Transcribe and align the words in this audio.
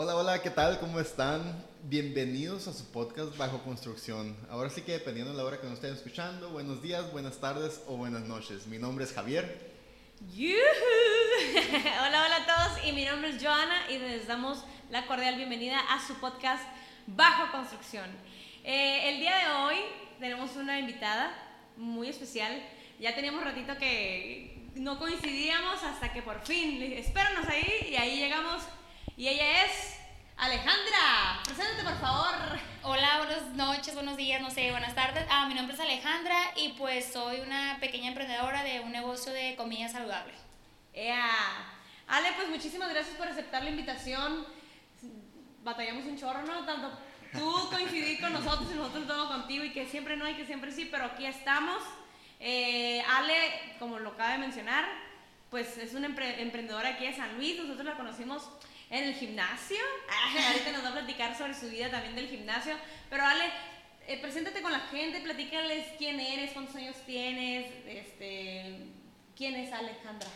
Hola, 0.00 0.14
hola, 0.14 0.40
¿qué 0.40 0.50
tal? 0.50 0.78
¿Cómo 0.78 1.00
están? 1.00 1.42
Bienvenidos 1.82 2.68
a 2.68 2.72
su 2.72 2.84
podcast 2.92 3.36
Bajo 3.36 3.64
Construcción. 3.64 4.36
Ahora 4.48 4.70
sí 4.70 4.82
que 4.82 4.92
dependiendo 4.92 5.32
de 5.32 5.36
la 5.36 5.42
hora 5.42 5.60
que 5.60 5.64
nos 5.64 5.74
estén 5.74 5.92
escuchando, 5.92 6.50
buenos 6.50 6.80
días, 6.80 7.10
buenas 7.10 7.38
tardes 7.38 7.82
o 7.88 7.96
buenas 7.96 8.22
noches. 8.22 8.68
Mi 8.68 8.78
nombre 8.78 9.04
es 9.04 9.12
Javier. 9.12 9.72
hola, 10.36 12.26
hola 12.26 12.36
a 12.36 12.46
todos 12.46 12.86
y 12.86 12.92
mi 12.92 13.06
nombre 13.06 13.30
es 13.30 13.42
Joana 13.42 13.90
y 13.90 13.98
les 13.98 14.28
damos 14.28 14.62
la 14.88 15.04
cordial 15.08 15.34
bienvenida 15.34 15.80
a 15.80 16.06
su 16.06 16.14
podcast 16.20 16.62
Bajo 17.08 17.50
Construcción. 17.50 18.08
Eh, 18.62 19.08
el 19.08 19.18
día 19.18 19.36
de 19.36 19.46
hoy 19.50 19.76
tenemos 20.20 20.54
una 20.54 20.78
invitada 20.78 21.32
muy 21.76 22.06
especial. 22.06 22.52
Ya 23.00 23.16
teníamos 23.16 23.42
ratito 23.42 23.76
que 23.76 24.64
no 24.76 24.96
coincidíamos 24.96 25.82
hasta 25.82 26.12
que 26.12 26.22
por 26.22 26.40
fin, 26.46 26.80
espéranos 26.82 27.48
ahí 27.48 27.88
y 27.90 27.96
ahí 27.96 28.16
llegamos. 28.20 28.62
Y 29.18 29.26
ella 29.26 29.64
es 29.64 29.98
Alejandra. 30.36 31.42
Preséntate 31.44 31.82
por 31.82 31.98
favor. 31.98 32.36
Hola, 32.84 33.16
buenas 33.16 33.42
noches, 33.56 33.92
buenos 33.94 34.16
días, 34.16 34.40
no 34.40 34.48
sé, 34.48 34.70
buenas 34.70 34.94
tardes. 34.94 35.26
Ah, 35.28 35.48
mi 35.48 35.54
nombre 35.54 35.74
es 35.74 35.80
Alejandra 35.80 36.36
y 36.54 36.74
pues 36.78 37.06
soy 37.12 37.40
una 37.40 37.78
pequeña 37.80 38.10
emprendedora 38.10 38.62
de 38.62 38.78
un 38.78 38.92
negocio 38.92 39.32
de 39.32 39.56
comida 39.56 39.88
saludable. 39.88 40.34
Yeah. 40.94 41.32
Ale, 42.06 42.28
pues 42.36 42.48
muchísimas 42.48 42.90
gracias 42.90 43.16
por 43.16 43.26
aceptar 43.26 43.64
la 43.64 43.70
invitación. 43.70 44.46
Batallamos 45.64 46.04
un 46.04 46.16
chorro, 46.16 46.42
¿no? 46.42 46.64
Tanto 46.64 46.88
tú 47.32 47.70
coincidir 47.70 48.20
con 48.20 48.32
nosotros 48.32 48.70
y 48.72 48.76
nosotros 48.76 49.08
todo 49.08 49.26
contigo 49.26 49.64
y 49.64 49.72
que 49.72 49.84
siempre 49.86 50.16
no 50.16 50.28
y 50.28 50.34
que 50.34 50.46
siempre 50.46 50.70
sí, 50.70 50.84
pero 50.88 51.06
aquí 51.06 51.26
estamos. 51.26 51.82
Eh, 52.38 53.02
Ale, 53.02 53.34
como 53.80 53.98
lo 53.98 54.10
acaba 54.10 54.30
de 54.30 54.38
mencionar, 54.38 54.84
pues 55.50 55.76
es 55.76 55.94
una 55.94 56.06
emprendedora 56.06 56.90
aquí 56.90 57.04
de 57.04 57.16
San 57.16 57.34
Luis, 57.36 57.58
nosotros 57.58 57.84
la 57.84 57.96
conocimos 57.96 58.48
en 58.90 59.04
el 59.04 59.14
gimnasio. 59.14 59.78
ahorita 60.48 60.72
nos 60.72 60.84
va 60.84 60.88
a 60.90 60.92
platicar 60.92 61.36
sobre 61.36 61.54
su 61.54 61.68
vida 61.68 61.90
también 61.90 62.14
del 62.14 62.28
gimnasio, 62.28 62.74
pero 63.10 63.24
Ale, 63.24 63.44
eh, 64.06 64.18
preséntate 64.20 64.62
con 64.62 64.72
la 64.72 64.80
gente, 64.80 65.20
platícales 65.20 65.86
quién 65.98 66.18
eres, 66.20 66.52
cuántos 66.52 66.76
años 66.76 66.96
tienes, 67.04 67.66
este, 67.86 68.76
quién 69.36 69.54
es 69.56 69.72
Alejandra. 69.72 70.28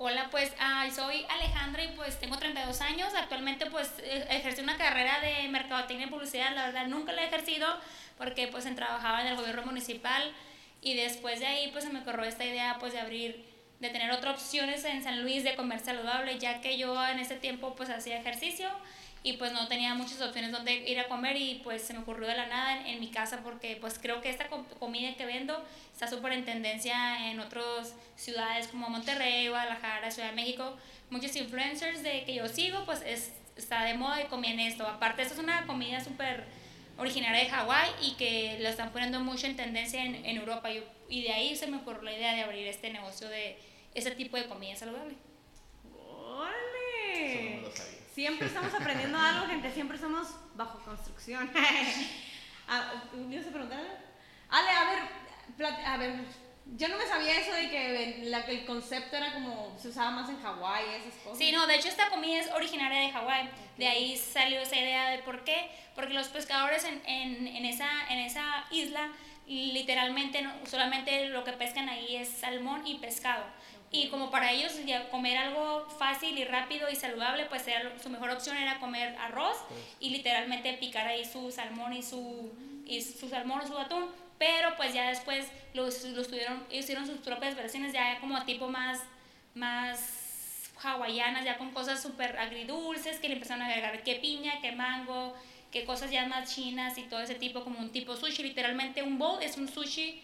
Hola, 0.00 0.28
pues 0.30 0.52
soy 0.94 1.26
Alejandra 1.28 1.82
y 1.82 1.88
pues 1.88 2.20
tengo 2.20 2.38
32 2.38 2.80
años. 2.82 3.12
Actualmente 3.16 3.66
pues 3.66 3.92
e-, 3.98 4.28
ejercí 4.30 4.62
una 4.62 4.76
carrera 4.76 5.20
de 5.20 5.48
mercadotecnia 5.48 6.06
y 6.06 6.10
publicidad. 6.10 6.54
La 6.54 6.66
verdad 6.66 6.86
nunca 6.86 7.12
la 7.12 7.22
he 7.22 7.26
ejercido 7.26 7.66
porque 8.16 8.46
pues 8.46 8.64
trabajaba 8.76 9.22
en 9.22 9.26
el 9.26 9.36
gobierno 9.36 9.66
municipal 9.66 10.32
y 10.80 10.94
después 10.94 11.40
de 11.40 11.48
ahí 11.48 11.70
pues 11.72 11.82
se 11.82 11.90
me 11.90 12.04
corrió 12.04 12.24
esta 12.24 12.44
idea 12.44 12.76
pues 12.78 12.92
de 12.92 13.00
abrir, 13.00 13.44
de 13.80 13.90
tener 13.90 14.10
otras 14.10 14.40
opciones 14.40 14.84
en 14.84 15.02
San 15.02 15.22
Luis 15.22 15.44
de 15.44 15.54
comer 15.54 15.80
saludable 15.80 16.38
ya 16.38 16.60
que 16.60 16.76
yo 16.76 17.06
en 17.06 17.18
ese 17.18 17.36
tiempo 17.36 17.74
pues 17.76 17.90
hacía 17.90 18.18
ejercicio 18.18 18.68
y 19.22 19.34
pues 19.34 19.52
no 19.52 19.66
tenía 19.68 19.94
muchas 19.94 20.20
opciones 20.20 20.52
donde 20.52 20.88
ir 20.88 20.98
a 21.00 21.08
comer 21.08 21.36
y 21.36 21.60
pues 21.64 21.82
se 21.82 21.92
me 21.92 22.00
ocurrió 22.00 22.28
de 22.28 22.36
la 22.36 22.46
nada 22.46 22.86
en, 22.86 23.00
mi 23.00 23.08
casa 23.08 23.40
porque 23.42 23.76
pues 23.80 23.98
creo 23.98 24.20
que 24.20 24.30
esta 24.30 24.46
comida 24.78 25.14
que 25.16 25.26
vendo 25.26 25.64
está 25.92 26.06
súper 26.06 26.32
en 26.32 26.44
tendencia 26.44 27.30
en 27.30 27.40
otras 27.40 27.94
ciudades 28.16 28.68
como 28.68 28.88
Monterrey, 28.88 29.48
Guadalajara, 29.48 30.10
Ciudad 30.10 30.30
de 30.30 30.36
México. 30.36 30.76
Muchos 31.10 31.34
influencers 31.36 32.02
de 32.02 32.24
que 32.24 32.34
yo 32.34 32.46
sigo 32.48 32.84
pues 32.84 33.02
es, 33.04 33.32
está 33.56 33.82
de 33.82 33.94
moda 33.94 34.22
y 34.22 34.26
comían 34.26 34.60
esto. 34.60 34.86
Aparte 34.86 35.22
esto 35.22 35.34
es 35.34 35.40
una 35.40 35.66
comida 35.66 36.02
súper 36.02 36.44
originaria 36.98 37.44
de 37.44 37.50
Hawái 37.50 37.90
y 38.02 38.14
que 38.16 38.58
lo 38.60 38.68
están 38.68 38.90
poniendo 38.90 39.20
mucho 39.20 39.46
en 39.46 39.56
tendencia 39.56 40.04
en, 40.04 40.16
en 40.24 40.36
Europa 40.36 40.70
y, 40.70 40.84
y 41.08 41.22
de 41.22 41.32
ahí 41.32 41.56
se 41.56 41.66
me 41.66 41.78
ocurrió 41.78 42.02
la 42.02 42.12
idea 42.12 42.34
de 42.34 42.42
abrir 42.42 42.66
este 42.66 42.90
negocio 42.90 43.28
de 43.28 43.58
ese 43.94 44.10
tipo 44.10 44.36
de 44.36 44.46
comida 44.46 44.76
saludable. 44.76 45.14
¡Órale! 45.96 47.62
Siempre 48.14 48.48
estamos 48.48 48.74
aprendiendo 48.74 49.18
algo, 49.18 49.46
gente. 49.46 49.72
Siempre 49.72 49.96
estamos 49.96 50.28
bajo 50.54 50.78
construcción. 50.80 51.50
Ah, 52.70 53.02
¿Me 53.14 53.34
ibas 53.34 53.46
a 53.46 53.50
preguntar? 53.50 53.80
Ale, 54.50 54.68
a 54.68 54.84
ver, 54.90 55.74
a 55.86 55.96
ver, 55.96 56.16
yo 56.76 56.88
no 56.88 56.98
me 56.98 57.06
sabía 57.06 57.40
eso 57.40 57.52
de 57.52 57.70
que 57.70 58.20
la, 58.24 58.40
el 58.40 58.64
concepto 58.66 59.16
era 59.16 59.32
como 59.32 59.76
se 59.78 59.88
usaba 59.88 60.10
más 60.10 60.28
en 60.28 60.40
Hawái, 60.40 60.84
esas 61.00 61.14
cosas. 61.22 61.38
Sí, 61.38 61.50
no, 61.52 61.66
de 61.66 61.76
hecho 61.76 61.88
esta 61.88 62.10
comida 62.10 62.40
es 62.40 62.50
originaria 62.50 63.00
de 63.00 63.10
Hawái. 63.10 63.48
De 63.76 63.86
ahí 63.88 64.16
salió 64.16 64.60
esa 64.60 64.76
idea 64.76 65.10
de 65.10 65.18
por 65.18 65.44
qué. 65.44 65.70
Porque 65.94 66.14
los 66.14 66.28
pescadores 66.28 66.84
en, 66.84 67.02
en, 67.06 67.46
en, 67.48 67.64
esa, 67.64 67.88
en 68.10 68.18
esa 68.18 68.66
isla 68.70 69.10
literalmente 69.48 70.46
solamente 70.66 71.28
lo 71.30 71.42
que 71.42 71.52
pescan 71.52 71.88
ahí 71.88 72.16
es 72.16 72.28
salmón 72.28 72.86
y 72.86 72.98
pescado. 72.98 73.44
Y 73.90 74.08
como 74.08 74.30
para 74.30 74.52
ellos 74.52 74.72
comer 75.10 75.38
algo 75.38 75.88
fácil 75.98 76.36
y 76.36 76.44
rápido 76.44 76.90
y 76.90 76.96
saludable, 76.96 77.46
pues 77.46 77.66
era, 77.66 77.98
su 77.98 78.10
mejor 78.10 78.30
opción 78.30 78.56
era 78.58 78.78
comer 78.78 79.16
arroz 79.16 79.56
pues. 79.68 79.80
y 80.00 80.10
literalmente 80.10 80.74
picar 80.74 81.06
ahí 81.06 81.24
su 81.24 81.50
salmón 81.50 81.94
y 81.94 82.02
su, 82.02 82.52
y 82.84 83.00
su 83.00 83.28
salmón 83.30 83.62
o 83.62 83.66
su 83.66 83.78
atún. 83.78 84.10
Pero 84.38 84.76
pues 84.76 84.94
ya 84.94 85.08
después 85.08 85.46
los, 85.74 86.04
los 86.04 86.28
tuvieron, 86.28 86.64
hicieron 86.70 87.06
sus 87.06 87.18
propias 87.18 87.56
versiones 87.56 87.92
ya 87.92 88.20
como 88.20 88.42
tipo 88.44 88.68
más, 88.68 89.00
más 89.54 90.70
hawaianas, 90.82 91.44
ya 91.44 91.58
con 91.58 91.70
cosas 91.70 92.00
súper 92.00 92.38
agridulces, 92.38 93.18
que 93.18 93.28
le 93.28 93.34
empezaron 93.34 93.62
a 93.62 93.66
agregar 93.66 94.02
que 94.02 94.14
piña, 94.16 94.60
que 94.60 94.72
mango, 94.72 95.34
que 95.72 95.84
cosas 95.84 96.10
ya 96.10 96.26
más 96.26 96.54
chinas 96.54 96.96
y 96.98 97.02
todo 97.02 97.20
ese 97.20 97.34
tipo, 97.34 97.64
como 97.64 97.80
un 97.80 97.90
tipo 97.90 98.16
sushi. 98.16 98.42
Literalmente 98.42 99.02
un 99.02 99.18
bowl 99.18 99.42
es 99.42 99.56
un 99.56 99.68
sushi 99.68 100.22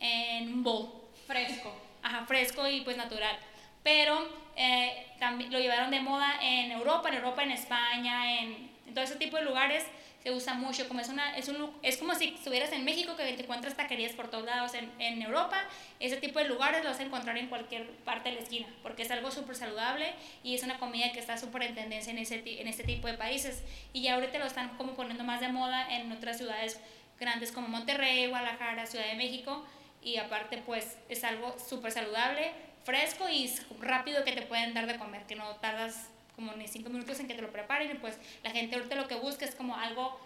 en 0.00 0.52
un 0.52 0.62
bowl. 0.62 0.90
Fresco 1.26 1.72
ajá, 2.02 2.24
fresco 2.26 2.68
y 2.68 2.82
pues 2.82 2.96
natural. 2.96 3.36
Pero 3.82 4.28
eh, 4.56 5.06
también 5.18 5.52
lo 5.52 5.58
llevaron 5.58 5.90
de 5.90 6.00
moda 6.00 6.38
en 6.42 6.72
Europa, 6.72 7.08
en 7.08 7.14
Europa, 7.16 7.42
en 7.42 7.52
España, 7.52 8.40
en, 8.40 8.70
todo 8.94 9.04
ese 9.04 9.16
tipo 9.16 9.38
de 9.38 9.44
lugares 9.44 9.84
se 10.22 10.30
usa 10.30 10.54
mucho, 10.54 10.86
como 10.86 11.00
es, 11.00 11.08
una, 11.08 11.36
es, 11.36 11.48
un, 11.48 11.70
es 11.82 11.96
como 11.96 12.14
si 12.14 12.28
estuvieras 12.28 12.72
en 12.72 12.84
México 12.84 13.16
que 13.16 13.24
te 13.24 13.42
encuentras 13.42 13.76
taquerías 13.76 14.12
por 14.12 14.28
todos 14.28 14.44
lados, 14.44 14.74
en, 14.74 14.90
en 15.00 15.20
Europa 15.20 15.58
ese 15.98 16.16
tipo 16.16 16.38
de 16.38 16.46
lugares 16.46 16.82
lo 16.82 16.90
vas 16.90 17.00
a 17.00 17.02
encontrar 17.02 17.36
en 17.38 17.48
cualquier 17.48 17.88
parte 18.04 18.28
de 18.28 18.36
la 18.36 18.42
esquina, 18.42 18.66
porque 18.82 19.02
es 19.02 19.10
algo 19.10 19.30
súper 19.30 19.56
saludable 19.56 20.12
y 20.42 20.54
es 20.54 20.62
una 20.62 20.78
comida 20.78 21.12
que 21.12 21.18
está 21.18 21.38
súper 21.38 21.62
en 21.64 21.74
tendencia 21.74 22.12
en, 22.12 22.18
ese, 22.18 22.42
en 22.44 22.66
este 22.66 22.84
tipo 22.84 23.08
de 23.08 23.14
países. 23.14 23.62
Y 23.92 24.02
ya 24.02 24.14
ahorita 24.14 24.38
lo 24.38 24.46
están 24.46 24.76
como 24.76 24.94
poniendo 24.94 25.24
más 25.24 25.40
de 25.40 25.48
moda 25.48 25.86
en 25.94 26.10
otras 26.12 26.38
ciudades 26.38 26.80
grandes 27.18 27.52
como 27.52 27.68
Monterrey, 27.68 28.26
Guadalajara, 28.26 28.86
Ciudad 28.86 29.06
de 29.06 29.14
México, 29.14 29.64
y 30.02 30.16
aparte 30.16 30.62
pues 30.64 30.98
es 31.08 31.22
algo 31.24 31.56
súper 31.58 31.92
saludable, 31.92 32.52
fresco 32.84 33.28
y 33.28 33.48
rápido 33.80 34.24
que 34.24 34.32
te 34.32 34.42
pueden 34.42 34.74
dar 34.74 34.86
de 34.86 34.98
comer, 34.98 35.24
que 35.26 35.36
no 35.36 35.56
tardas 35.56 36.08
como 36.34 36.52
ni 36.54 36.68
cinco 36.68 36.90
minutos 36.90 37.18
en 37.20 37.28
que 37.28 37.34
te 37.34 37.42
lo 37.42 37.52
preparen 37.52 37.90
y 37.90 37.94
pues 37.94 38.16
la 38.42 38.50
gente 38.50 38.76
ahorita 38.76 38.94
lo 38.96 39.08
que 39.08 39.16
busca 39.16 39.44
es 39.44 39.54
como 39.54 39.76
algo 39.76 40.18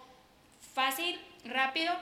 fácil, 0.73 1.19
rápido 1.45 1.93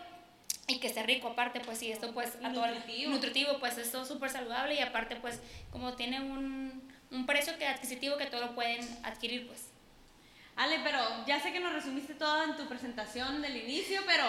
y 0.67 0.79
que 0.79 0.87
esté 0.87 1.03
rico 1.03 1.29
aparte 1.29 1.59
pues 1.59 1.81
y 1.83 1.91
esto 1.91 2.13
pues 2.13 2.37
a 2.43 2.49
nutritivo. 2.49 3.11
nutritivo 3.11 3.59
pues 3.59 3.77
esto 3.77 4.01
es 4.01 4.07
súper 4.07 4.29
saludable 4.29 4.75
y 4.75 4.79
aparte 4.79 5.15
pues 5.15 5.39
como 5.71 5.93
tiene 5.93 6.21
un, 6.21 6.81
un 7.11 7.25
precio 7.25 7.57
que 7.57 7.67
adquisitivo 7.67 8.17
que 8.17 8.25
todo 8.25 8.41
lo 8.41 8.55
pueden 8.55 8.81
adquirir 9.03 9.47
pues 9.47 9.69
Ale, 10.55 10.79
pero 10.85 10.99
ya 11.27 11.39
sé 11.41 11.51
que 11.51 11.59
nos 11.59 11.73
resumiste 11.73 12.13
todo 12.13 12.45
en 12.45 12.55
tu 12.55 12.65
presentación 12.65 13.41
del 13.41 13.57
inicio, 13.57 14.01
pero 14.05 14.23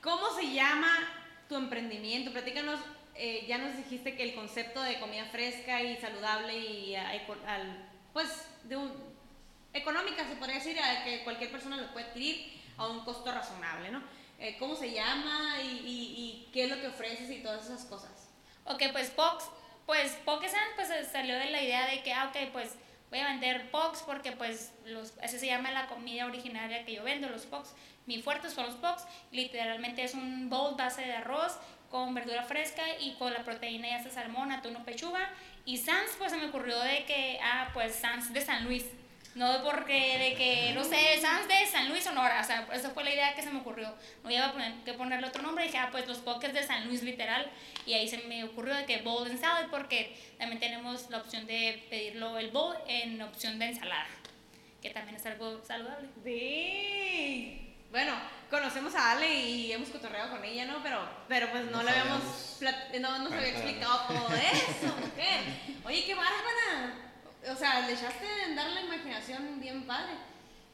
¿cómo 0.00 0.28
se 0.34 0.52
llama 0.52 0.88
tu 1.50 1.56
emprendimiento. 1.56 2.30
Platícanos, 2.30 2.78
eh, 3.16 3.44
ya 3.46 3.58
nos 3.58 3.76
dijiste 3.76 4.14
que 4.16 4.22
el 4.22 4.34
concepto 4.34 4.80
de 4.82 5.00
comida 5.00 5.24
fresca 5.26 5.82
y 5.82 5.96
saludable 5.96 6.56
y 6.56 6.94
al, 6.94 7.90
pues 8.12 8.46
de 8.64 8.76
un, 8.76 8.92
económica 9.72 10.26
se 10.26 10.36
podría 10.36 10.56
decir, 10.56 10.78
a 10.80 11.04
que 11.04 11.22
cualquier 11.24 11.50
persona 11.50 11.76
lo 11.76 11.92
puede 11.92 12.06
adquirir 12.06 12.60
a 12.76 12.88
un 12.88 13.04
costo 13.04 13.30
razonable, 13.30 13.90
¿no? 13.90 14.02
Eh, 14.38 14.56
¿Cómo 14.58 14.74
se 14.74 14.90
llama 14.90 15.56
y, 15.62 16.48
qué 16.52 16.64
es 16.64 16.70
lo 16.70 16.80
que 16.80 16.88
ofreces 16.88 17.30
y 17.30 17.42
todas 17.42 17.66
esas 17.66 17.84
cosas? 17.84 18.30
Ok, 18.64 18.84
pues 18.92 19.10
Pox, 19.10 19.44
pues 19.84 20.12
Pokesan 20.24 20.68
pues 20.76 20.88
salió 21.12 21.36
de 21.38 21.50
la 21.50 21.62
idea 21.62 21.86
de 21.86 22.02
que, 22.02 22.12
ah, 22.12 22.30
ok, 22.30 22.50
pues 22.52 22.74
voy 23.10 23.18
a 23.18 23.28
vender 23.28 23.70
Pox 23.70 24.02
porque 24.02 24.32
pues 24.32 24.72
los, 24.86 25.12
ese 25.22 25.38
se 25.38 25.46
llama 25.46 25.70
la 25.72 25.88
comida 25.88 26.24
originaria 26.24 26.84
que 26.86 26.94
yo 26.94 27.04
vendo, 27.04 27.28
los 27.28 27.44
Pox. 27.44 27.74
Mi 28.06 28.22
fuerte 28.22 28.48
son 28.48 28.66
los 28.66 28.76
Pox, 28.76 29.04
literalmente 29.30 30.02
es 30.02 30.14
un 30.14 30.48
bowl 30.48 30.74
base 30.74 31.02
de 31.02 31.12
arroz 31.12 31.58
con 31.90 32.14
verdura 32.14 32.44
fresca 32.44 32.82
y 32.98 33.14
con 33.14 33.34
la 33.34 33.44
proteína 33.44 33.88
ya 33.88 34.02
sea 34.02 34.12
salmón, 34.12 34.52
atún 34.52 34.76
o 34.76 34.84
pechuga. 34.84 35.28
Y 35.66 35.76
Sans, 35.76 36.12
pues 36.16 36.32
se 36.32 36.38
me 36.38 36.46
ocurrió 36.46 36.78
de 36.80 37.04
que, 37.04 37.38
ah, 37.42 37.68
pues 37.74 37.94
Sans 37.94 38.32
de 38.32 38.40
San 38.40 38.64
Luis. 38.64 38.86
No 39.34 39.62
porque 39.62 40.18
de 40.18 40.34
que, 40.34 40.72
no 40.74 40.82
sé, 40.82 41.18
Sans 41.20 41.46
de 41.46 41.66
San 41.66 41.88
Luis, 41.88 42.02
Sonora. 42.02 42.40
O 42.40 42.44
sea, 42.44 42.66
esa 42.72 42.90
fue 42.90 43.04
la 43.04 43.12
idea 43.12 43.34
que 43.34 43.42
se 43.42 43.50
me 43.50 43.60
ocurrió. 43.60 43.94
No 44.24 44.30
iba 44.30 44.46
a 44.46 44.52
poner, 44.52 44.72
que 44.84 44.92
ponerle 44.94 45.28
otro 45.28 45.42
nombre. 45.42 45.64
Y 45.64 45.68
dije, 45.68 45.78
ah, 45.78 45.88
pues 45.92 46.08
los 46.08 46.18
Pokés 46.18 46.52
de 46.52 46.64
San 46.64 46.86
Luis, 46.88 47.02
literal. 47.02 47.48
Y 47.86 47.94
ahí 47.94 48.08
se 48.08 48.18
me 48.18 48.42
ocurrió 48.42 48.74
de 48.74 48.86
que 48.86 49.02
bowl 49.02 49.30
and 49.30 49.40
salad, 49.40 49.68
porque 49.70 50.16
también 50.36 50.58
tenemos 50.58 51.08
la 51.10 51.18
opción 51.18 51.46
de 51.46 51.86
pedirlo 51.88 52.38
el 52.38 52.50
bowl 52.50 52.76
en 52.88 53.22
opción 53.22 53.58
de 53.58 53.66
ensalada. 53.66 54.08
Que 54.82 54.90
también 54.90 55.16
es 55.16 55.26
algo 55.26 55.62
saludable. 55.64 56.08
Sí. 56.24 57.66
Bueno, 57.90 58.12
conocemos 58.50 58.94
a 58.94 59.12
Ale 59.12 59.32
y 59.32 59.72
hemos 59.72 59.90
cotorreado 59.90 60.30
con 60.30 60.44
ella, 60.44 60.64
¿no? 60.64 60.82
Pero, 60.82 61.08
pero 61.28 61.50
pues 61.50 61.64
no, 61.66 61.82
le 61.82 61.90
habíamos, 61.90 62.58
no 63.00 63.18
nos 63.18 63.32
había 63.32 63.48
explicado 63.48 64.06
todo 64.08 64.28
eso, 64.34 64.96
mujer. 64.96 65.40
Oye, 65.84 66.04
qué 66.04 66.14
bárbara. 66.14 67.09
O 67.48 67.56
sea, 67.56 67.80
le 67.86 67.92
echaste 67.92 68.26
en 68.46 68.56
dar 68.56 68.68
la 68.70 68.80
imaginación 68.80 69.60
bien 69.60 69.86
padre. 69.86 70.12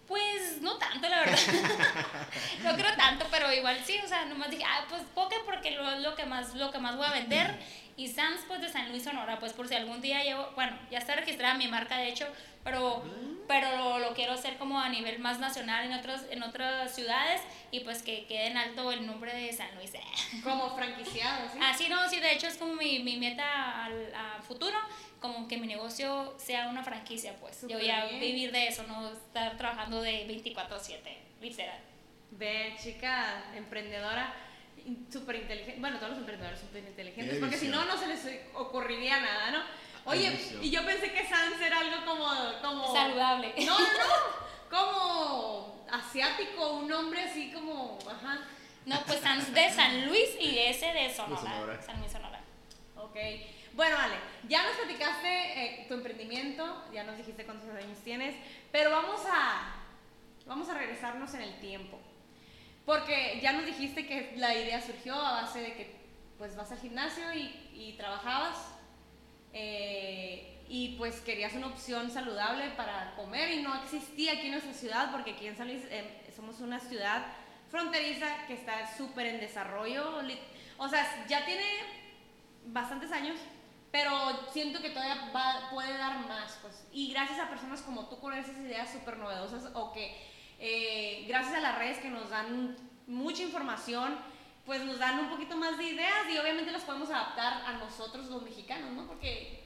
Pues 0.07 0.63
no 0.63 0.77
tanto, 0.79 1.09
la 1.09 1.21
verdad. 1.21 1.39
no 2.63 2.75
creo 2.77 2.97
tanto, 2.97 3.27
pero 3.31 3.53
igual 3.53 3.77
sí, 3.85 3.99
o 4.05 4.07
sea, 4.07 4.25
nomás 4.25 4.51
dije, 4.51 4.65
ah, 4.65 4.85
pues 4.89 5.03
Poke 5.15 5.37
porque 5.45 5.73
lo, 5.73 5.91
es 5.91 6.01
lo 6.01 6.15
que 6.15 6.25
más 6.27 6.55
lo 6.55 6.71
que 6.71 6.79
más 6.79 6.97
voy 6.97 7.07
a 7.07 7.13
vender 7.13 7.59
y 7.97 8.09
Sans 8.09 8.43
pues 8.47 8.61
de 8.61 8.69
San 8.69 8.91
Luis 8.91 9.05
Sonora, 9.05 9.39
pues 9.39 9.53
por 9.53 9.69
si 9.69 9.75
algún 9.75 10.01
día 10.01 10.23
llevo, 10.23 10.51
bueno, 10.55 10.79
ya 10.91 10.99
está 10.99 11.17
registrada 11.17 11.55
mi 11.55 11.67
marca 11.67 11.97
de 11.97 12.09
hecho, 12.09 12.27
pero 12.63 13.03
pero 13.49 13.99
lo, 14.01 14.13
quiero 14.13 14.33
hacer 14.33 14.59
como 14.59 14.81
a 14.81 14.89
nivel 14.89 15.19
más 15.21 15.39
nacional 15.39 15.87
en 15.87 15.93
otros 15.93 16.23
en 16.31 16.43
otras 16.43 16.95
ciudades 16.95 17.41
y 17.71 17.81
pues 17.81 18.03
que 18.03 18.27
quede 18.27 18.49
en 18.49 18.57
alto 18.57 18.93
el 18.93 19.07
nombre 19.07 19.33
de 19.35 19.53
San 19.53 19.75
Luis. 19.77 19.93
Como 20.45 20.75
franquiciado, 20.75 21.49
¿sí? 21.53 21.59
Ah, 21.63 21.73
sí, 21.77 21.89
no, 21.89 22.09
sí, 22.09 22.21
de 22.21 22.33
hecho 22.33 22.49
es 22.49 22.57
como 22.57 22.75
mi, 22.75 22.99
mi 23.01 23.17
meta 23.17 23.85
al 23.85 24.13
a 24.15 24.43
futuro 24.43 24.77
como 25.21 25.49
que 25.49 25.57
mi 25.57 25.67
negocio 25.67 26.35
sea 26.39 26.69
una 26.69 26.83
franquicia, 26.83 27.37
pues. 27.41 27.63
yo 27.69 27.79
voy 27.79 27.91
a 27.91 28.07
vivir 28.07 28.53
de 28.53 28.69
eso, 28.69 28.85
no 28.85 29.13
estar 29.13 29.57
trabajando 29.57 30.01
de 30.01 30.27
24/7, 30.27 30.99
literal. 31.41 31.79
Ve, 32.33 32.77
chica 32.83 33.45
emprendedora, 33.55 34.35
súper 35.11 35.37
inteligente. 35.37 35.81
Bueno, 35.81 35.97
todos 35.97 36.11
los 36.11 36.19
emprendedores 36.19 36.61
son 36.61 36.69
súper 36.69 36.85
inteligentes, 36.85 37.39
porque 37.39 37.57
si 37.57 37.69
no, 37.69 37.85
no 37.85 37.97
se 37.97 38.09
les 38.09 38.21
ocurriría 38.55 39.21
nada, 39.21 39.51
¿no? 39.51 39.63
Oye, 40.07 40.39
y 40.63 40.71
yo 40.71 40.85
pensé 40.85 41.13
que 41.13 41.27
Sans 41.27 41.61
era 41.61 41.81
algo 41.81 42.05
como, 42.05 42.29
como... 42.63 42.95
Saludable. 42.95 43.53
No, 43.59 43.79
no, 43.79 43.85
no. 43.85 44.47
Como 44.71 45.87
asiático, 45.93 46.79
un 46.79 46.89
nombre 46.89 47.23
así 47.23 47.53
como... 47.53 47.99
Ajá. 48.05 48.41
No, 48.85 49.01
pues 49.07 49.21
Sans 49.21 49.53
de 49.55 49.71
San 49.71 50.07
Luis 50.07 50.31
y 50.41 50.59
ese 50.59 50.87
de 50.87 51.15
Sonora. 51.15 51.41
De 51.41 51.49
Sonora. 51.49 51.83
San 51.83 52.01
Luis 52.01 52.13
Sonora. 52.13 52.41
Ok. 52.97 53.17
Bueno, 53.77 53.99
Ale, 53.99 54.15
ya 54.49 54.63
nos 54.63 54.75
platicaste 54.77 55.29
eh, 55.29 55.85
tu 55.87 55.93
emprendimiento, 55.93 56.83
ya 56.95 57.05
nos 57.05 57.19
dijiste 57.19 57.45
cuántos 57.45 57.69
años 57.69 57.99
tienes, 58.03 58.35
pero 58.73 58.91
vamos 58.91 59.21
a, 59.31 59.85
vamos 60.47 60.71
a 60.71 60.75
regresarnos 60.75 61.35
en 61.35 61.43
el 61.43 61.61
tiempo. 61.61 62.01
Porque 62.87 63.39
ya 63.43 63.53
nos 63.53 63.67
dijiste 63.67 64.07
que 64.07 64.33
la 64.39 64.55
idea 64.55 64.81
surgió 64.81 65.15
a 65.15 65.43
base 65.43 65.61
de 65.61 65.75
que 65.75 65.95
pues 66.39 66.57
vas 66.57 66.73
al 66.73 66.79
gimnasio 66.79 67.25
y, 67.35 67.93
trabajabas 67.99 68.57
eh, 69.53 70.65
y 70.69 70.97
pues 70.97 71.21
querías 71.21 71.53
una 71.53 71.67
opción 71.67 72.11
saludable 72.11 72.71
para 72.77 73.15
comer 73.15 73.51
y 73.51 73.63
no 73.63 73.75
existía 73.83 74.33
aquí 74.33 74.47
en 74.47 74.53
nuestra 74.53 74.73
ciudad 74.73 75.13
porque 75.13 75.33
aquí 75.33 75.47
en 75.49 75.57
San 75.57 75.69
Luis 75.69 75.83
eh, 75.91 76.25
somos 76.35 76.61
una 76.61 76.81
ciudad 76.81 77.27
fronteriza 77.71 78.47
que 78.47 78.55
está 78.55 78.97
súper 78.97 79.27
en 79.27 79.41
desarrollo. 79.41 80.23
O 80.79 80.89
sea, 80.89 81.27
ya 81.27 81.45
tiene 81.45 81.65
bastantes 82.67 83.13
años, 83.13 83.39
pero 83.97 84.13
siento 84.53 84.83
que 84.83 84.91
todavía 84.91 85.33
puede 85.71 85.97
dar 85.97 86.19
más, 86.29 86.59
pues. 86.61 86.87
Y 86.93 87.15
gracias 87.15 87.39
a 87.39 87.49
personas 87.49 87.81
como 87.81 88.09
tú 88.09 88.21
con 88.21 88.35
esas 88.35 88.55
ideas 88.59 88.93
súper 88.93 89.17
novedosas 89.17 89.71
o 89.73 89.91
que 89.91 90.15
eh, 90.59 91.25
gracias 91.27 91.55
a 91.55 91.61
las 91.61 91.79
redes 91.79 91.97
que 91.97 92.11
nos 92.11 92.29
dan 92.29 92.77
mucha 93.07 93.43
información, 93.43 94.19
pues 94.67 94.85
nos 94.85 94.99
dan 94.99 95.21
un 95.21 95.31
poquito 95.31 95.57
más 95.57 95.79
de 95.79 95.85
ideas 95.85 96.29
y 96.31 96.37
obviamente 96.37 96.73
las 96.73 96.83
podemos 96.83 97.09
adaptar 97.09 97.63
a 97.65 97.73
nosotros 97.79 98.27
los 98.27 98.43
mexicanos, 98.43 98.91
¿no? 98.93 99.07
Porque... 99.07 99.65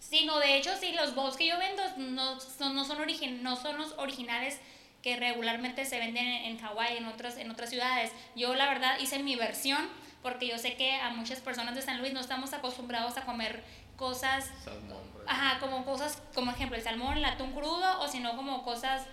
Sí, 0.00 0.24
no, 0.24 0.40
de 0.40 0.56
hecho, 0.56 0.76
sí, 0.76 0.90
los 0.90 1.14
bowls 1.14 1.36
que 1.36 1.46
yo 1.46 1.56
vendo 1.56 1.84
no 1.98 2.40
son, 2.40 2.74
no 2.74 2.84
son, 2.84 2.98
no 3.42 3.56
son 3.56 3.78
los 3.78 3.92
originales 3.98 4.58
que 5.00 5.14
regularmente 5.14 5.84
se 5.84 6.00
venden 6.00 6.26
en, 6.26 6.58
Hawái, 6.58 6.96
en 6.96 7.06
otras, 7.06 7.36
en 7.36 7.48
otras 7.52 7.70
ciudades. 7.70 8.10
Yo, 8.34 8.52
la 8.56 8.66
verdad, 8.66 8.98
hice 8.98 9.20
mi 9.20 9.36
versión 9.36 9.88
porque 10.22 10.46
yo 10.46 10.58
sé 10.58 10.74
que 10.74 10.94
a 10.94 11.10
muchas 11.10 11.40
personas 11.40 11.74
de 11.74 11.82
San 11.82 12.00
Luis 12.00 12.12
no 12.12 12.20
estamos 12.20 12.52
acostumbrados 12.52 13.16
a 13.16 13.22
comer 13.22 13.62
cosas, 13.96 14.50
salmón, 14.64 14.98
ajá, 15.26 15.58
como 15.60 15.84
cosas, 15.84 16.22
como 16.34 16.50
ejemplo 16.50 16.76
el 16.76 16.82
salmón, 16.82 17.18
el 17.18 17.24
atún 17.24 17.52
crudo, 17.52 18.00
o 18.00 18.08
sino 18.08 18.36
como 18.36 18.62
cosas 18.62 19.06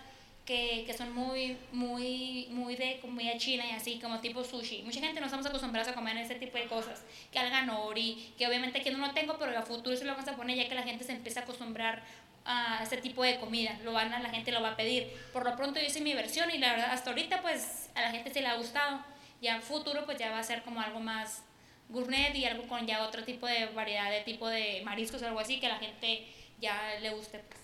que, 0.45 0.83
que, 0.87 0.93
son 0.93 1.13
muy, 1.13 1.57
muy, 1.73 2.47
muy 2.51 2.77
de 2.77 2.99
comida 3.01 3.37
china 3.37 3.65
y 3.65 3.71
así, 3.71 3.99
como 3.99 4.19
tipo 4.19 4.43
sushi. 4.45 4.81
Mucha 4.83 5.01
gente 5.01 5.19
no 5.19 5.25
estamos 5.25 5.45
acostumbrados 5.45 5.89
a 5.89 5.93
comer 5.93 6.15
ese 6.17 6.35
tipo 6.35 6.57
de 6.57 6.67
cosas, 6.67 7.03
que 7.31 7.39
alga 7.39 7.63
nori, 7.63 8.33
que 8.37 8.47
obviamente 8.47 8.79
aquí 8.79 8.89
no 8.89 9.05
lo 9.05 9.13
tengo, 9.13 9.37
pero 9.37 9.57
a 9.57 9.61
futuro 9.63 9.95
se 9.95 10.05
lo 10.05 10.13
vamos 10.13 10.27
a 10.27 10.35
poner 10.37 10.55
ya 10.55 10.69
que 10.69 10.75
la 10.75 10.83
gente 10.83 11.03
se 11.03 11.11
empieza 11.11 11.41
a 11.41 11.43
acostumbrar 11.43 12.01
a 12.45 12.81
ese 12.81 12.95
tipo 12.97 13.23
de 13.23 13.37
comida, 13.39 13.77
lo 13.83 13.91
van 13.91 14.13
a, 14.13 14.19
la 14.19 14.29
gente 14.29 14.53
lo 14.53 14.61
va 14.61 14.71
a 14.71 14.75
pedir. 14.77 15.11
Por 15.33 15.43
lo 15.43 15.55
pronto 15.57 15.81
yo 15.81 15.85
hice 15.85 15.99
mi 15.99 16.13
versión 16.13 16.49
y 16.49 16.57
la 16.57 16.71
verdad 16.71 16.91
hasta 16.91 17.09
ahorita 17.09 17.41
pues 17.41 17.89
a 17.93 18.01
la 18.01 18.11
gente 18.11 18.31
se 18.31 18.41
le 18.41 18.47
ha 18.47 18.55
gustado 18.55 19.01
ya 19.41 19.55
en 19.55 19.61
futuro 19.61 20.05
pues 20.05 20.17
ya 20.17 20.31
va 20.31 20.39
a 20.39 20.43
ser 20.43 20.63
como 20.63 20.81
algo 20.81 20.99
más 20.99 21.43
gourmet 21.89 22.35
y 22.35 22.45
algo 22.45 22.67
con 22.67 22.85
ya 22.85 23.03
otro 23.03 23.23
tipo 23.23 23.47
de 23.47 23.67
variedad 23.67 24.09
de 24.09 24.21
tipo 24.21 24.47
de 24.47 24.81
mariscos 24.83 25.21
o 25.21 25.27
algo 25.27 25.39
así 25.39 25.59
que 25.59 25.67
la 25.67 25.77
gente 25.77 26.27
ya 26.59 26.99
le 27.01 27.09
guste. 27.11 27.39
Pues, 27.39 27.61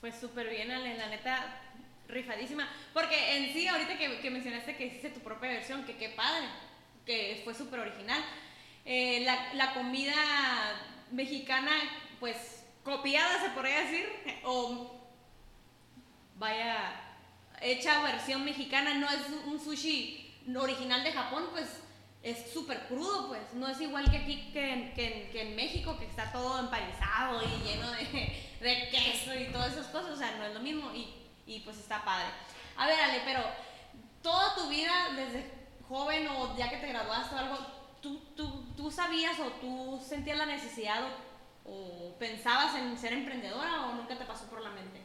pues 0.00 0.20
súper 0.20 0.48
bien, 0.48 0.70
Ale, 0.70 0.96
la 0.96 1.08
neta, 1.08 1.60
rifadísima. 2.08 2.68
Porque 2.92 3.36
en 3.36 3.52
sí, 3.52 3.66
ahorita 3.66 3.98
que, 3.98 4.20
que 4.20 4.30
mencionaste 4.30 4.76
que 4.76 4.86
hiciste 4.86 5.10
tu 5.10 5.20
propia 5.20 5.50
versión, 5.50 5.84
que 5.84 5.96
qué 5.96 6.10
padre, 6.10 6.46
que 7.04 7.40
fue 7.44 7.54
súper 7.54 7.80
original. 7.80 8.22
Eh, 8.84 9.22
la, 9.24 9.52
la 9.54 9.74
comida 9.74 10.14
mexicana, 11.10 11.72
pues 12.20 12.64
copiada 12.84 13.40
se 13.40 13.50
podría 13.50 13.80
decir, 13.80 14.06
o 14.44 14.94
vaya, 16.36 17.00
hecha 17.60 18.02
versión 18.02 18.44
mexicana, 18.44 18.94
no 18.94 19.08
es 19.08 19.22
un 19.46 19.58
sushi 19.58 20.25
original 20.54 21.02
de 21.02 21.12
Japón, 21.12 21.46
pues 21.50 21.82
es 22.22 22.52
súper 22.52 22.86
crudo, 22.86 23.28
pues. 23.28 23.54
No 23.54 23.68
es 23.68 23.80
igual 23.80 24.10
que 24.10 24.16
aquí, 24.18 24.50
que, 24.52 24.92
que, 24.94 25.30
que, 25.30 25.42
en 25.42 25.56
México, 25.56 25.96
que 25.98 26.06
está 26.06 26.32
todo 26.32 26.58
empanizado 26.58 27.40
y 27.42 27.68
lleno 27.68 27.90
de, 27.92 28.04
de, 28.60 28.88
queso 28.90 29.34
y 29.34 29.52
todas 29.52 29.72
esas 29.72 29.86
cosas. 29.88 30.10
O 30.10 30.16
sea, 30.16 30.32
no 30.32 30.44
es 30.44 30.54
lo 30.54 30.60
mismo 30.60 30.92
y, 30.92 31.14
y 31.46 31.60
pues 31.60 31.78
está 31.78 32.04
padre. 32.04 32.26
A 32.76 32.86
ver, 32.86 33.00
Ale, 33.00 33.22
pero 33.24 33.40
toda 34.22 34.54
tu 34.54 34.68
vida, 34.68 34.92
desde 35.14 35.50
joven 35.88 36.26
o 36.28 36.56
ya 36.56 36.68
que 36.68 36.78
te 36.78 36.88
graduaste 36.88 37.34
o 37.34 37.38
algo, 37.38 37.58
¿tú, 38.00 38.18
tú, 38.36 38.74
tú 38.76 38.90
sabías 38.90 39.38
o 39.38 39.50
tú 39.60 40.04
sentías 40.04 40.36
la 40.36 40.46
necesidad 40.46 41.04
o, 41.04 41.70
o 41.70 42.18
pensabas 42.18 42.74
en 42.74 42.98
ser 42.98 43.12
emprendedora 43.12 43.86
o 43.86 43.94
nunca 43.94 44.18
te 44.18 44.24
pasó 44.24 44.46
por 44.46 44.60
la 44.60 44.70
mente? 44.70 45.00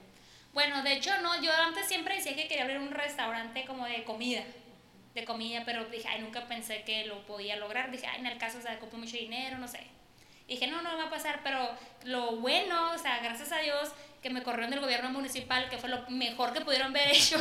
Bueno, 0.53 0.81
de 0.81 0.93
hecho, 0.93 1.11
no. 1.21 1.39
Yo 1.41 1.51
antes 1.53 1.85
siempre 1.87 2.15
decía 2.15 2.35
que 2.35 2.47
quería 2.47 2.63
abrir 2.63 2.79
un 2.79 2.91
restaurante 2.91 3.63
como 3.65 3.85
de 3.85 4.03
comida 4.03 4.43
de 5.13 5.25
comida, 5.25 5.63
pero 5.65 5.85
dije, 5.85 6.07
ay, 6.07 6.21
nunca 6.21 6.47
pensé 6.47 6.83
que 6.83 7.05
lo 7.05 7.25
podía 7.25 7.55
lograr. 7.57 7.91
Dije, 7.91 8.07
ay, 8.07 8.19
en 8.19 8.27
el 8.27 8.37
caso, 8.37 8.59
o 8.59 8.61
sea, 8.61 8.75
ocupo 8.75 8.97
mucho 8.97 9.17
dinero, 9.17 9.57
no 9.57 9.67
sé. 9.67 9.79
dije, 10.47 10.67
no, 10.67 10.81
no 10.81 10.97
va 10.97 11.05
a 11.05 11.09
pasar, 11.09 11.41
pero 11.43 11.69
lo 12.03 12.37
bueno, 12.37 12.91
o 12.91 12.97
sea, 12.97 13.19
gracias 13.19 13.51
a 13.51 13.59
Dios 13.59 13.91
que 14.21 14.29
me 14.29 14.43
corrieron 14.43 14.69
del 14.69 14.79
gobierno 14.79 15.09
municipal, 15.09 15.69
que 15.69 15.77
fue 15.77 15.89
lo 15.89 16.07
mejor 16.09 16.53
que 16.53 16.61
pudieron 16.61 16.93
ver 16.93 17.09
hecho, 17.09 17.37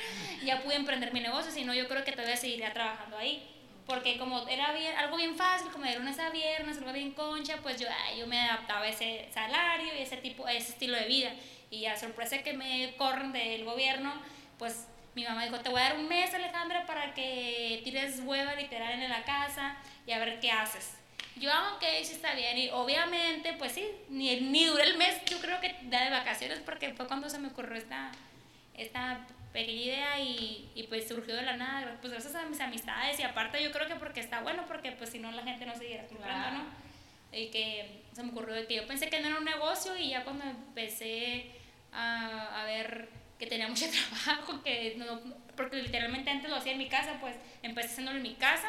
ya 0.44 0.62
pude 0.62 0.74
emprender 0.74 1.12
mi 1.12 1.20
negocio, 1.20 1.52
si 1.52 1.64
no, 1.64 1.72
yo 1.74 1.86
creo 1.88 2.04
que 2.04 2.12
todavía 2.12 2.36
seguiría 2.36 2.72
trabajando 2.72 3.16
ahí. 3.16 3.50
Porque 3.86 4.16
como 4.16 4.48
era 4.48 4.72
bien, 4.72 4.96
algo 4.96 5.18
bien 5.18 5.36
fácil, 5.36 5.70
como 5.70 5.84
de 5.84 5.98
lunes 5.98 6.18
a 6.18 6.30
viernes, 6.30 6.78
algo 6.78 6.92
bien 6.92 7.12
concha, 7.12 7.58
pues 7.62 7.78
yo, 7.78 7.86
ay, 8.06 8.18
yo 8.18 8.26
me 8.26 8.40
adaptaba 8.40 8.80
a 8.80 8.88
ese 8.88 9.28
salario 9.32 9.94
y 9.94 10.00
ese 10.00 10.16
tipo, 10.16 10.48
ese 10.48 10.72
estilo 10.72 10.96
de 10.96 11.04
vida. 11.04 11.30
Y 11.70 11.84
a 11.84 11.96
sorpresa 11.96 12.42
que 12.42 12.54
me 12.54 12.94
corren 12.96 13.32
del 13.32 13.64
gobierno, 13.64 14.14
pues 14.58 14.86
mi 15.14 15.24
mamá 15.24 15.44
dijo, 15.44 15.60
te 15.60 15.68
voy 15.68 15.80
a 15.80 15.90
dar 15.90 15.98
un 15.98 16.08
mes, 16.08 16.34
Alejandra, 16.34 16.86
para 16.86 17.14
que 17.14 17.80
tires 17.84 18.20
hueva 18.24 18.54
literal 18.54 19.00
en 19.00 19.08
la 19.08 19.22
casa 19.24 19.76
y 20.06 20.12
a 20.12 20.18
ver 20.18 20.40
qué 20.40 20.50
haces. 20.50 20.96
Yo, 21.36 21.50
ah, 21.52 21.74
ok, 21.76 21.84
sí 22.02 22.12
está 22.12 22.34
bien. 22.34 22.56
Y 22.58 22.68
obviamente, 22.70 23.54
pues 23.54 23.72
sí, 23.72 23.88
ni, 24.08 24.40
ni 24.40 24.66
duré 24.66 24.84
el 24.84 24.96
mes, 24.96 25.24
yo 25.26 25.38
creo 25.40 25.60
que 25.60 25.74
da 25.84 26.04
de 26.04 26.10
vacaciones, 26.10 26.60
porque 26.60 26.94
fue 26.94 27.06
cuando 27.06 27.28
se 27.28 27.38
me 27.38 27.48
ocurrió 27.48 27.76
esta, 27.76 28.12
esta 28.74 29.26
pequeña 29.52 29.82
idea 29.82 30.20
y, 30.20 30.70
y, 30.74 30.84
pues 30.84 31.06
surgió 31.06 31.34
de 31.36 31.42
la 31.42 31.56
nada, 31.56 31.96
pues 32.00 32.12
gracias 32.12 32.34
a 32.34 32.46
mis 32.46 32.60
amistades 32.60 33.18
y 33.20 33.22
aparte 33.22 33.62
yo 33.62 33.70
creo 33.70 33.86
que 33.86 33.94
porque 33.94 34.20
está 34.20 34.42
bueno, 34.42 34.64
porque 34.66 34.92
pues 34.92 35.10
si 35.10 35.20
no 35.20 35.30
la 35.30 35.42
gente 35.42 35.64
no 35.64 35.76
siguiera 35.76 36.06
comprando, 36.06 36.58
¿no? 36.58 36.64
Y 37.30 37.48
que 37.48 38.02
se 38.12 38.22
me 38.22 38.30
ocurrió 38.30 38.54
de 38.54 38.66
que 38.66 38.74
yo 38.74 38.86
pensé 38.86 39.08
que 39.08 39.20
no 39.20 39.28
era 39.28 39.38
un 39.38 39.44
negocio 39.44 39.96
y 39.96 40.10
ya 40.10 40.24
cuando 40.24 40.44
empecé 40.44 41.50
a, 41.92 42.62
a 42.62 42.64
ver 42.64 43.08
que 43.38 43.46
tenía 43.46 43.68
mucho 43.68 43.86
trabajo, 44.24 44.62
que 44.62 44.94
no, 44.96 45.20
porque 45.56 45.76
literalmente 45.76 46.30
antes 46.30 46.50
lo 46.50 46.56
hacía 46.56 46.72
en 46.72 46.78
mi 46.78 46.88
casa, 46.88 47.18
pues 47.20 47.36
empecé 47.62 47.88
haciéndolo 47.88 48.18
en 48.18 48.22
mi 48.22 48.34
casa. 48.34 48.68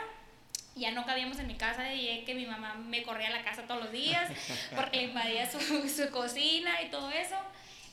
Ya 0.75 0.91
no 0.91 1.05
cabíamos 1.05 1.39
en 1.39 1.47
mi 1.47 1.55
casa 1.55 1.93
y 1.93 2.25
que 2.25 2.35
mi 2.35 2.45
mamá 2.45 2.75
me 2.75 3.01
corría 3.03 3.27
a 3.27 3.31
la 3.31 3.43
casa 3.43 3.61
todos 3.65 3.81
los 3.81 3.91
días 3.93 4.29
porque 4.75 5.03
invadía 5.03 5.49
su, 5.49 5.59
su 5.87 6.11
cocina 6.11 6.81
y 6.81 6.89
todo 6.89 7.09
eso. 7.11 7.37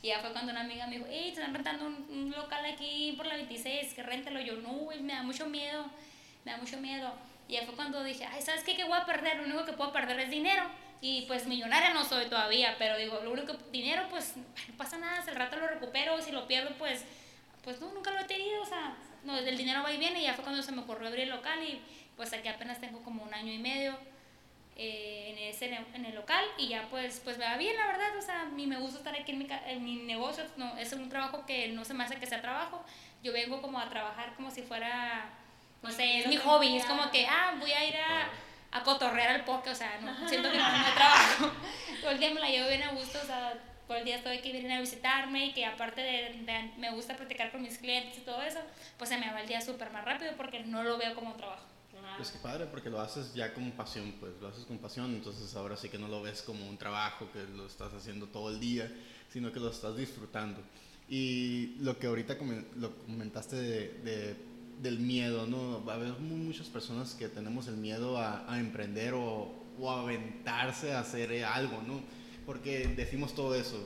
Y 0.02 0.08
ya 0.08 0.18
fue 0.18 0.32
cuando 0.32 0.50
una 0.50 0.62
amiga 0.62 0.86
me 0.88 0.96
dijo, 0.96 1.06
hey, 1.08 1.30
te 1.32 1.40
están 1.40 1.54
rentando 1.54 1.86
un, 1.86 2.32
local 2.36 2.64
aquí 2.66 3.14
por 3.16 3.24
la 3.26 3.36
26, 3.36 3.94
que 3.94 4.02
réntelo. 4.02 4.40
Yo, 4.40 4.56
no, 4.56 4.88
me 5.00 5.12
da 5.12 5.22
mucho 5.22 5.46
miedo, 5.46 5.86
me 6.44 6.50
da 6.50 6.58
mucho 6.58 6.76
miedo. 6.78 7.12
Y 7.46 7.52
ya 7.54 7.62
fue 7.62 7.76
cuando 7.76 8.02
dije, 8.02 8.24
ay, 8.24 8.42
¿sabes 8.42 8.64
qué? 8.64 8.74
¿Qué 8.74 8.82
voy 8.82 8.98
a 8.98 9.06
perder? 9.06 9.36
Lo 9.36 9.44
único 9.44 9.64
que 9.64 9.72
puedo 9.74 9.92
perder 9.92 10.18
es 10.18 10.30
dinero. 10.30 10.64
Y 11.04 11.22
pues 11.22 11.48
millonaria 11.48 11.92
no 11.92 12.04
soy 12.04 12.26
todavía, 12.26 12.76
pero 12.78 12.96
digo, 12.96 13.20
lo 13.24 13.32
único, 13.32 13.54
dinero 13.72 14.04
pues 14.08 14.36
no 14.36 14.76
pasa 14.76 14.98
nada, 14.98 15.20
si 15.20 15.30
el 15.30 15.36
rato 15.36 15.56
lo 15.56 15.66
recupero, 15.66 16.22
si 16.22 16.30
lo 16.30 16.46
pierdo 16.46 16.70
pues, 16.78 17.04
pues 17.64 17.80
no, 17.80 17.92
nunca 17.92 18.12
lo 18.12 18.20
he 18.20 18.24
tenido, 18.24 18.62
o 18.62 18.64
sea, 18.64 18.94
no, 19.24 19.36
el 19.36 19.56
dinero 19.56 19.82
va 19.82 19.92
y 19.92 19.98
viene 19.98 20.20
y 20.20 20.22
ya 20.22 20.34
fue 20.34 20.44
cuando 20.44 20.62
se 20.62 20.70
me 20.70 20.82
ocurrió 20.82 21.08
abrir 21.08 21.24
el 21.24 21.30
local 21.30 21.58
y 21.64 21.82
pues 22.16 22.32
aquí 22.32 22.46
apenas 22.46 22.80
tengo 22.80 23.02
como 23.02 23.24
un 23.24 23.34
año 23.34 23.52
y 23.52 23.58
medio 23.58 23.98
eh, 24.76 25.30
en, 25.32 25.38
ese, 25.48 25.76
en 25.92 26.06
el 26.06 26.14
local 26.14 26.44
y 26.56 26.68
ya 26.68 26.86
pues, 26.88 27.20
pues 27.24 27.36
me 27.36 27.46
va 27.46 27.56
bien, 27.56 27.76
la 27.76 27.88
verdad, 27.88 28.16
o 28.16 28.22
sea, 28.22 28.42
a 28.42 28.44
mí 28.44 28.68
me 28.68 28.78
gusta 28.78 28.98
estar 28.98 29.16
aquí 29.16 29.32
en 29.32 29.38
mi, 29.40 29.48
en 29.66 29.82
mi 29.82 29.96
negocio, 29.96 30.44
no, 30.56 30.76
es 30.78 30.92
un 30.92 31.08
trabajo 31.08 31.44
que 31.44 31.66
no 31.66 31.84
se 31.84 31.94
me 31.94 32.04
hace 32.04 32.14
que 32.14 32.26
sea 32.26 32.40
trabajo, 32.40 32.80
yo 33.24 33.32
vengo 33.32 33.60
como 33.60 33.80
a 33.80 33.88
trabajar 33.88 34.34
como 34.36 34.52
si 34.52 34.62
fuera, 34.62 35.30
no 35.82 35.90
sé, 35.90 36.20
es 36.20 36.28
mi 36.28 36.36
hobby, 36.36 36.76
es 36.76 36.84
como 36.84 37.10
que, 37.10 37.26
ah, 37.26 37.56
voy 37.58 37.72
a 37.72 37.84
ir 37.84 37.96
a, 37.96 38.30
a 38.72 38.82
cotorrear 38.82 39.28
al 39.28 39.44
poke, 39.44 39.70
o 39.70 39.74
sea, 39.74 40.00
no, 40.00 40.28
siento 40.28 40.50
que 40.50 40.58
no, 40.58 40.64
no 40.64 40.94
trabajo, 40.94 41.52
todo 42.00 42.10
el 42.10 42.18
día 42.18 42.32
me 42.32 42.40
la 42.40 42.48
llevo 42.48 42.68
bien 42.68 42.82
a 42.82 42.92
gusto, 42.92 43.18
o 43.22 43.26
sea, 43.26 43.54
todo 43.86 43.98
el 43.98 44.04
día 44.04 44.16
estoy 44.16 44.38
que 44.38 44.52
vienen 44.52 44.72
a 44.72 44.80
visitarme 44.80 45.46
y 45.46 45.52
que 45.52 45.66
aparte 45.66 46.00
de, 46.00 46.72
me 46.78 46.90
gusta 46.92 47.16
platicar 47.16 47.52
con 47.52 47.62
mis 47.62 47.78
clientes 47.78 48.18
y 48.18 48.22
todo 48.22 48.42
eso, 48.42 48.58
pues 48.96 49.10
se 49.10 49.18
me 49.18 49.30
va 49.30 49.40
el 49.40 49.48
día 49.48 49.60
súper 49.60 49.90
más 49.92 50.04
rápido 50.04 50.32
porque 50.36 50.60
no 50.60 50.82
lo 50.82 50.98
veo 50.98 51.14
como 51.14 51.34
trabajo. 51.34 51.66
Pues 52.16 52.30
qué 52.30 52.38
padre, 52.38 52.66
porque 52.66 52.90
lo 52.90 53.00
haces 53.00 53.32
ya 53.34 53.54
con 53.54 53.70
pasión, 53.72 54.14
pues 54.18 54.32
lo 54.40 54.48
haces 54.48 54.64
con 54.64 54.78
pasión, 54.78 55.14
entonces 55.14 55.54
ahora 55.54 55.76
sí 55.76 55.88
que 55.88 55.98
no 55.98 56.08
lo 56.08 56.22
ves 56.22 56.42
como 56.42 56.66
un 56.68 56.76
trabajo 56.76 57.30
que 57.32 57.42
lo 57.54 57.66
estás 57.66 57.92
haciendo 57.94 58.26
todo 58.26 58.50
el 58.50 58.60
día, 58.60 58.90
sino 59.30 59.52
que 59.52 59.60
lo 59.60 59.70
estás 59.70 59.96
disfrutando. 59.96 60.60
Y 61.08 61.76
lo 61.80 61.98
que 61.98 62.06
ahorita 62.06 62.36
lo 62.76 62.96
comentaste 62.96 63.56
de, 63.56 64.36
del 64.82 64.98
miedo, 64.98 65.46
¿no? 65.46 65.84
Va 65.84 65.94
a 65.94 65.96
haber 65.96 66.12
muchas 66.18 66.66
personas 66.66 67.14
que 67.14 67.28
tenemos 67.28 67.68
el 67.68 67.76
miedo 67.76 68.18
a, 68.18 68.52
a 68.52 68.58
emprender 68.58 69.14
o, 69.14 69.62
o 69.78 69.90
aventarse 69.90 70.92
a 70.92 71.00
hacer 71.00 71.44
algo, 71.44 71.82
¿no? 71.86 72.00
Porque 72.44 72.88
decimos 72.88 73.34
todo 73.34 73.54
eso, 73.54 73.78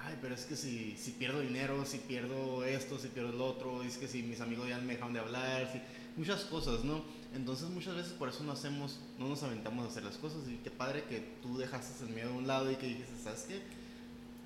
ay, 0.00 0.18
pero 0.20 0.34
es 0.34 0.44
que 0.44 0.56
si, 0.56 0.96
si 0.96 1.12
pierdo 1.12 1.40
dinero, 1.40 1.84
si 1.84 1.98
pierdo 1.98 2.64
esto, 2.64 2.98
si 2.98 3.08
pierdo 3.08 3.32
lo 3.32 3.46
otro, 3.46 3.82
es 3.82 3.96
que 3.96 4.08
si 4.08 4.22
mis 4.22 4.40
amigos 4.40 4.68
ya 4.68 4.78
me 4.78 4.94
dejan 4.94 5.12
de 5.12 5.20
hablar, 5.20 5.70
si, 5.72 5.80
muchas 6.16 6.42
cosas, 6.44 6.84
¿no? 6.84 7.02
Entonces 7.34 7.68
muchas 7.70 7.94
veces 7.94 8.12
por 8.12 8.28
eso 8.28 8.44
no 8.44 8.52
hacemos, 8.52 9.00
no 9.18 9.28
nos 9.28 9.42
aventamos 9.42 9.86
a 9.86 9.88
hacer 9.88 10.04
las 10.04 10.16
cosas 10.16 10.40
y 10.48 10.56
qué 10.56 10.70
padre 10.70 11.04
que 11.04 11.20
tú 11.42 11.56
dejaste 11.56 12.04
el 12.04 12.10
miedo 12.10 12.30
a 12.30 12.34
un 12.34 12.46
lado 12.46 12.70
y 12.70 12.76
que 12.76 12.86
dijiste, 12.86 13.12
¿sabes 13.22 13.46
qué? 13.48 13.62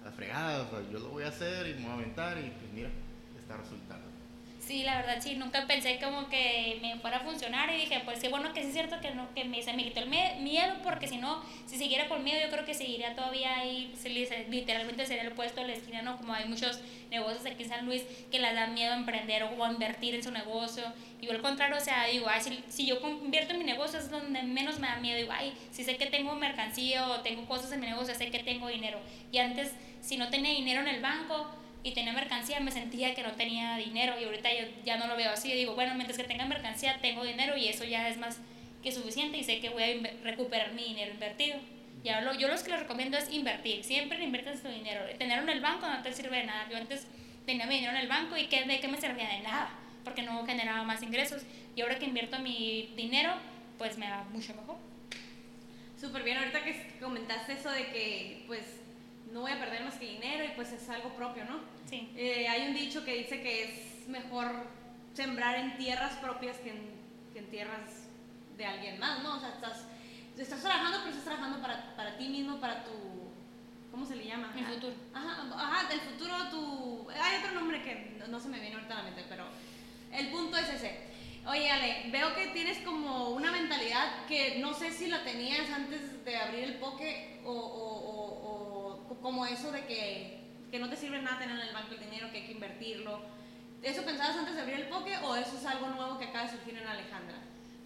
A 0.02 0.06
la 0.06 0.12
fregada, 0.12 0.68
yo 0.92 0.98
lo 0.98 1.08
voy 1.08 1.24
a 1.24 1.28
hacer 1.28 1.68
y 1.68 1.74
me 1.74 1.82
voy 1.82 1.90
a 1.90 1.94
aventar 1.94 2.38
y 2.38 2.50
pues 2.50 2.72
mira, 2.72 2.90
está 3.40 3.56
resultando. 3.56 4.15
Sí, 4.66 4.82
la 4.82 4.96
verdad 4.96 5.18
sí, 5.20 5.36
nunca 5.36 5.64
pensé 5.68 6.00
como 6.02 6.28
que 6.28 6.80
me 6.82 6.96
fuera 6.96 7.18
a 7.18 7.20
funcionar 7.20 7.72
y 7.72 7.82
dije, 7.82 8.00
pues 8.04 8.18
sí, 8.18 8.26
bueno, 8.26 8.52
que 8.52 8.62
sí 8.62 8.66
es 8.66 8.72
cierto 8.72 8.98
que, 9.00 9.12
no, 9.12 9.32
que 9.32 9.44
me, 9.44 9.62
se 9.62 9.72
me 9.72 9.84
quitó 9.84 10.00
el 10.00 10.08
miedo 10.08 10.74
porque 10.82 11.06
si 11.06 11.18
no, 11.18 11.40
si 11.66 11.78
siguiera 11.78 12.08
con 12.08 12.24
miedo 12.24 12.40
yo 12.42 12.50
creo 12.50 12.64
que 12.64 12.74
seguiría 12.74 13.14
todavía 13.14 13.58
ahí, 13.60 13.94
literalmente 14.50 15.06
sería 15.06 15.22
el 15.22 15.30
puesto 15.30 15.60
de 15.60 15.68
la 15.68 15.74
esquina, 15.74 16.02
¿no? 16.02 16.16
Como 16.16 16.34
hay 16.34 16.46
muchos 16.48 16.80
negocios 17.12 17.46
aquí 17.46 17.62
en 17.62 17.68
San 17.68 17.86
Luis 17.86 18.02
que 18.28 18.40
les 18.40 18.56
da 18.56 18.66
miedo 18.66 18.92
emprender 18.92 19.44
o 19.44 19.64
a 19.64 19.70
invertir 19.70 20.16
en 20.16 20.24
su 20.24 20.32
negocio. 20.32 20.82
Y 21.20 21.26
yo 21.26 21.32
al 21.32 21.42
contrario, 21.42 21.76
o 21.76 21.80
sea, 21.80 22.06
digo, 22.06 22.26
ay, 22.28 22.40
si, 22.40 22.64
si 22.68 22.86
yo 22.86 22.98
invierto 23.22 23.52
en 23.52 23.60
mi 23.60 23.64
negocio 23.64 24.00
es 24.00 24.10
donde 24.10 24.42
menos 24.42 24.80
me 24.80 24.88
da 24.88 24.96
miedo, 24.96 25.16
digo, 25.16 25.32
ay, 25.32 25.52
si 25.70 25.84
sé 25.84 25.96
que 25.96 26.06
tengo 26.06 26.34
mercancía 26.34 27.06
o 27.06 27.20
tengo 27.20 27.46
cosas 27.46 27.70
en 27.70 27.78
mi 27.78 27.86
negocio, 27.86 28.16
sé 28.16 28.32
que 28.32 28.40
tengo 28.40 28.66
dinero. 28.66 28.98
Y 29.30 29.38
antes, 29.38 29.76
si 30.00 30.16
no 30.16 30.28
tenía 30.28 30.50
dinero 30.50 30.80
en 30.80 30.88
el 30.88 31.00
banco, 31.00 31.54
y 31.86 31.92
tenía 31.92 32.12
mercancía, 32.12 32.58
me 32.58 32.72
sentía 32.72 33.14
que 33.14 33.22
no 33.22 33.30
tenía 33.32 33.76
dinero 33.76 34.14
y 34.20 34.24
ahorita 34.24 34.52
yo 34.52 34.66
ya 34.84 34.96
no 34.96 35.06
lo 35.06 35.16
veo 35.16 35.30
así. 35.30 35.52
digo, 35.52 35.76
bueno, 35.76 35.94
mientras 35.94 36.18
que 36.18 36.24
tenga 36.24 36.44
mercancía, 36.44 36.98
tengo 37.00 37.24
dinero 37.24 37.56
y 37.56 37.68
eso 37.68 37.84
ya 37.84 38.08
es 38.08 38.18
más 38.18 38.40
que 38.82 38.90
suficiente 38.90 39.38
y 39.38 39.44
sé 39.44 39.60
que 39.60 39.68
voy 39.68 39.84
a 39.84 40.24
recuperar 40.24 40.72
mi 40.72 40.82
dinero 40.82 41.12
invertido. 41.12 41.56
Y 42.02 42.08
ahora 42.08 42.36
yo 42.36 42.48
lo 42.48 42.60
que 42.60 42.70
les 42.70 42.80
recomiendo 42.80 43.16
es 43.16 43.32
invertir. 43.32 43.84
Siempre 43.84 44.20
inviertan 44.20 44.60
su 44.60 44.66
dinero. 44.66 45.00
Tenerlo 45.16 45.44
en 45.44 45.56
el 45.58 45.62
banco 45.62 45.88
no 45.88 46.02
te 46.02 46.12
sirve 46.12 46.38
de 46.38 46.44
nada. 46.46 46.66
Yo 46.68 46.76
antes 46.76 47.06
tenía 47.46 47.66
mi 47.66 47.76
dinero 47.76 47.92
en 47.92 48.00
el 48.00 48.08
banco 48.08 48.36
y 48.36 48.46
¿qué, 48.46 48.64
¿de 48.64 48.80
qué 48.80 48.88
me 48.88 49.00
servía? 49.00 49.28
De 49.28 49.42
nada, 49.42 49.70
porque 50.02 50.22
no 50.22 50.44
generaba 50.44 50.82
más 50.82 51.04
ingresos. 51.04 51.42
Y 51.76 51.82
ahora 51.82 52.00
que 52.00 52.06
invierto 52.06 52.40
mi 52.40 52.92
dinero, 52.96 53.32
pues 53.78 53.96
me 53.96 54.10
va 54.10 54.24
mucho 54.32 54.54
mejor. 54.54 54.76
Súper 56.00 56.24
bien, 56.24 56.36
ahorita 56.38 56.64
que 56.64 56.98
comentaste 57.00 57.52
eso 57.52 57.70
de 57.70 57.86
que 57.92 58.42
pues 58.48 58.80
no 59.36 59.42
voy 59.42 59.52
a 59.52 59.60
perder 59.60 59.84
más 59.84 59.96
que 59.96 60.06
dinero 60.06 60.44
y 60.46 60.56
pues 60.56 60.72
es 60.72 60.88
algo 60.88 61.10
propio, 61.10 61.44
¿no? 61.44 61.60
Sí. 61.84 62.10
Eh, 62.16 62.48
hay 62.48 62.68
un 62.68 62.74
dicho 62.74 63.04
que 63.04 63.14
dice 63.14 63.42
que 63.42 63.64
es 63.64 64.08
mejor 64.08 64.50
sembrar 65.12 65.56
en 65.56 65.76
tierras 65.76 66.14
propias 66.14 66.56
que 66.56 66.70
en, 66.70 66.80
que 67.34 67.40
en 67.40 67.50
tierras 67.50 68.08
de 68.56 68.64
alguien 68.64 68.98
más, 68.98 69.22
¿no? 69.22 69.36
O 69.36 69.40
sea, 69.40 69.50
estás, 69.50 69.84
estás 70.38 70.62
trabajando, 70.62 71.00
pero 71.00 71.10
estás 71.10 71.24
trabajando 71.24 71.60
para, 71.60 71.94
para 71.96 72.16
ti 72.16 72.28
mismo, 72.28 72.58
para 72.58 72.82
tu... 72.84 72.92
¿Cómo 73.90 74.06
se 74.06 74.16
le 74.16 74.26
llama? 74.26 74.54
El 74.56 74.64
futuro. 74.64 74.94
Ajá, 75.12 75.46
ajá, 75.54 75.88
del 75.90 76.00
futuro, 76.00 76.34
tu... 76.50 77.10
Hay 77.10 77.36
otro 77.36 77.52
nombre 77.52 77.82
que 77.82 78.18
no, 78.26 78.40
se 78.40 78.48
me 78.48 78.58
viene 78.58 78.76
ahorita 78.76 78.94
a 78.94 79.02
la 79.02 79.04
mente, 79.04 79.26
pero 79.28 79.44
el 80.12 80.28
punto 80.28 80.56
es 80.56 80.70
ese. 80.70 80.98
Oye, 81.46 81.70
Ale, 81.70 82.08
veo 82.10 82.34
que 82.34 82.46
tienes 82.48 82.78
como 82.78 83.30
una 83.30 83.52
mentalidad 83.52 84.24
que 84.26 84.58
no 84.60 84.72
sé 84.72 84.92
si 84.92 85.08
la 85.08 85.22
tenías 85.24 85.68
antes 85.70 86.24
de 86.24 86.36
abrir 86.36 86.64
el 86.64 86.74
poke 86.76 87.42
o 87.44 88.75
como 89.22 89.46
eso 89.46 89.72
de 89.72 89.84
que, 89.84 90.38
que 90.70 90.78
no 90.78 90.88
te 90.88 90.96
sirve 90.96 91.20
nada 91.20 91.38
tener 91.38 91.56
en 91.56 91.68
el 91.68 91.74
banco 91.74 91.94
el 91.94 92.00
dinero, 92.00 92.30
que 92.30 92.38
hay 92.38 92.46
que 92.46 92.52
invertirlo. 92.52 93.20
¿Eso 93.82 94.04
pensabas 94.04 94.36
antes 94.36 94.54
de 94.54 94.60
abrir 94.62 94.76
el 94.76 94.88
poke 94.88 95.16
o 95.22 95.36
eso 95.36 95.56
es 95.56 95.66
algo 95.66 95.88
nuevo 95.88 96.18
que 96.18 96.26
acaba 96.26 96.44
de 96.44 96.50
surgir 96.50 96.76
en 96.76 96.86
Alejandra? 96.86 97.36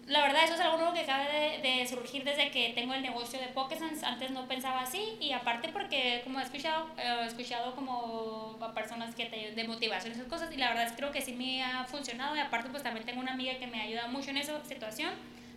La 0.07 0.21
verdad, 0.21 0.43
eso 0.43 0.55
es 0.55 0.59
algo 0.59 0.77
nuevo 0.77 0.93
que 0.93 1.01
acaba 1.01 1.23
de, 1.23 1.59
de 1.61 1.87
surgir 1.87 2.23
desde 2.23 2.49
que 2.49 2.71
tengo 2.73 2.93
el 2.93 3.01
negocio 3.01 3.39
de 3.39 3.47
Pokesans. 3.47 4.03
Antes 4.03 4.31
no 4.31 4.47
pensaba 4.47 4.81
así 4.81 5.15
y 5.19 5.31
aparte 5.31 5.69
porque 5.69 6.21
como 6.23 6.39
he 6.39 6.43
escuchado, 6.43 6.87
he 6.97 7.27
escuchado 7.27 7.75
como 7.75 8.57
a 8.59 8.73
personas 8.73 9.13
que 9.13 9.25
te 9.25 9.51
de 9.51 9.63
motivación 9.65 10.13
esas 10.13 10.25
cosas 10.25 10.51
y 10.51 10.57
la 10.57 10.69
verdad 10.69 10.87
es 10.87 10.93
creo 10.93 11.11
que 11.11 11.21
sí 11.21 11.33
me 11.33 11.63
ha 11.63 11.85
funcionado 11.85 12.35
y 12.35 12.39
aparte 12.39 12.69
pues 12.69 12.83
también 12.83 13.05
tengo 13.05 13.21
una 13.21 13.33
amiga 13.33 13.57
que 13.57 13.67
me 13.67 13.79
ayuda 13.79 14.07
mucho 14.07 14.31
en 14.31 14.37
esa 14.37 14.63
situación, 14.65 15.11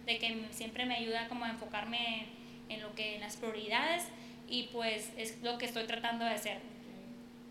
de 0.04 0.18
que 0.18 0.46
siempre 0.50 0.84
me 0.84 0.94
ayuda 0.94 1.26
como 1.28 1.46
a 1.46 1.50
enfocarme 1.50 2.26
en 2.68 2.82
lo 2.82 2.94
que 2.94 3.16
en 3.16 3.22
las 3.22 3.36
prioridades 3.36 4.04
y 4.48 4.64
pues 4.72 5.10
es 5.16 5.42
lo 5.42 5.58
que 5.58 5.66
estoy 5.66 5.84
tratando 5.84 6.24
de 6.24 6.32
hacer 6.32 6.58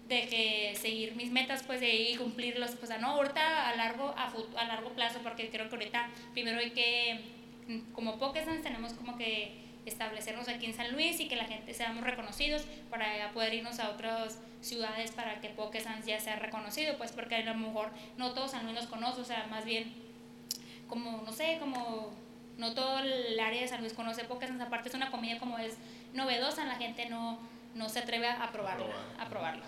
de 0.08 0.28
que 0.28 0.76
seguir 0.76 1.16
mis 1.16 1.32
metas 1.32 1.64
pues 1.64 1.82
y 1.82 2.16
cumplirlos 2.18 2.72
pues 2.72 2.92
no 3.00 3.08
ahorita 3.12 3.70
a 3.70 3.76
largo 3.76 4.14
a, 4.18 4.34
a 4.58 4.66
largo 4.66 4.90
plazo 4.90 5.20
porque 5.24 5.50
creo 5.50 5.70
que 5.70 5.76
ahorita 5.76 6.10
primero 6.34 6.60
hay 6.60 6.72
que 6.72 7.22
como 7.94 8.20
Pokésans 8.20 8.62
tenemos 8.62 8.94
como 8.94 9.18
que 9.18 9.64
establecernos 9.86 10.48
aquí 10.48 10.66
en 10.66 10.74
San 10.74 10.92
Luis 10.94 11.20
y 11.20 11.28
que 11.28 11.36
la 11.36 11.46
gente 11.46 11.74
seamos 11.74 12.04
reconocidos 12.04 12.66
para 12.90 13.32
poder 13.34 13.54
irnos 13.54 13.80
a 13.80 13.90
otras 13.90 14.40
ciudades 14.62 15.12
para 15.12 15.42
que 15.42 15.50
Pokésans 15.50 16.06
ya 16.06 16.20
sea 16.20 16.38
reconocido 16.38 16.98
pues 16.98 17.12
porque 17.12 17.36
a 17.36 17.42
lo 17.46 17.56
mejor 17.56 17.90
no 18.18 18.34
todos 18.34 18.52
San 18.52 18.64
Luis 18.64 18.76
nos 18.76 18.88
conoce 18.88 19.22
o 19.22 19.26
sea 19.26 19.48
más 19.50 19.66
bien 19.66 19.94
como 20.88 21.22
no 21.26 21.32
sé 21.32 21.58
como 21.60 22.12
no 22.58 22.74
todo 22.74 23.00
el 23.00 23.40
área 23.40 23.62
de 23.62 23.68
San 23.68 23.82
Luis 23.82 23.94
conoce 23.94 24.24
Pokésans 24.26 24.62
aparte 24.62 24.90
es 24.90 24.96
una 24.96 25.12
comida 25.12 25.40
como 25.40 25.58
es 25.60 25.78
novedosa, 26.14 26.66
la 26.66 26.76
gente 26.76 27.10
no, 27.10 27.40
no 27.76 27.90
se 27.90 28.00
atreve 28.00 28.28
a 28.28 28.52
probarla. 28.52 28.96
A 29.20 29.30
probarla. 29.30 29.64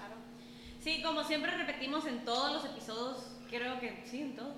Sí, 0.80 1.02
como 1.02 1.24
siempre 1.24 1.52
repetimos 1.52 2.06
en 2.06 2.24
todos 2.26 2.52
los 2.52 2.66
episodios, 2.66 3.26
creo 3.50 3.80
que 3.80 4.04
sí, 4.06 4.22
en 4.22 4.36
todos. 4.36 4.56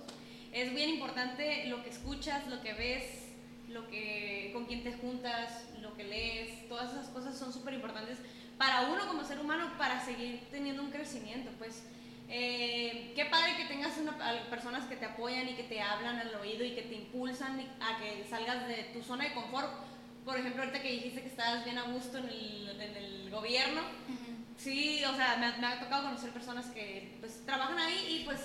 Es 0.51 0.73
bien 0.73 0.89
importante 0.89 1.65
lo 1.67 1.83
que 1.83 1.89
escuchas, 1.89 2.47
lo 2.47 2.61
que 2.61 2.73
ves, 2.73 3.27
lo 3.69 3.87
que, 3.87 4.51
con 4.53 4.65
quién 4.65 4.83
te 4.83 4.93
juntas, 4.93 5.65
lo 5.81 5.95
que 5.95 6.03
lees, 6.03 6.67
todas 6.67 6.91
esas 6.91 7.07
cosas 7.09 7.37
son 7.37 7.53
súper 7.53 7.73
importantes 7.73 8.17
para 8.57 8.89
uno 8.89 9.07
como 9.07 9.23
ser 9.23 9.39
humano 9.39 9.71
para 9.77 10.03
seguir 10.03 10.47
teniendo 10.51 10.83
un 10.83 10.91
crecimiento. 10.91 11.51
Pues 11.57 11.83
eh, 12.29 13.13
qué 13.15 13.25
padre 13.25 13.55
que 13.55 13.65
tengas 13.65 13.97
una, 13.97 14.17
personas 14.49 14.85
que 14.85 14.95
te 14.95 15.05
apoyan 15.05 15.47
y 15.47 15.53
que 15.53 15.63
te 15.63 15.81
hablan 15.81 16.17
al 16.17 16.35
oído 16.35 16.65
y 16.65 16.71
que 16.71 16.81
te 16.81 16.95
impulsan 16.95 17.59
a 17.79 17.97
que 17.99 18.25
salgas 18.29 18.67
de 18.67 18.91
tu 18.93 19.01
zona 19.01 19.25
de 19.25 19.33
confort 19.33 19.71
por 20.27 20.37
ejemplo, 20.37 20.61
ahorita 20.61 20.81
que 20.81 20.91
dijiste 20.91 21.21
que 21.21 21.29
estabas 21.29 21.63
bien 21.63 21.77
a 21.77 21.83
gusto 21.83 22.17
en 22.17 22.25
el, 22.25 22.81
en 22.81 22.97
el 22.97 23.29
gobierno, 23.31 23.79
sí, 24.57 25.01
o 25.05 25.15
sea, 25.15 25.37
me, 25.37 25.57
me, 25.57 25.67
ha 25.67 25.79
tocado 25.79 26.03
conocer 26.03 26.31
personas 26.31 26.65
que 26.65 27.15
pues 27.21 27.45
trabajan 27.45 27.79
ahí 27.79 28.19
y 28.19 28.25
pues 28.25 28.41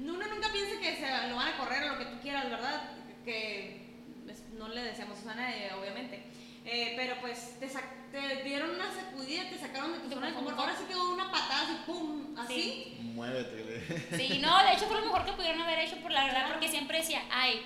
uno 0.00 0.26
nunca 0.26 0.50
piensa 0.50 0.80
que 0.80 0.96
se 0.96 1.28
lo 1.28 1.36
van 1.36 1.54
a 1.54 1.56
correr 1.56 1.84
o 1.84 1.92
lo 1.92 1.98
que 1.98 2.06
tú 2.06 2.20
quieras, 2.20 2.50
¿verdad? 2.50 2.82
Que 3.24 3.94
pues, 4.24 4.42
no 4.58 4.68
le 4.70 4.82
deseamos 4.82 5.24
a 5.24 5.34
nadie, 5.36 5.72
obviamente. 5.72 6.20
Eh, 6.64 6.94
pero 6.96 7.14
pues 7.20 7.60
te, 7.60 7.68
te, 7.68 8.42
dieron 8.42 8.70
una 8.70 8.92
sacudida, 8.92 9.48
te 9.48 9.56
sacaron 9.56 9.92
de 9.92 9.98
tu 10.00 10.10
zona 10.10 10.26
de 10.26 10.34
confort. 10.34 10.58
Ahora 10.58 10.76
sí 10.76 10.82
quedó 10.88 11.12
una 11.12 11.30
patada 11.30 11.62
así, 11.62 11.76
pum, 11.86 12.36
así. 12.36 12.54
Sí. 12.54 12.96
Muévete. 13.14 14.16
Sí, 14.16 14.38
no, 14.42 14.64
de 14.64 14.72
hecho 14.72 14.86
fue 14.86 14.98
lo 14.98 15.06
mejor 15.06 15.24
que 15.24 15.32
pudieron 15.34 15.62
haber 15.62 15.78
hecho 15.78 15.96
por 15.98 16.10
la 16.10 16.24
verdad, 16.24 16.48
porque 16.50 16.68
siempre 16.68 16.98
decía, 16.98 17.22
ay, 17.30 17.62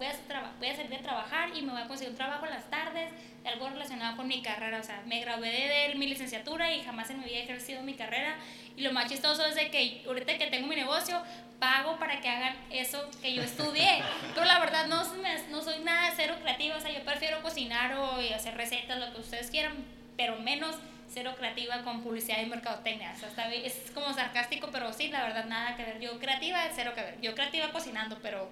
voy 0.00 0.08
a, 0.08 0.52
voy 0.58 0.68
a 0.68 0.74
salir 0.74 0.90
de 0.90 0.98
trabajar 0.98 1.50
y 1.54 1.60
me 1.60 1.72
voy 1.72 1.82
a 1.82 1.86
conseguir 1.86 2.12
un 2.12 2.16
trabajo 2.16 2.46
en 2.46 2.52
las 2.52 2.70
tardes, 2.70 3.12
algo 3.44 3.68
relacionado 3.68 4.16
con 4.16 4.26
mi 4.26 4.40
carrera. 4.40 4.80
O 4.80 4.82
sea, 4.82 5.02
me 5.06 5.20
gradué 5.20 5.50
de, 5.50 5.94
mi 5.96 6.06
licenciatura 6.06 6.72
y 6.72 6.82
jamás 6.82 7.10
en 7.10 7.18
mi 7.18 7.26
vida 7.26 7.36
he 7.36 7.42
ejercido 7.42 7.82
mi 7.82 7.92
carrera. 7.94 8.36
Y 8.76 8.82
lo 8.82 8.92
más 8.92 9.10
chistoso 9.10 9.44
es 9.44 9.54
de 9.54 9.70
que 9.70 10.02
ahorita 10.06 10.38
que 10.38 10.46
tengo 10.46 10.66
mi 10.66 10.76
negocio, 10.76 11.22
pago 11.58 11.98
para 11.98 12.18
que 12.18 12.30
hagan 12.30 12.56
eso 12.70 13.10
que 13.20 13.34
yo 13.34 13.42
estudié. 13.42 14.02
Pero 14.34 14.46
la 14.46 14.58
verdad 14.58 14.86
no, 14.86 15.02
no 15.50 15.62
soy 15.62 15.80
nada 15.84 16.10
cero 16.16 16.34
creativa. 16.40 16.76
O 16.76 16.80
sea, 16.80 16.90
yo 16.90 17.04
prefiero 17.04 17.42
cocinar 17.42 17.94
o 17.96 18.20
hacer 18.34 18.56
recetas, 18.56 18.98
lo 18.98 19.12
que 19.12 19.20
ustedes 19.20 19.50
quieran, 19.50 19.74
pero 20.16 20.36
menos 20.36 20.76
cero 21.08 21.34
creativa 21.36 21.82
con 21.82 22.02
publicidad 22.02 22.40
y 22.40 22.46
mercadotecnia. 22.46 23.14
O 23.16 23.34
sea, 23.34 23.52
es 23.52 23.90
como 23.92 24.14
sarcástico, 24.14 24.68
pero 24.70 24.92
sí, 24.92 25.08
la 25.08 25.24
verdad, 25.24 25.44
nada 25.44 25.76
que 25.76 25.84
ver. 25.84 26.00
Yo 26.00 26.18
creativa, 26.18 26.60
cero 26.74 26.92
que 26.94 27.02
ver. 27.02 27.20
Yo 27.20 27.34
creativa 27.34 27.70
cocinando, 27.70 28.18
pero 28.22 28.50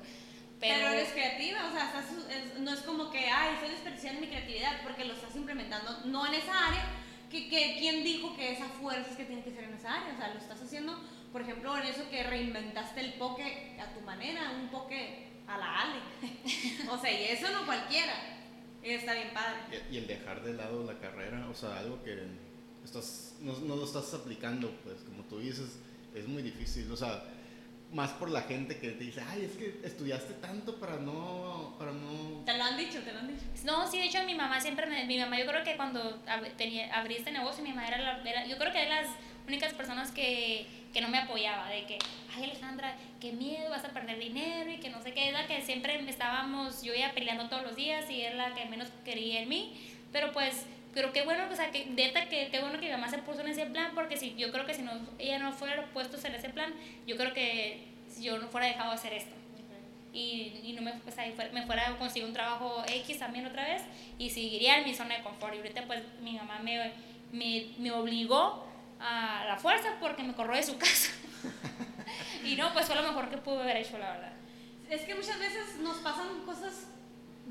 Pero, 0.61 0.89
eres 0.89 1.11
creativa, 1.13 1.69
o 1.69 1.73
sea, 1.73 1.87
estás, 1.87 2.07
es- 2.31 2.59
no 2.61 2.73
es 2.73 2.81
como 2.81 3.11
que, 3.11 3.29
ay, 3.31 3.55
estoy 3.55 3.71
desperdiciando 3.71 4.21
mi 4.21 4.27
creatividad 4.29 4.83
porque 4.83 5.05
lo 5.05 5.15
estás 5.15 5.35
implementando 5.37 6.01
no 6.07 6.27
en 6.27 6.35
esa 6.35 6.67
área, 6.69 6.85
que, 7.31 7.49
que 7.49 7.77
quién 7.79 8.03
dijo 8.05 8.35
que 8.37 8.53
esa 8.53 8.67
fuerza 8.67 9.11
es 9.11 9.17
que 9.17 9.25
tiene 9.25 9.43
que 9.45 9.53
ser 9.53 9.65
en 9.65 9.75
esa 9.75 9.95
área, 9.95 10.15
o 10.15 10.17
sea, 10.17 10.29
lo 10.35 10.41
estás 10.41 10.61
haciendo, 10.63 10.99
por 11.33 11.43
ejemplo, 11.43 11.77
en 11.77 11.87
eso 11.87 12.09
que 12.11 12.23
reinventaste 12.25 13.01
el 13.01 13.15
poke 13.15 13.79
a 13.81 13.93
tu 13.95 14.01
manera, 14.01 14.51
un 14.61 14.69
poke 14.69 15.29
a 15.47 15.59
la 15.59 15.81
Ale. 15.83 16.01
o 16.91 16.99
sea, 16.99 17.13
y 17.13 17.25
eso 17.25 17.51
no 17.51 17.65
cualquiera. 17.67 18.15
Y 18.83 18.91
está 18.91 19.13
bien 19.15 19.31
padre. 19.35 19.59
Y, 19.91 19.95
y 19.95 19.99
el 19.99 20.07
dejar 20.07 20.43
de 20.43 20.55
lado 20.55 20.85
la 20.85 20.99
carrera, 20.99 21.47
o 21.51 21.55
sea, 21.55 21.79
algo 21.79 22.03
que 22.03 22.17
estás, 22.85 23.35
no, 23.41 23.53
no 23.61 23.77
lo 23.77 23.85
estás 23.85 24.13
aplicando, 24.15 24.71
pues 24.85 24.97
como 25.03 25.23
tú 25.25 25.39
dices, 25.39 25.79
es 26.15 26.27
muy 26.27 26.43
difícil. 26.43 26.91
O 26.91 26.97
sea, 26.97 27.23
más 27.93 28.11
por 28.11 28.29
la 28.31 28.43
gente 28.43 28.79
que 28.79 28.91
te 28.91 29.05
dice, 29.05 29.23
ay, 29.31 29.45
es 29.47 29.53
que 29.57 29.81
estudiaste 29.83 30.35
tanto 30.35 30.79
para 30.79 30.97
no, 30.97 31.75
para 31.79 31.93
no... 31.93 32.43
Te 32.45 32.57
lo 32.57 32.65
han 32.65 32.77
dicho, 32.77 33.01
te 33.01 33.13
lo 33.13 33.21
han 33.21 33.29
dicho. 33.29 33.45
No, 33.65 33.91
sí, 33.91 33.99
de 33.99 34.05
hecho 34.07 34.23
mi 34.25 34.35
mamá 34.35 34.61
siempre 34.61 34.87
me, 34.87 35.05
mi 35.07 35.19
mamá 35.19 35.39
yo 35.39 35.47
creo 35.47 35.65
que 35.65 35.77
cuando 35.77 36.23
ab- 36.27 36.53
tenía, 36.57 36.95
abrí 36.95 37.15
este 37.17 37.31
negocio, 37.31 37.63
mi 37.65 37.71
mamá 37.71 37.89
era, 37.89 37.99
la, 37.99 38.23
era- 38.31 38.47
yo 38.47 38.59
creo 38.59 38.73
que 38.73 38.81
de 38.81 38.89
las 38.91 39.07
únicas 39.47 39.73
personas 39.73 40.13
que, 40.13 40.67
que 40.93 41.01
no 41.01 41.09
me 41.09 41.17
apoyaba, 41.19 41.71
de 41.71 41.87
que, 41.87 41.99
ay 42.37 42.45
Alejandra, 42.45 42.95
qué 43.21 43.33
miedo, 43.33 43.71
vas 43.71 43.85
a 43.87 43.89
perder 43.89 44.19
dinero 44.19 44.71
y 44.71 44.77
que 44.77 44.91
no 44.91 45.01
sé 45.03 45.15
qué, 45.15 45.29
es 45.29 45.33
la 45.33 45.47
que 45.47 45.63
siempre 45.63 45.99
me 46.03 46.11
estábamos, 46.11 46.83
yo 46.83 46.93
iba 46.95 47.11
peleando 47.13 47.49
todos 47.49 47.63
los 47.63 47.75
días 47.75 48.11
y 48.11 48.21
era 48.21 48.35
la 48.51 48.55
que 48.55 48.67
menos 48.67 48.89
quería 49.07 49.41
en 49.41 49.49
mí, 49.49 49.73
pero 50.13 50.33
pues, 50.33 50.67
pero 50.95 51.13
qué 51.13 51.23
bueno, 51.23 51.45
o 51.51 51.55
sea, 51.57 51.71
que 51.71 51.87
neta, 51.87 52.29
que 52.29 52.49
qué 52.51 52.61
bueno 52.61 52.79
que 52.81 52.87
mi 52.87 52.93
mamá 52.93 53.09
se 53.09 53.19
puso 53.19 53.41
en 53.41 53.49
ese 53.49 53.67
plan, 53.67 53.93
porque 53.95 54.17
si, 54.17 54.35
yo 54.37 54.51
creo 54.53 54.67
que 54.67 54.75
si 54.75 54.83
no, 54.83 54.93
ella 55.19 55.39
no 55.39 55.53
fuera 55.53 55.85
puesto 55.93 56.17
en 56.27 56.35
ese 56.35 56.49
plan, 56.51 56.73
yo 57.07 57.17
creo 57.17 57.33
que 57.33 57.87
yo 58.21 58.39
no 58.39 58.49
fuera 58.49 58.67
dejado 58.67 58.91
de 58.91 58.95
hacer 58.97 59.13
esto 59.13 59.35
y, 60.13 60.61
y 60.65 60.73
no 60.73 60.83
me, 60.83 60.93
pues 60.95 61.17
ahí 61.19 61.33
fuera- 61.33 61.53
me 61.53 61.65
fuera 61.67 61.89
a 61.91 61.97
conseguir 61.99 62.27
un 62.27 62.33
trabajo 62.35 62.83
X 62.89 63.19
también 63.19 63.47
otra 63.47 63.65
vez 63.65 63.83
y 64.19 64.31
seguiría 64.31 64.79
en 64.79 64.85
mi 64.85 64.95
zona 64.95 65.17
de 65.19 65.23
confort. 65.23 65.55
Y 65.55 65.59
ahorita 65.59 65.85
pues 65.87 66.03
mi 66.23 66.33
mamá 66.33 66.59
me, 66.61 66.93
me, 67.31 67.67
me 67.79 67.93
obligó 67.93 68.67
a 68.99 69.45
la 69.47 69.57
fuerza 69.59 69.91
porque 70.01 70.23
me 70.23 70.33
corrió 70.35 70.57
de 70.57 70.63
su 70.63 70.77
casa. 70.79 71.13
y 72.45 72.57
no, 72.57 72.73
pues 72.73 72.87
fue 72.87 72.97
lo 72.97 73.03
mejor 73.03 73.29
que 73.29 73.37
pude 73.39 73.61
haber 73.63 73.77
hecho, 73.77 73.99
la 73.99 74.11
verdad. 74.13 74.33
Es 74.91 75.03
que 75.03 75.15
muchas 75.15 75.39
veces 75.39 75.77
nos 75.81 75.99
pasan 75.99 76.27
cosas 76.47 76.87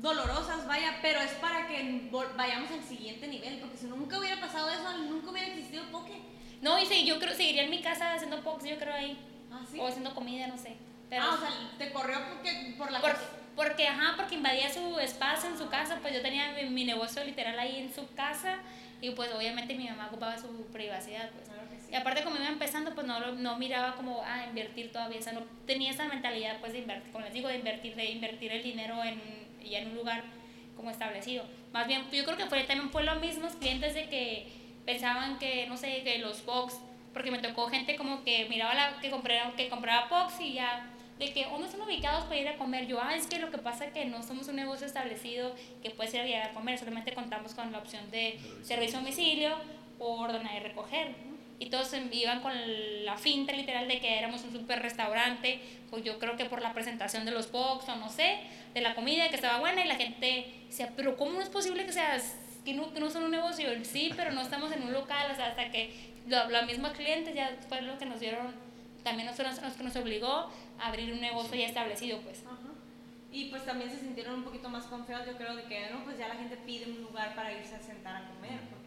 dolorosas, 0.00 0.66
vaya, 0.66 0.98
pero 1.02 1.20
es 1.20 1.32
para 1.32 1.66
que 1.66 2.10
vayamos 2.36 2.70
al 2.70 2.82
siguiente 2.82 3.26
nivel, 3.26 3.58
porque 3.58 3.76
si 3.76 3.86
nunca 3.86 4.18
hubiera 4.18 4.40
pasado 4.40 4.70
eso, 4.70 4.98
nunca 4.98 5.30
hubiera 5.30 5.48
existido 5.48 5.84
poke. 5.90 6.20
No, 6.62 6.78
y 6.80 6.86
sí, 6.86 7.04
yo 7.04 7.18
creo 7.18 7.34
seguiría 7.34 7.64
en 7.64 7.70
mi 7.70 7.82
casa 7.82 8.14
haciendo 8.14 8.42
pox, 8.42 8.64
yo 8.64 8.78
creo 8.78 8.94
ahí. 8.94 9.16
Ah, 9.50 9.60
sí. 9.70 9.78
O 9.78 9.86
haciendo 9.86 10.14
comida, 10.14 10.46
no 10.46 10.58
sé. 10.58 10.76
Pero, 11.08 11.22
ah, 11.24 11.34
o 11.34 11.38
sea, 11.38 11.50
te 11.78 11.92
corrió 11.92 12.18
porque, 12.28 12.74
por 12.76 12.90
la 12.90 13.00
Porque, 13.00 13.16
cosa. 13.16 13.30
porque, 13.56 13.86
ajá, 13.86 14.14
porque 14.16 14.34
invadía 14.34 14.72
su 14.72 14.98
espacio 14.98 15.48
en 15.50 15.58
su 15.58 15.68
casa, 15.68 15.98
pues 16.02 16.14
yo 16.14 16.20
tenía 16.22 16.52
mi, 16.52 16.68
mi 16.68 16.84
negocio 16.84 17.24
literal 17.24 17.58
ahí 17.58 17.78
en 17.78 17.92
su 17.94 18.12
casa 18.14 18.58
y 19.00 19.10
pues 19.10 19.32
obviamente 19.32 19.74
mi 19.74 19.88
mamá 19.88 20.08
ocupaba 20.08 20.36
su 20.38 20.66
privacidad, 20.72 21.30
pues. 21.30 21.48
Claro 21.48 21.68
que 21.70 21.78
sí. 21.80 21.86
Y 21.92 21.94
aparte 21.94 22.24
como 22.24 22.36
iba 22.36 22.48
empezando, 22.48 22.94
pues 22.94 23.06
no, 23.06 23.32
no 23.32 23.56
miraba 23.56 23.94
como 23.94 24.22
a 24.22 24.44
invertir 24.46 24.92
todavía, 24.92 25.18
o 25.20 25.22
sea, 25.22 25.32
no 25.32 25.42
tenía 25.66 25.90
esa 25.92 26.04
mentalidad 26.04 26.58
pues 26.60 26.72
de 26.72 26.80
invertir, 26.80 27.10
como 27.12 27.24
les 27.24 27.32
digo, 27.32 27.48
de 27.48 27.56
invertir, 27.56 27.94
de 27.96 28.04
invertir 28.10 28.52
el 28.52 28.62
dinero 28.62 29.02
en, 29.02 29.47
ya 29.62 29.78
en 29.78 29.88
un 29.88 29.96
lugar 29.96 30.24
como 30.76 30.90
establecido. 30.90 31.44
Más 31.72 31.86
bien, 31.86 32.02
yo 32.10 32.24
creo 32.24 32.36
que 32.36 32.46
fue, 32.46 32.62
también 32.64 32.90
fue 32.90 33.02
los 33.02 33.20
mismos 33.20 33.54
clientes 33.56 33.94
de 33.94 34.08
que 34.08 34.46
pensaban 34.86 35.38
que, 35.38 35.66
no 35.66 35.76
sé, 35.76 36.02
que 36.02 36.18
los 36.18 36.44
box, 36.44 36.78
porque 37.12 37.30
me 37.30 37.38
tocó 37.38 37.68
gente 37.68 37.96
como 37.96 38.24
que 38.24 38.46
miraba 38.48 38.74
la, 38.74 39.00
que 39.00 39.10
compraba, 39.10 39.52
que 39.56 39.68
compraba 39.68 40.08
box 40.08 40.40
y 40.40 40.54
ya, 40.54 40.88
de 41.18 41.32
que, 41.32 41.44
¿dónde 41.44 41.66
están 41.66 41.82
ubicados 41.82 42.24
para 42.24 42.40
ir 42.40 42.48
a 42.48 42.56
comer? 42.56 42.86
Yo, 42.86 43.00
ah, 43.02 43.14
es 43.14 43.26
que 43.26 43.38
lo 43.38 43.50
que 43.50 43.58
pasa 43.58 43.86
es 43.86 43.92
que 43.92 44.04
no 44.04 44.22
somos 44.22 44.48
un 44.48 44.56
negocio 44.56 44.86
establecido 44.86 45.54
que 45.82 45.90
puedes 45.90 46.14
ir 46.14 46.20
a 46.20 46.24
llegar 46.24 46.50
a 46.50 46.54
comer, 46.54 46.78
solamente 46.78 47.12
contamos 47.12 47.54
con 47.54 47.72
la 47.72 47.78
opción 47.78 48.10
de 48.10 48.38
servicio 48.62 48.98
a 48.98 49.00
domicilio 49.02 49.56
o 49.98 50.20
ordenar 50.20 50.56
y 50.56 50.60
recoger. 50.60 51.14
Y 51.60 51.70
todos 51.70 51.92
iban 52.12 52.40
con 52.40 52.52
la 53.04 53.16
finta 53.16 53.52
literal 53.52 53.88
de 53.88 53.98
que 54.00 54.16
éramos 54.18 54.42
un 54.44 54.52
super 54.52 54.80
restaurante, 54.80 55.60
pues 55.90 56.04
yo 56.04 56.18
creo 56.18 56.36
que 56.36 56.44
por 56.44 56.62
la 56.62 56.72
presentación 56.72 57.24
de 57.24 57.32
los 57.32 57.50
box 57.50 57.88
o 57.88 57.96
no 57.96 58.08
sé, 58.08 58.38
de 58.74 58.80
la 58.80 58.94
comida 58.94 59.28
que 59.28 59.34
estaba 59.36 59.58
buena 59.58 59.84
y 59.84 59.88
la 59.88 59.96
gente 59.96 60.46
decía, 60.68 60.92
pero 60.96 61.16
¿cómo 61.16 61.40
es 61.40 61.48
posible 61.48 61.84
que 61.84 61.92
seas 61.92 62.36
que 62.64 62.74
no, 62.74 62.92
que 62.92 63.00
no 63.00 63.10
son 63.10 63.24
un 63.24 63.30
negocio? 63.32 63.68
Sí, 63.84 64.12
pero 64.16 64.30
no 64.30 64.40
estamos 64.42 64.70
en 64.72 64.82
un 64.82 64.92
local, 64.92 65.30
o 65.32 65.34
sea, 65.34 65.46
hasta 65.48 65.70
que 65.70 65.90
lo- 66.28 66.48
los 66.48 66.66
mismos 66.66 66.92
clientes 66.92 67.34
ya 67.34 67.56
fue 67.68 67.80
lo 67.82 67.98
que 67.98 68.06
nos 68.06 68.20
dieron, 68.20 68.54
también 69.02 69.26
nos, 69.26 69.38
nos, 69.60 69.78
nos- 69.80 69.96
obligó 69.96 70.50
a 70.78 70.86
abrir 70.88 71.12
un 71.12 71.20
negocio 71.20 71.56
ya 71.58 71.66
establecido, 71.66 72.20
pues. 72.20 72.40
Ajá. 72.46 72.54
Y 73.32 73.46
pues 73.46 73.64
también 73.64 73.90
se 73.90 73.98
sintieron 73.98 74.34
un 74.36 74.44
poquito 74.44 74.68
más 74.68 74.84
confiados, 74.84 75.26
yo 75.26 75.36
creo, 75.36 75.56
de 75.56 75.64
que 75.64 75.90
no, 75.90 76.04
pues 76.04 76.18
ya 76.18 76.28
la 76.28 76.34
gente 76.36 76.56
pide 76.58 76.86
un 76.86 77.02
lugar 77.02 77.34
para 77.34 77.52
irse 77.52 77.74
a 77.74 77.80
sentar 77.80 78.14
a 78.16 78.28
comer, 78.28 78.60
pues 78.70 78.77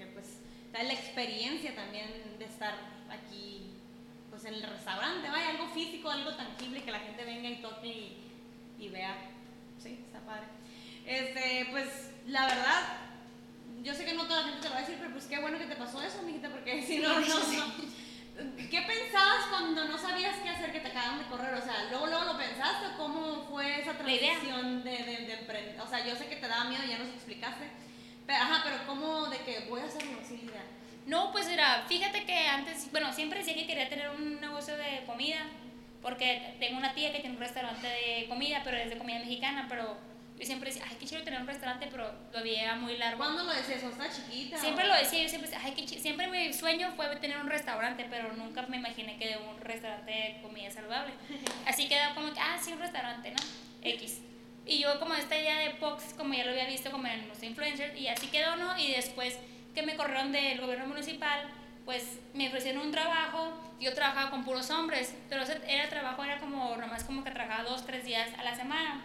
da 0.72 0.84
la 0.84 0.94
experiencia 0.94 1.76
también 1.76 2.08
de 2.38 2.46
estar 2.46 2.74
aquí, 3.10 3.72
pues 4.30 4.46
en 4.46 4.56
el 4.56 4.64
restaurante, 4.64 5.30
vaya, 5.30 5.50
algo 5.50 5.68
físico, 5.70 6.10
algo 6.10 6.34
tangible, 6.36 6.84
que 6.84 6.92
la 6.92 7.00
gente 7.00 7.24
venga 7.26 7.50
y 7.50 7.62
toque 7.62 7.88
y, 7.88 8.18
y 8.80 8.90
vea. 8.90 9.16
Sí, 9.78 10.00
está 10.06 10.20
padre. 10.20 10.46
Este, 11.06 11.68
pues 11.72 12.12
la 12.28 12.46
verdad, 12.48 12.98
yo 13.84 13.94
sé 13.94 14.06
que 14.06 14.14
no 14.14 14.26
toda 14.26 14.42
la 14.42 14.48
gente 14.48 14.62
te 14.62 14.70
lo 14.70 14.74
va 14.76 14.78
a 14.78 14.82
decir, 14.82 14.98
pero 15.00 15.12
pues 15.12 15.26
qué 15.26 15.40
bueno 15.40 15.58
que 15.58 15.66
te 15.66 15.76
pasó 15.76 16.02
eso, 16.02 16.22
mijita, 16.24 16.50
porque 16.50 16.84
si 16.86 17.00
no, 17.00 17.20
no, 17.20 17.40
no. 17.40 17.92
¿Qué 18.56 18.82
pensabas 18.82 19.46
cuando 19.50 19.86
no 19.86 19.98
sabías 19.98 20.38
qué 20.38 20.50
hacer 20.50 20.72
que 20.72 20.80
te 20.80 20.88
acaban 20.88 21.20
de 21.20 21.26
correr? 21.26 21.54
O 21.54 21.62
sea, 21.62 21.88
¿luego, 21.90 22.08
luego 22.08 22.24
lo 22.24 22.38
pensaste 22.38 22.96
cómo 22.98 23.46
fue 23.50 23.82
esa 23.82 23.94
transición 23.94 24.84
de, 24.84 24.92
de, 24.92 25.18
de 25.28 25.34
emprender? 25.34 25.80
O 25.82 25.88
sea, 25.88 26.06
yo 26.06 26.16
sé 26.16 26.28
que 26.28 26.38
te 26.38 26.48
daba 26.48 26.66
miedo, 26.66 26.84
ya 26.88 26.98
nos 26.98 27.10
explicaste, 27.10 27.66
pero, 28.28 28.40
ajá, 28.44 28.62
pero 28.64 28.78
¿cómo 28.88 29.28
de 29.28 29.38
que 29.40 29.60
voy 29.70 29.82
a 29.82 29.86
hacerlo? 29.86 30.12
La 30.30 30.36
idea. 30.36 30.64
No, 31.08 31.32
pues 31.32 31.48
mira, 31.50 31.84
fíjate 31.88 32.26
que 32.26 32.48
antes, 32.48 32.92
bueno, 32.92 33.12
siempre 33.14 33.40
decía 33.40 33.56
que 33.56 33.66
quería 33.68 33.90
tener 33.90 34.10
un 34.10 34.40
negocio 34.40 34.76
de 34.78 35.04
comida, 35.06 35.40
porque 36.02 36.56
tengo 36.60 36.78
una 36.78 36.94
tía 36.94 37.12
que 37.12 37.20
tiene 37.20 37.36
un 37.36 37.42
restaurante 37.42 37.88
de 37.88 38.26
comida, 38.30 38.62
pero 38.64 38.78
es 38.78 38.90
de 38.90 38.98
comida 38.98 39.20
mexicana, 39.20 39.66
pero 39.70 39.98
yo 40.38 40.46
siempre 40.46 40.72
decía, 40.72 40.86
ay, 40.90 40.98
qué 41.00 41.06
chido 41.06 41.22
tener 41.24 41.40
un 41.42 41.48
restaurante, 41.48 41.88
pero 41.92 42.12
lo 42.34 42.42
veía 42.44 42.74
muy 42.76 42.98
largo. 42.98 43.18
¿Cuándo 43.24 43.44
lo 43.44 43.54
decías? 43.54 43.84
¿O 43.84 43.90
estaba 43.90 44.10
chiquita? 44.12 44.58
Siempre 44.58 44.86
o- 44.86 44.88
lo 44.88 44.96
decía, 44.96 45.22
yo 45.22 45.30
siempre 45.30 45.50
decía, 45.50 45.64
ay, 45.66 45.74
qué 45.76 45.86
chi-". 45.86 46.00
siempre 46.00 46.28
mi 46.28 46.52
sueño 46.54 46.94
fue 46.96 47.16
tener 47.18 47.38
un 47.38 47.48
restaurante, 47.48 48.08
pero 48.10 48.34
nunca 48.34 48.64
me 48.64 48.78
imaginé 48.78 49.18
que 49.18 49.28
de 49.30 49.38
un 49.38 49.60
restaurante 49.62 50.12
de 50.12 50.40
comida 50.42 50.72
saludable. 50.72 51.14
Así 51.68 51.88
quedó 51.88 52.16
como 52.16 52.34
que, 52.34 52.40
ah, 52.40 52.58
sí, 52.60 52.72
un 52.74 52.80
restaurante, 52.80 53.32
¿no? 53.32 53.38
X. 53.84 54.22
Y 54.66 54.80
yo 54.80 55.00
como 55.00 55.14
esta 55.16 55.38
idea 55.38 55.58
de 55.60 55.72
Pox, 55.72 56.14
como 56.14 56.34
ya 56.34 56.46
lo 56.46 56.52
había 56.52 56.68
visto 56.68 56.92
como 56.92 57.08
en 57.08 57.28
los 57.28 57.42
influencers, 57.42 58.00
y 58.00 58.08
así 58.08 58.28
quedó, 58.28 58.56
¿no? 58.56 58.78
Y 58.78 58.92
después 58.92 59.38
que 59.74 59.84
me 59.84 59.96
corrieron 59.96 60.32
del 60.32 60.62
gobierno 60.62 60.88
municipal, 60.88 61.50
pues 61.86 62.20
me 62.34 62.48
ofrecieron 62.48 62.86
un 62.86 62.92
trabajo, 62.92 63.52
yo 63.80 63.94
trabajaba 63.94 64.30
con 64.30 64.44
puros 64.44 64.70
hombres, 64.70 65.16
pero 65.30 65.42
ese 65.42 65.60
era 65.68 65.90
trabajo, 65.90 66.24
era 66.24 66.40
como, 66.40 66.76
nomás 66.78 67.04
como 67.04 67.24
que 67.24 67.32
trabajaba 67.32 67.70
dos, 67.70 67.86
tres 67.86 68.06
días 68.06 68.30
a 68.38 68.44
la 68.44 68.56
semana. 68.56 69.02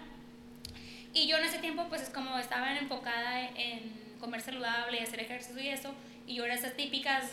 Y 1.14 1.26
yo 1.26 1.38
en 1.38 1.44
ese 1.44 1.58
tiempo, 1.58 1.86
pues 1.88 2.02
es 2.02 2.10
como 2.10 2.38
estaba 2.38 2.76
enfocada 2.76 3.48
en 3.56 4.16
comer 4.20 4.42
saludable 4.42 5.00
y 5.00 5.02
hacer 5.02 5.20
ejercicio 5.20 5.62
y 5.62 5.68
eso, 5.68 5.94
y 6.26 6.34
yo 6.34 6.44
era 6.44 6.54
esas 6.54 6.76
típicas, 6.76 7.32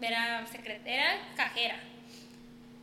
era 0.00 0.46
secretera, 0.46 1.18
cajera. 1.36 1.80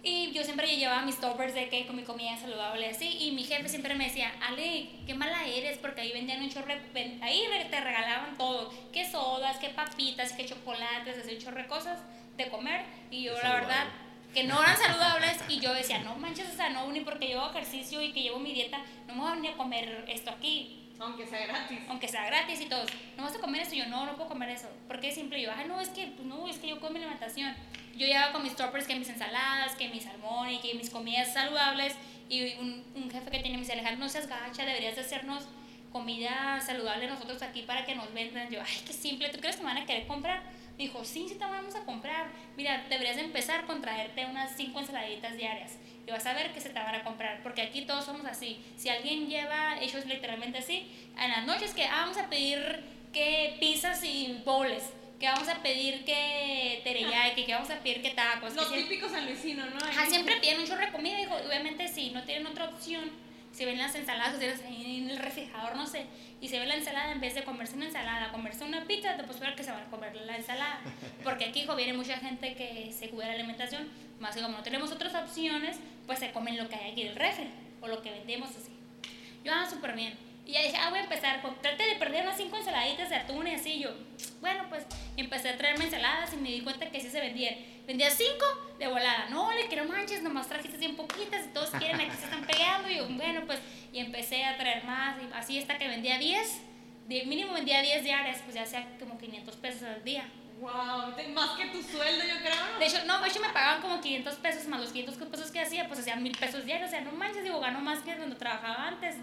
Y 0.01 0.31
yo 0.31 0.43
siempre 0.43 0.77
llevaba 0.77 1.01
mis 1.01 1.19
toppers 1.19 1.53
de 1.53 1.67
que 1.67 1.85
con 1.85 1.95
mi 1.97 2.03
comida 2.03 2.37
saludable 2.37 2.87
así, 2.87 3.17
y 3.19 3.31
mi 3.31 3.43
jefe 3.43 3.67
siempre 3.67 3.95
me 3.95 4.05
decía, 4.05 4.31
Ale, 4.41 4.89
qué 5.05 5.13
mala 5.13 5.45
eres, 5.45 5.77
porque 5.77 6.01
ahí 6.01 6.13
vendían 6.13 6.41
un 6.41 6.49
chorro, 6.49 6.73
ahí 7.21 7.43
te 7.69 7.81
regalaban 7.81 8.37
todo, 8.37 8.73
qué 8.93 9.09
sodas, 9.09 9.57
qué 9.57 9.69
papitas, 9.69 10.31
qué 10.33 10.45
chocolates, 10.45 11.17
así 11.17 11.35
un 11.35 11.41
chorro 11.41 11.57
de 11.57 11.67
cosas 11.67 11.99
de 12.37 12.47
comer, 12.47 12.85
y 13.11 13.23
yo 13.23 13.35
Qué 13.35 13.43
la 13.43 13.53
verdad 13.55 13.87
que 14.33 14.43
no 14.43 14.61
eran 14.61 14.77
saludables 14.77 15.37
y 15.49 15.59
yo 15.59 15.73
decía, 15.73 15.99
no 15.99 16.15
manches, 16.15 16.47
o 16.49 16.55
sea, 16.55 16.69
no, 16.69 16.89
ni 16.91 17.01
porque 17.01 17.27
llevo 17.27 17.49
ejercicio 17.49 18.01
y 18.01 18.11
que 18.11 18.21
llevo 18.21 18.39
mi 18.39 18.53
dieta, 18.53 18.79
no 19.07 19.15
me 19.15 19.21
voy 19.21 19.31
a 19.31 19.35
venir 19.35 19.51
a 19.51 19.57
comer 19.57 20.05
esto 20.07 20.29
aquí, 20.29 20.93
Aunque 20.99 21.25
sea 21.25 21.45
gratis. 21.45 21.79
aunque 21.89 22.07
sea 22.07 22.25
gratis 22.25 22.61
y 22.61 22.65
todos, 22.67 22.89
no 23.17 23.23
vas 23.23 23.35
a 23.35 23.39
comer 23.39 23.63
eso, 23.63 23.75
yo 23.75 23.87
no, 23.87 24.05
no 24.05 24.15
puedo 24.15 24.29
comer 24.29 24.49
eso, 24.49 24.69
porque 24.87 25.11
siempre 25.11 25.41
yo, 25.41 25.51
ay, 25.53 25.67
no, 25.67 25.81
es 25.81 25.89
que, 25.89 26.07
pues 26.07 26.27
no, 26.27 26.47
es 26.47 26.57
que 26.57 26.67
yo 26.67 26.79
como 26.79 26.91
mi 26.91 26.99
alimentación, 26.99 27.55
yo 27.99 28.07
llevaba 28.07 28.31
con 28.31 28.41
mis 28.41 28.55
toppers 28.55 28.87
que 28.87 28.95
mis 28.95 29.09
ensaladas, 29.09 29.75
que 29.75 29.89
mi 29.89 29.99
salmón 29.99 30.49
y 30.49 30.59
que 30.59 30.73
mis 30.73 30.89
comidas 30.89 31.33
saludables, 31.33 31.93
y 32.29 32.55
un, 32.55 32.83
un 32.95 33.11
jefe 33.11 33.29
que 33.29 33.39
tiene 33.39 33.57
me 33.57 33.63
dice, 33.63 33.73
Alejandro, 33.73 33.99
no 33.99 34.09
seas 34.09 34.27
gacha, 34.27 34.63
deberías 34.63 34.95
de 34.95 35.01
hacernos 35.01 35.43
comida 35.91 36.61
saludable 36.61 37.07
nosotros 37.07 37.41
aquí 37.41 37.63
para 37.63 37.83
que 37.85 37.95
nos 37.95 38.13
vendan, 38.13 38.49
yo, 38.49 38.61
ay, 38.61 38.81
qué 38.85 38.93
simple, 38.93 39.29
¿tú 39.29 39.39
crees 39.39 39.57
que 39.57 39.63
me 39.63 39.73
van 39.73 39.83
a 39.83 39.85
querer 39.85 40.07
comprar? 40.07 40.43
Me 40.77 40.85
dijo, 40.85 41.03
sí, 41.03 41.25
sí 41.27 41.35
te 41.35 41.43
vamos 41.43 41.75
a 41.75 41.83
comprar, 41.83 42.27
mira, 42.55 42.85
deberías 42.89 43.17
de 43.17 43.23
empezar 43.23 43.65
con 43.65 43.81
traerte 43.81 44.25
unas 44.25 44.55
cinco 44.55 44.79
ensaladitas 44.79 45.35
diarias, 45.35 45.77
y 46.07 46.11
vas 46.11 46.25
a 46.25 46.33
ver 46.33 46.53
que 46.53 46.61
se 46.61 46.69
te 46.69 46.79
van 46.79 46.95
a 46.95 47.03
comprar, 47.03 47.43
porque 47.43 47.61
aquí 47.61 47.81
todos 47.81 48.05
somos 48.05 48.25
así. 48.25 48.63
Si 48.77 48.87
alguien 48.89 49.27
lleva 49.27 49.77
hechos 49.81 50.05
literalmente 50.05 50.59
así, 50.59 50.89
en 51.19 51.31
las 51.31 51.45
noches 51.45 51.73
que 51.73 51.83
ah, 51.83 52.01
vamos 52.01 52.17
a 52.17 52.29
pedir 52.29 52.81
que 53.11 53.57
pizzas 53.59 54.03
y 54.03 54.41
bowls, 54.45 54.83
que 55.19 55.27
vamos 55.27 55.49
a 55.49 55.61
pedir 55.61 56.05
que 56.05 56.81
teriyaki, 56.83 57.45
que 57.45 57.53
vamos 57.53 57.69
a 57.69 57.79
pedir 57.79 58.01
que 58.01 58.11
tacos. 58.11 58.55
Los 58.55 58.67
que 58.67 58.83
típicos 58.83 59.11
sanluisinos, 59.11 59.69
¿no? 59.73 59.77
Ajá, 59.85 60.05
siempre 60.05 60.37
piden 60.37 60.59
un 60.59 60.65
chorro 60.65 60.85
de 60.85 60.91
comida, 60.91 61.17
dijo, 61.17 61.35
obviamente 61.35 61.87
si 61.87 62.11
no 62.11 62.23
tienen 62.23 62.47
otra 62.47 62.65
opción, 62.65 63.11
si 63.51 63.65
ven 63.65 63.77
las 63.77 63.93
ensaladas 63.95 64.35
cocidas 64.35 64.61
en 64.61 65.09
el 65.09 65.17
refrigerador, 65.17 65.75
no 65.75 65.85
sé, 65.85 66.05
y 66.39 66.47
se 66.47 66.59
ve 66.59 66.65
la 66.65 66.75
ensalada, 66.75 67.11
en 67.11 67.19
vez 67.19 67.35
de 67.35 67.43
comerse 67.43 67.75
una 67.75 67.87
ensalada, 67.87 68.31
comerse 68.31 68.63
una 68.63 68.85
pizza, 68.85 69.17
te 69.17 69.23
puedes 69.23 69.55
que 69.55 69.63
se 69.63 69.71
van 69.71 69.83
a 69.83 69.89
comer 69.89 70.15
la 70.15 70.37
ensalada. 70.37 70.79
Porque 71.23 71.45
aquí, 71.45 71.61
hijo, 71.61 71.75
viene 71.75 71.93
mucha 71.93 72.17
gente 72.17 72.55
que 72.55 72.93
se 72.97 73.09
cuida 73.09 73.27
la 73.27 73.33
alimentación, 73.33 73.89
más 74.19 74.35
que 74.35 74.41
como 74.41 74.57
no 74.57 74.63
tenemos 74.63 74.91
otras 74.91 75.13
opciones, 75.15 75.77
pues 76.05 76.19
se 76.19 76.31
comen 76.31 76.57
lo 76.57 76.69
que 76.69 76.75
hay 76.75 76.91
aquí 76.91 77.03
del 77.03 77.15
refri, 77.15 77.49
o 77.81 77.87
lo 77.87 78.01
que 78.01 78.11
vendemos 78.11 78.51
así. 78.51 78.71
Yo, 79.43 79.51
ah, 79.53 79.67
súper 79.69 79.95
bien. 79.95 80.28
Y 80.49 80.53
ya 80.53 80.63
dije, 80.63 80.77
ah, 80.77 80.89
voy 80.89 80.97
a 80.97 81.03
empezar, 81.03 81.43
con, 81.43 81.61
trate 81.61 81.85
de 81.85 81.95
perder 81.97 82.23
unas 82.23 82.35
cinco 82.35 82.57
ensaladitas 82.57 83.07
de 83.11 83.17
atún 83.17 83.45
y 83.45 83.53
así. 83.53 83.79
Yo, 83.79 83.91
bueno, 84.41 84.65
pues 84.67 84.83
empecé 85.15 85.49
a 85.49 85.57
traerme 85.57 85.85
ensaladas 85.85 86.33
y 86.33 86.37
me 86.37 86.49
di 86.49 86.61
cuenta 86.61 86.89
que 86.89 86.99
sí 86.99 87.07
se 87.07 87.19
vendían. 87.19 87.53
Vendía 87.85 88.09
cinco 88.09 88.45
de 88.79 88.87
volada. 88.87 89.29
No, 89.29 89.53
le 89.53 89.67
quiero 89.67 89.85
manches, 89.85 90.23
nomás 90.23 90.47
trajiste 90.47 90.79
bien 90.79 90.95
poquitas 90.95 91.45
y 91.45 91.49
todos 91.49 91.69
quieren, 91.69 92.01
aquí 92.01 92.17
se 92.17 92.23
están 92.23 92.47
pegando. 92.47 92.89
Y 92.89 92.95
yo, 92.95 93.07
bueno, 93.09 93.43
pues, 93.45 93.59
y 93.93 93.99
empecé 93.99 94.43
a 94.43 94.57
traer 94.57 94.83
más. 94.85 95.17
Y 95.21 95.31
así 95.35 95.59
hasta 95.59 95.77
que 95.77 95.87
vendía 95.87 96.17
10, 96.17 96.61
de 97.07 97.25
mínimo 97.25 97.53
vendía 97.53 97.83
10 97.83 98.03
diarias, 98.03 98.41
pues 98.43 98.55
ya 98.55 98.65
sea 98.65 98.87
como 98.97 99.19
500 99.19 99.55
pesos 99.57 99.83
al 99.83 100.03
día. 100.03 100.27
Wow, 100.59 101.13
más 101.31 101.51
que 101.59 101.67
tu 101.67 101.83
sueldo, 101.83 102.25
yo 102.25 102.39
creo. 102.39 102.79
De 102.79 102.87
hecho, 102.87 103.05
no, 103.05 103.21
de 103.21 103.29
hecho 103.29 103.39
me 103.39 103.49
pagaban 103.49 103.83
como 103.83 104.01
500 104.01 104.33
pesos 104.37 104.65
más 104.65 104.81
los 104.81 104.89
500 104.89 105.27
pesos 105.27 105.51
que 105.51 105.59
hacía, 105.59 105.87
pues 105.87 105.99
hacían 105.99 106.23
mil 106.23 106.35
pesos 106.35 106.65
diarios. 106.65 106.89
O 106.89 106.91
sea, 106.91 107.01
no 107.01 107.11
manches, 107.11 107.43
digo, 107.43 107.59
gano 107.59 107.81
más 107.81 107.99
que 107.99 108.15
cuando 108.15 108.35
trabajaba 108.35 108.87
antes. 108.87 109.15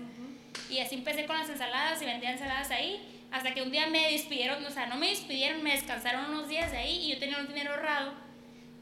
Y 0.71 0.79
así 0.81 0.97
empecé 0.97 1.27
con 1.27 1.37
las 1.37 1.49
ensaladas 1.49 2.01
y 2.03 2.07
vendía 2.07 2.33
ensaladas 2.33 2.71
ahí. 2.71 3.01
Hasta 3.31 3.55
que 3.55 3.63
un 3.63 3.71
día 3.71 3.87
me 3.89 4.13
despidieron, 4.13 4.65
o 4.65 4.71
sea, 4.71 4.87
no 4.87 4.97
me 4.97 5.09
despidieron, 5.09 5.63
me 5.63 5.73
descansaron 5.73 6.31
unos 6.31 6.49
días 6.49 6.71
de 6.71 6.79
ahí 6.79 7.05
y 7.05 7.13
yo 7.13 7.19
tenía 7.19 7.39
un 7.39 7.49
dinero 7.49 7.73
ahorrado. 7.73 8.15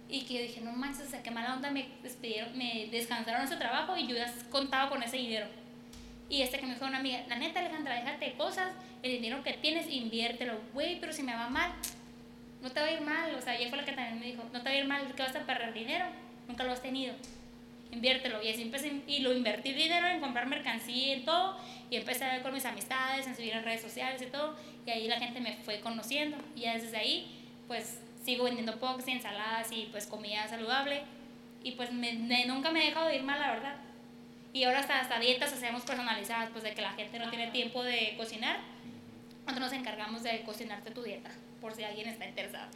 Y 0.09 0.23
que 0.23 0.35
yo 0.35 0.41
dije, 0.43 0.61
no 0.61 0.73
manches, 0.73 1.07
o 1.07 1.11
sea, 1.11 1.23
qué 1.23 1.31
mala 1.31 1.55
onda, 1.55 1.71
me 1.71 1.89
despidieron, 2.03 2.57
me 2.57 2.89
descansaron 2.91 3.43
ese 3.43 3.57
trabajo 3.57 3.97
y 3.97 4.07
yo 4.07 4.15
ya 4.15 4.33
contaba 4.51 4.91
con 4.91 5.03
ese 5.03 5.17
dinero. 5.17 5.47
Y 6.29 6.43
este 6.43 6.59
que 6.59 6.67
me 6.67 6.75
dijo 6.75 6.85
una 6.87 6.99
amiga, 6.99 7.25
la 7.29 7.37
neta 7.37 7.61
Alejandra, 7.61 7.97
déjate 7.97 8.35
cosas, 8.35 8.73
el 9.03 9.13
dinero 9.13 9.43
que 9.43 9.55
tienes, 9.55 9.91
inviértelo. 9.91 10.61
Güey, 10.73 11.01
pero 11.01 11.13
si 11.13 11.23
me 11.23 11.35
va 11.35 11.49
mal, 11.49 11.73
no 12.63 12.71
te 12.71 12.81
va 12.81 12.87
a 12.87 12.93
ir 12.93 13.01
mal. 13.03 13.35
O 13.35 13.41
sea, 13.41 13.57
ella 13.57 13.69
fue 13.69 13.79
la 13.79 13.85
que 13.85 13.93
también 13.93 14.19
me 14.19 14.27
dijo, 14.27 14.43
no 14.53 14.63
te 14.63 14.65
va 14.65 14.71
a 14.71 14.79
ir 14.79 14.87
mal, 14.87 15.15
que 15.15 15.23
vas 15.23 15.37
a 15.37 15.41
perder 15.41 15.73
dinero, 15.75 16.07
nunca 16.49 16.65
lo 16.65 16.73
has 16.73 16.83
tenido. 16.83 17.15
Inviértelo. 17.95 18.43
Y 18.43 18.51
así 18.51 18.63
empecé, 18.63 18.93
y 19.07 19.21
lo 19.21 19.33
invertí 19.33 19.73
dinero 19.73 20.07
en 20.09 20.21
comprar 20.21 20.47
mercancía 20.47 21.17
y 21.17 21.21
todo. 21.21 21.57
Y 21.91 21.97
empecé 21.97 22.25
a 22.25 22.33
ver 22.33 22.43
con 22.43 22.53
mis 22.53 22.65
amistades, 22.65 23.27
en 23.27 23.37
subir 23.37 23.53
en 23.53 23.65
redes 23.65 23.81
sociales 23.81 24.21
y 24.21 24.27
todo. 24.27 24.57
Y 24.85 24.91
ahí 24.91 25.09
la 25.09 25.19
gente 25.19 25.41
me 25.41 25.57
fue 25.59 25.81
conociendo. 25.81 26.37
Y 26.57 26.63
ya 26.63 26.75
desde 26.75 26.97
ahí, 26.97 27.45
pues 27.69 28.01
sigo 28.25 28.45
vendiendo 28.45 28.79
pokes 28.79 29.05
y 29.07 29.13
ensaladas 29.13 29.71
y 29.71 29.89
pues 29.91 30.07
comida 30.07 30.49
saludable. 30.49 31.03
Y 31.63 31.73
pues 31.73 31.93
me, 31.93 32.13
nunca 32.47 32.71
me 32.71 32.83
he 32.83 32.87
dejado 32.87 33.09
de 33.09 33.17
ir 33.17 33.23
mal, 33.23 33.41
la 33.41 33.53
verdad. 33.53 33.77
Y 34.53 34.65
ahora 34.65 34.81
hasta, 34.81 35.01
hasta 35.01 35.19
dietas 35.19 35.53
hacemos 35.53 35.83
personalizadas, 35.83 36.51
pues 36.51 36.63
de 36.65 36.75
que 36.75 36.83
la 36.83 36.93
gente 36.93 37.19
no 37.19 37.31
tiene 37.31 37.51
tiempo 37.51 37.83
de 37.83 38.15
cocinar. 38.17 38.59
Nosotros 39.47 39.71
nos 39.71 39.73
encargamos 39.73 40.23
de 40.23 40.43
cocinarte 40.43 40.91
tu 40.91 41.03
dieta, 41.03 41.31
por 41.61 41.75
si 41.75 41.85
alguien 41.85 42.09
está 42.09 42.27
interesado. 42.27 42.71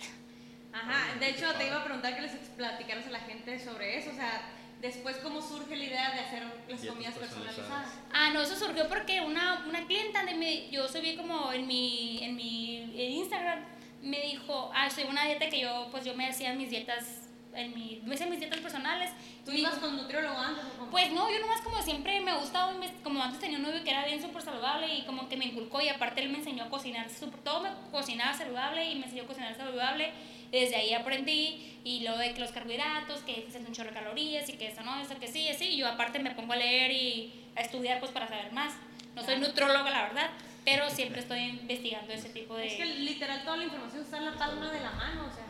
Ajá, 0.72 1.18
de 1.18 1.30
hecho 1.30 1.52
te 1.54 1.66
iba 1.66 1.80
a 1.80 1.84
preguntar 1.84 2.14
que 2.14 2.22
les 2.22 2.32
platicaras 2.32 3.06
a 3.06 3.10
la 3.10 3.20
gente 3.20 3.58
sobre 3.58 3.96
eso, 3.96 4.10
o 4.10 4.14
sea, 4.14 4.42
después 4.80 5.16
cómo 5.18 5.40
surge 5.42 5.76
la 5.76 5.84
idea 5.84 6.10
de 6.12 6.20
hacer 6.20 6.42
las 6.68 6.84
comidas 6.84 7.14
personalizadas. 7.14 7.88
Ah, 8.12 8.30
no, 8.32 8.42
eso 8.42 8.56
surgió 8.56 8.88
porque 8.88 9.20
una, 9.20 9.64
una 9.68 9.86
clienta 9.86 10.24
de 10.24 10.34
mi, 10.34 10.70
yo 10.70 10.88
subí 10.88 11.16
como 11.16 11.52
en 11.52 11.66
mi, 11.66 12.22
en 12.22 12.36
mi 12.36 12.78
Instagram, 13.18 13.60
me 14.02 14.20
dijo, 14.22 14.70
ah, 14.74 14.88
soy 14.90 15.04
una 15.04 15.24
dieta 15.24 15.48
que 15.48 15.60
yo, 15.60 15.88
pues 15.90 16.04
yo 16.04 16.14
me 16.14 16.28
hacía 16.28 16.54
mis 16.54 16.70
dietas 16.70 17.28
en 17.54 17.74
mi, 17.74 18.00
me 18.04 18.14
hice 18.14 18.26
mis 18.26 18.38
dietas 18.38 18.60
personales. 18.60 19.10
¿Tú 19.44 19.52
ibas 19.52 19.74
con 19.76 19.96
nutriólogo 19.96 20.36
antes 20.36 20.64
Pues 20.90 21.10
no, 21.12 21.30
yo 21.30 21.40
nomás 21.40 21.60
como 21.62 21.82
siempre 21.82 22.20
me 22.20 22.36
gustaba, 22.36 22.72
como 23.02 23.22
antes 23.22 23.40
tenía 23.40 23.56
un 23.56 23.64
novio 23.64 23.82
que 23.82 23.90
era 23.90 24.04
bien 24.04 24.20
súper 24.20 24.42
saludable 24.42 24.94
y 24.94 25.02
como 25.04 25.28
que 25.28 25.36
me 25.36 25.46
inculcó 25.46 25.80
y 25.80 25.88
aparte 25.88 26.22
él 26.22 26.30
me 26.30 26.38
enseñó 26.38 26.64
a 26.64 26.70
cocinar, 26.70 27.08
super, 27.10 27.40
todo 27.40 27.60
me 27.60 27.70
cocinaba 27.90 28.34
saludable 28.34 28.84
y 28.90 28.96
me 28.96 29.06
enseñó 29.06 29.24
a 29.24 29.26
cocinar 29.26 29.56
saludable. 29.56 30.12
Desde 30.50 30.76
ahí 30.76 30.94
aprendí 30.94 31.80
y 31.84 32.00
luego 32.00 32.18
de 32.18 32.34
que 32.34 32.40
los 32.40 32.52
carbohidratos, 32.52 33.20
que 33.20 33.46
es 33.48 33.54
un 33.54 33.72
chorro 33.72 33.90
de 33.90 33.94
calorías 33.94 34.48
y 34.48 34.54
que 34.54 34.68
eso 34.68 34.82
no, 34.82 35.00
eso 35.00 35.18
que 35.18 35.28
sí, 35.28 35.48
así. 35.48 35.76
Yo 35.76 35.86
aparte 35.86 36.18
me 36.18 36.30
pongo 36.32 36.52
a 36.52 36.56
leer 36.56 36.90
y 36.90 37.32
a 37.56 37.60
estudiar 37.60 38.00
pues 38.00 38.12
para 38.12 38.28
saber 38.28 38.52
más. 38.52 38.74
No 39.14 39.24
soy 39.24 39.38
nutróloga, 39.38 39.90
la 39.90 40.02
verdad, 40.02 40.30
pero 40.64 40.88
siempre 40.90 41.20
estoy 41.20 41.40
investigando 41.40 42.12
ese 42.12 42.28
tipo 42.28 42.54
de... 42.56 42.66
Es 42.66 42.74
que 42.74 42.84
literal 42.84 43.42
toda 43.42 43.56
la 43.56 43.64
información 43.64 44.02
está 44.02 44.18
en 44.18 44.26
la 44.26 44.36
palma 44.36 44.70
de 44.70 44.80
la 44.80 44.92
mano, 44.92 45.26
o 45.26 45.34
sea... 45.34 45.44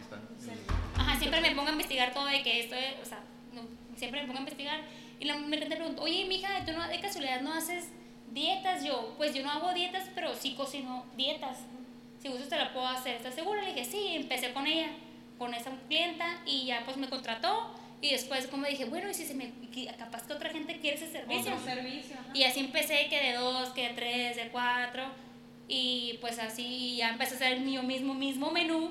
Ajá, 0.97 1.19
siempre 1.19 1.41
me 1.41 1.51
pongo 1.53 1.69
a 1.69 1.73
investigar 1.73 2.13
todo 2.13 2.27
de 2.27 2.43
que 2.43 2.61
esto 2.61 2.75
es, 2.75 2.95
o 3.03 3.05
sea, 3.05 3.21
siempre 3.97 4.21
me 4.21 4.27
pongo 4.27 4.39
a 4.39 4.43
investigar. 4.43 4.81
Y 5.21 5.25
la 5.25 5.37
me 5.37 5.59
pregunto, 5.59 6.03
oye, 6.03 6.25
mija, 6.27 6.65
¿tú 6.65 6.73
no, 6.73 6.87
de 6.87 7.01
casualidad 7.01 7.41
no 7.41 7.53
haces 7.53 7.91
dietas? 8.31 8.85
Yo, 8.85 9.15
pues 9.17 9.35
yo 9.35 9.43
no 9.43 9.51
hago 9.51 9.75
dietas, 9.75 10.09
pero 10.15 10.35
sí 10.35 10.55
cocino 10.55 11.07
dietas. 11.17 11.59
Si 12.21 12.29
gustas 12.29 12.49
te 12.49 12.57
la 12.57 12.73
puedo 12.73 12.87
hacer, 12.87 13.17
¿estás 13.17 13.35
segura? 13.35 13.63
Le 13.63 13.75
dije, 13.75 13.85
sí, 13.85 14.09
empecé 14.15 14.53
con 14.53 14.67
ella, 14.67 14.89
con 15.39 15.55
esa 15.55 15.71
clienta, 15.87 16.41
y 16.45 16.67
ya 16.67 16.83
pues 16.85 16.97
me 16.97 17.09
contrató. 17.09 17.75
Y 18.01 18.11
después 18.11 18.47
como 18.47 18.67
dije, 18.67 18.85
bueno, 18.85 19.11
y 19.11 19.15
si 19.15 19.25
se 19.25 19.35
me, 19.35 19.53
capaz 19.99 20.27
que 20.27 20.33
otra 20.33 20.51
gente 20.51 20.79
quiere 20.79 20.97
ese 20.97 21.11
servicio. 21.11 21.55
Otro 21.55 21.65
servicio. 21.65 22.17
Y 22.33 22.45
así 22.45 22.61
empecé 22.61 23.09
que 23.09 23.21
de 23.21 23.33
dos, 23.35 23.71
que 23.71 23.89
de 23.89 23.95
tres, 23.95 24.37
de 24.37 24.49
cuatro. 24.49 25.05
Y 25.67 26.19
pues 26.21 26.39
así 26.39 26.97
ya 26.97 27.11
empecé 27.11 27.35
a 27.35 27.37
hacer 27.37 27.61
mi 27.61 27.77
mismo, 27.79 28.15
mismo 28.15 28.51
menú 28.51 28.91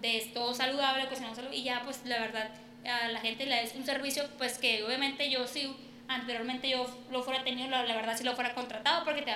de 0.00 0.30
todo 0.34 0.54
saludable, 0.54 1.08
cocinado 1.08 1.34
saludable. 1.34 1.58
Y 1.58 1.62
ya 1.62 1.82
pues 1.84 2.04
la 2.04 2.20
verdad 2.20 2.50
a 2.84 3.08
la 3.08 3.20
gente 3.20 3.46
le 3.46 3.62
es 3.62 3.74
un 3.74 3.84
servicio 3.84 4.24
pues 4.38 4.58
que 4.58 4.82
obviamente 4.82 5.30
yo 5.30 5.46
sí, 5.46 5.74
anteriormente 6.08 6.68
yo 6.68 6.86
lo 7.10 7.22
fuera 7.22 7.44
tenido, 7.44 7.68
la, 7.68 7.82
verdad 7.82 8.16
si 8.16 8.24
lo 8.24 8.34
fuera 8.34 8.54
contratado 8.54 9.04
porque 9.04 9.22
te, 9.22 9.32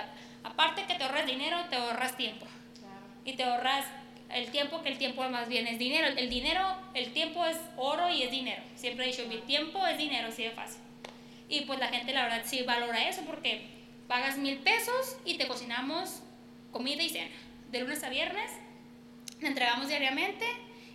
aparte 0.46 0.84
que 0.86 0.94
te 0.94 1.04
ahorras 1.04 1.26
dinero, 1.26 1.58
te 1.68 1.76
ahorras 1.76 2.16
tiempo. 2.16 2.46
Y 3.24 3.32
te 3.32 3.42
ahorras 3.42 3.84
el 4.30 4.50
tiempo, 4.50 4.82
que 4.82 4.90
el 4.90 4.98
tiempo 4.98 5.28
más 5.28 5.48
bien 5.48 5.66
es 5.66 5.78
dinero. 5.78 6.06
El 6.06 6.30
dinero, 6.30 6.62
el 6.94 7.12
tiempo 7.12 7.44
es 7.44 7.58
oro 7.76 8.08
y 8.08 8.22
es 8.22 8.30
dinero. 8.30 8.62
Siempre 8.76 9.04
he 9.04 9.08
dicho, 9.08 9.26
mi 9.26 9.38
tiempo 9.38 9.84
es 9.86 9.98
dinero, 9.98 10.28
así 10.28 10.44
de 10.44 10.50
fácil. 10.50 10.80
Y 11.48 11.62
pues 11.62 11.78
la 11.78 11.88
gente 11.88 12.12
la 12.12 12.24
verdad 12.24 12.42
sí 12.44 12.62
valora 12.62 13.08
eso 13.08 13.22
porque 13.22 13.66
pagas 14.08 14.38
mil 14.38 14.58
pesos 14.58 15.16
y 15.24 15.34
te 15.34 15.46
cocinamos 15.46 16.22
comida 16.72 17.02
y 17.02 17.08
cena. 17.08 17.34
De 17.70 17.80
lunes 17.80 18.02
a 18.04 18.08
viernes, 18.08 18.50
entregamos 19.40 19.88
diariamente. 19.88 20.44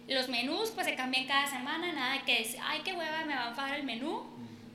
Los 0.08 0.30
menús 0.30 0.72
pues 0.72 0.88
se 0.88 0.96
cambian 0.96 1.26
cada 1.26 1.48
semana, 1.48 1.92
nada 1.94 2.24
que 2.26 2.40
decir, 2.40 2.60
ay, 2.64 2.82
qué 2.84 2.94
hueva, 2.94 3.24
me 3.26 3.36
va 3.36 3.46
a 3.46 3.50
enfadar 3.50 3.76
el 3.76 3.84
menú. 3.84 4.24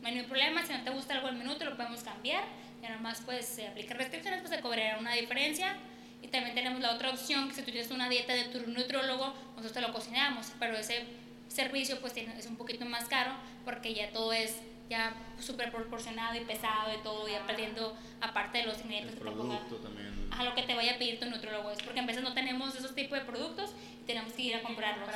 No 0.03 0.09
hay 0.09 0.23
problema, 0.23 0.65
si 0.65 0.73
no 0.73 0.83
te 0.83 0.91
gusta 0.91 1.15
algo 1.15 1.29
el 1.29 1.37
menú, 1.37 1.57
te 1.57 1.65
lo 1.65 1.77
podemos 1.77 2.03
cambiar. 2.03 2.45
Y 2.83 2.87
además 2.87 3.23
pues 3.25 3.47
se 3.47 3.69
aplican 3.69 3.99
restricciones, 3.99 4.41
pues 4.41 4.53
se 4.53 4.61
cobrará 4.61 4.99
una 4.99 5.15
diferencia 5.15 5.77
y 6.23 6.29
también 6.29 6.55
tenemos 6.55 6.81
la 6.81 6.95
otra 6.95 7.11
opción, 7.11 7.49
que 7.49 7.55
si 7.55 7.63
tú 7.63 7.71
tienes 7.71 7.91
una 7.91 8.09
dieta 8.09 8.33
de 8.33 8.45
tu 8.45 8.61
nutrólogo, 8.71 9.35
nosotros 9.51 9.73
te 9.73 9.81
lo 9.81 9.93
cocinamos, 9.93 10.53
pero 10.59 10.77
ese 10.77 11.05
servicio 11.49 12.01
pues 12.01 12.13
tiene, 12.13 12.37
es 12.39 12.47
un 12.47 12.57
poquito 12.57 12.85
más 12.85 13.05
caro 13.05 13.33
porque 13.65 13.95
ya 13.95 14.11
todo 14.11 14.33
es 14.33 14.57
ya 14.89 15.15
súper 15.41 15.73
proporcionado 15.73 16.37
y 16.37 16.45
pesado 16.45 16.95
y 16.95 17.03
todo, 17.03 17.29
ya 17.29 17.45
perdiendo 17.47 17.97
aparte 18.21 18.59
de 18.59 18.67
los 18.67 18.79
ingredientes 18.79 19.17
que 19.17 19.25
te 19.25 19.31
ponga, 19.31 19.59
también. 19.83 20.29
a 20.31 20.45
lo 20.45 20.55
que 20.55 20.63
te 20.63 20.75
vaya 20.75 20.95
a 20.95 20.99
pedir 20.99 21.19
tu 21.19 21.27
nutrólogo. 21.27 21.71
Es 21.71 21.83
porque 21.83 22.01
a 22.01 22.07
veces 22.07 22.23
no 22.23 22.35
tenemos 22.35 22.75
esos 22.77 22.95
tipos 22.95 23.19
de 23.19 23.25
productos 23.25 23.71
y 24.03 24.07
tenemos 24.07 24.33
que 24.33 24.43
ir 24.43 24.57
a 24.57 24.63
comprarlos. 24.63 25.09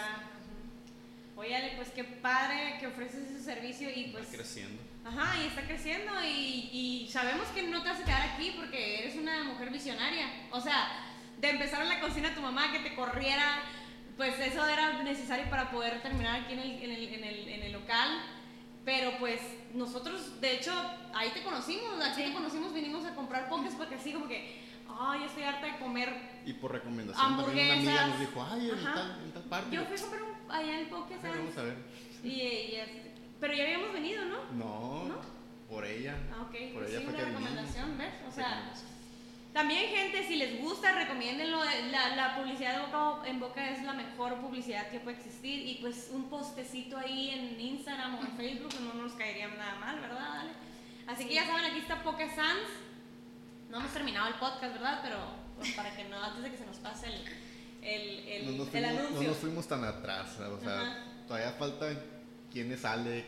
Oye, 1.36 1.72
pues 1.76 1.88
qué 1.90 2.04
padre 2.04 2.76
que 2.80 2.88
ofreces 2.88 3.30
ese 3.30 3.42
servicio 3.42 3.88
y 3.90 4.10
pues... 4.10 4.24
Está 4.24 4.38
creciendo. 4.38 4.82
Ajá, 5.04 5.42
y 5.42 5.46
está 5.46 5.62
creciendo 5.62 6.12
y, 6.24 6.70
y, 6.72 7.08
sabemos 7.10 7.48
que 7.48 7.62
no 7.62 7.82
te 7.82 7.88
vas 7.88 8.00
a 8.00 8.04
quedar 8.04 8.22
aquí 8.22 8.54
porque 8.56 9.00
eres 9.00 9.16
una 9.16 9.44
mujer 9.44 9.70
visionaria. 9.70 10.26
O 10.50 10.60
sea, 10.60 10.88
de 11.40 11.50
empezar 11.50 11.82
en 11.82 11.88
la 11.88 12.00
cocina 12.00 12.34
tu 12.34 12.42
mamá, 12.42 12.70
que 12.70 12.80
te 12.80 12.94
corriera, 12.94 13.62
pues 14.16 14.38
eso 14.38 14.66
era 14.66 15.02
necesario 15.02 15.48
para 15.48 15.70
poder 15.70 16.02
terminar 16.02 16.42
aquí 16.42 16.52
en 16.52 16.58
el, 16.58 16.82
en 16.82 16.90
el, 16.90 17.14
en 17.14 17.24
el, 17.24 17.48
en 17.48 17.62
el 17.62 17.72
local. 17.72 18.08
Pero 18.84 19.18
pues 19.18 19.40
nosotros, 19.74 20.40
de 20.40 20.56
hecho, 20.56 20.72
ahí 21.14 21.30
te 21.30 21.42
conocimos, 21.42 22.02
aquí 22.04 22.22
te 22.22 22.32
conocimos, 22.32 22.72
vinimos 22.72 23.04
a 23.04 23.14
comprar 23.14 23.48
pokés 23.48 23.74
porque 23.74 23.94
así 23.94 24.12
como 24.12 24.26
que 24.26 24.60
ay, 25.00 25.24
estoy 25.24 25.42
harta 25.42 25.66
de 25.66 25.78
comer. 25.78 26.14
Y 26.44 26.52
por 26.54 26.72
recomendación 26.72 27.36
también 27.36 27.66
una 27.66 27.74
amiga 27.74 28.06
nos 28.06 28.20
dijo, 28.20 28.46
ay, 28.50 28.70
en 28.70 28.84
tal, 28.84 29.20
en 29.24 29.32
tal, 29.32 29.42
parte. 29.44 29.76
Yo 29.76 29.84
fui 29.84 29.96
a 29.96 30.00
comprar 30.00 30.22
un, 30.22 30.50
allá 30.50 30.80
en 30.80 30.88
Poké, 30.88 31.18
¿sabes? 31.20 31.36
Vamos 31.38 31.58
a 31.58 31.62
ver. 31.62 31.76
Y, 32.22 32.28
y, 32.28 32.74
este, 32.76 33.09
pero 33.40 33.54
ya 33.54 33.64
habíamos 33.64 33.92
venido, 33.92 34.24
¿no? 34.24 34.38
No, 34.52 35.04
¿No? 35.04 35.20
por 35.68 35.84
ella. 35.84 36.16
Ah, 36.32 36.42
ok. 36.42 36.72
Por 36.72 36.82
pues 36.82 36.90
ella 36.90 36.98
sí, 36.98 37.04
fue 37.04 37.14
una 37.14 37.18
que 37.18 37.24
recomendación, 37.24 37.98
¿ves? 37.98 38.14
O 38.28 38.32
sea, 38.32 38.72
también 39.52 39.88
gente, 39.88 40.26
si 40.26 40.36
les 40.36 40.60
gusta, 40.60 40.92
recomiéndenlo. 40.92 41.58
La, 41.90 42.16
la 42.16 42.36
publicidad 42.36 42.74
de 42.74 42.86
boca 42.86 43.28
en 43.28 43.40
boca 43.40 43.70
es 43.70 43.82
la 43.82 43.94
mejor 43.94 44.36
publicidad 44.36 44.90
que 44.90 45.00
puede 45.00 45.16
existir. 45.16 45.66
Y 45.66 45.78
pues 45.80 46.10
un 46.12 46.28
postecito 46.28 46.96
ahí 46.96 47.30
en 47.30 47.60
Instagram 47.60 48.18
o 48.18 48.20
en 48.20 48.36
Facebook 48.36 48.74
no 48.82 48.94
nos 49.02 49.12
caería 49.12 49.48
nada 49.48 49.76
mal, 49.76 50.00
¿verdad? 50.00 50.44
Así 51.06 51.26
que 51.26 51.34
ya 51.34 51.46
saben, 51.46 51.64
aquí 51.64 51.78
está 51.78 52.02
Poké 52.02 52.28
Sans 52.28 52.68
no 53.70 53.78
hemos 53.78 53.92
terminado 53.92 54.28
el 54.28 54.34
podcast, 54.34 54.72
¿verdad? 54.74 55.00
Pero 55.02 55.16
pues, 55.56 55.72
para 55.72 55.94
que 55.94 56.04
no, 56.04 56.22
antes 56.22 56.42
de 56.42 56.50
que 56.50 56.58
se 56.58 56.66
nos 56.66 56.76
pase 56.78 57.06
el, 57.06 57.24
el, 57.82 58.28
el, 58.28 58.46
no 58.46 58.64
nos 58.64 58.68
fuimos, 58.68 58.90
anuncio. 58.90 59.22
No 59.22 59.28
nos 59.28 59.36
fuimos 59.36 59.68
tan 59.68 59.84
atrás, 59.84 60.38
o 60.40 60.60
sea, 60.60 61.06
todavía 61.26 61.52
falta 61.52 61.86
quién 62.52 62.72
es 62.72 62.84
Ale, 62.84 63.24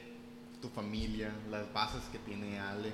tu 0.60 0.68
familia, 0.68 1.32
las 1.50 1.72
bases 1.72 2.02
que 2.12 2.18
tiene 2.18 2.58
Ale. 2.58 2.92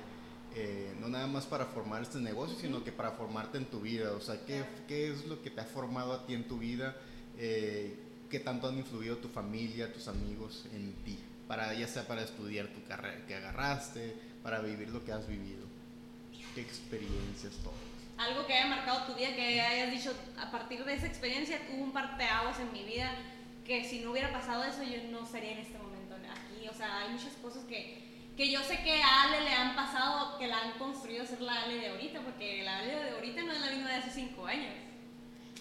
eh, 0.55 0.95
no 0.99 1.09
nada 1.09 1.27
más 1.27 1.45
para 1.45 1.65
formar 1.65 2.01
este 2.01 2.17
negocio, 2.19 2.57
sino 2.59 2.83
que 2.83 2.91
para 2.91 3.11
formarte 3.11 3.57
en 3.57 3.65
tu 3.65 3.81
vida. 3.81 4.13
O 4.13 4.21
sea, 4.21 4.43
¿qué, 4.45 4.63
qué 4.87 5.11
es 5.11 5.25
lo 5.27 5.41
que 5.41 5.49
te 5.51 5.61
ha 5.61 5.65
formado 5.65 6.13
a 6.13 6.25
ti 6.25 6.33
en 6.33 6.47
tu 6.47 6.57
vida? 6.57 6.95
Eh, 7.37 7.95
¿Qué 8.29 8.39
tanto 8.39 8.67
han 8.67 8.77
influido 8.77 9.17
tu 9.17 9.27
familia, 9.27 9.93
tus 9.93 10.07
amigos 10.07 10.65
en 10.73 10.93
ti? 11.03 11.19
Para, 11.47 11.73
ya 11.73 11.87
sea 11.87 12.07
para 12.07 12.23
estudiar 12.23 12.67
tu 12.67 12.83
carrera 12.83 13.25
que 13.27 13.35
agarraste, 13.35 14.15
para 14.43 14.59
vivir 14.59 14.89
lo 14.89 15.03
que 15.03 15.11
has 15.11 15.27
vivido. 15.27 15.65
¿Qué 16.55 16.61
experiencias, 16.61 17.53
todo? 17.63 17.73
Algo 18.17 18.45
que 18.45 18.53
haya 18.53 18.67
marcado 18.67 19.05
tu 19.05 19.15
vida, 19.15 19.35
que 19.35 19.61
hayas 19.61 19.91
dicho, 19.91 20.13
a 20.37 20.51
partir 20.51 20.83
de 20.83 20.93
esa 20.93 21.07
experiencia 21.07 21.59
hubo 21.71 21.83
un 21.83 21.93
parteaguas 21.93 22.59
en 22.59 22.71
mi 22.73 22.83
vida, 22.83 23.11
que 23.65 23.83
si 23.87 23.99
no 24.01 24.11
hubiera 24.11 24.31
pasado 24.31 24.63
eso 24.63 24.83
yo 24.83 25.09
no 25.11 25.23
estaría 25.23 25.51
en 25.53 25.59
este 25.59 25.77
momento 25.77 25.88
aquí. 26.59 26.67
O 26.67 26.73
sea, 26.73 26.99
hay 26.99 27.09
muchas 27.09 27.33
cosas 27.41 27.63
que 27.65 28.09
que 28.39 28.49
yo 28.49 28.63
sé 28.63 28.81
que 28.83 29.03
a 29.03 29.23
Ale 29.23 29.41
le 29.41 29.53
han 29.53 29.75
pasado, 29.75 30.37
que 30.37 30.47
la 30.47 30.61
han 30.61 30.71
construido 30.79 31.25
ser 31.25 31.41
la 31.41 31.63
Ale 31.63 31.75
de 31.75 31.89
ahorita, 31.89 32.21
porque 32.21 32.63
la 32.63 32.77
Ale 32.77 32.95
de 32.95 33.11
ahorita 33.11 33.43
no 33.43 33.51
es 33.51 33.59
la 33.59 33.69
misma 33.69 33.89
de 33.89 33.95
hace 33.95 34.11
cinco 34.11 34.45
años. 34.45 34.73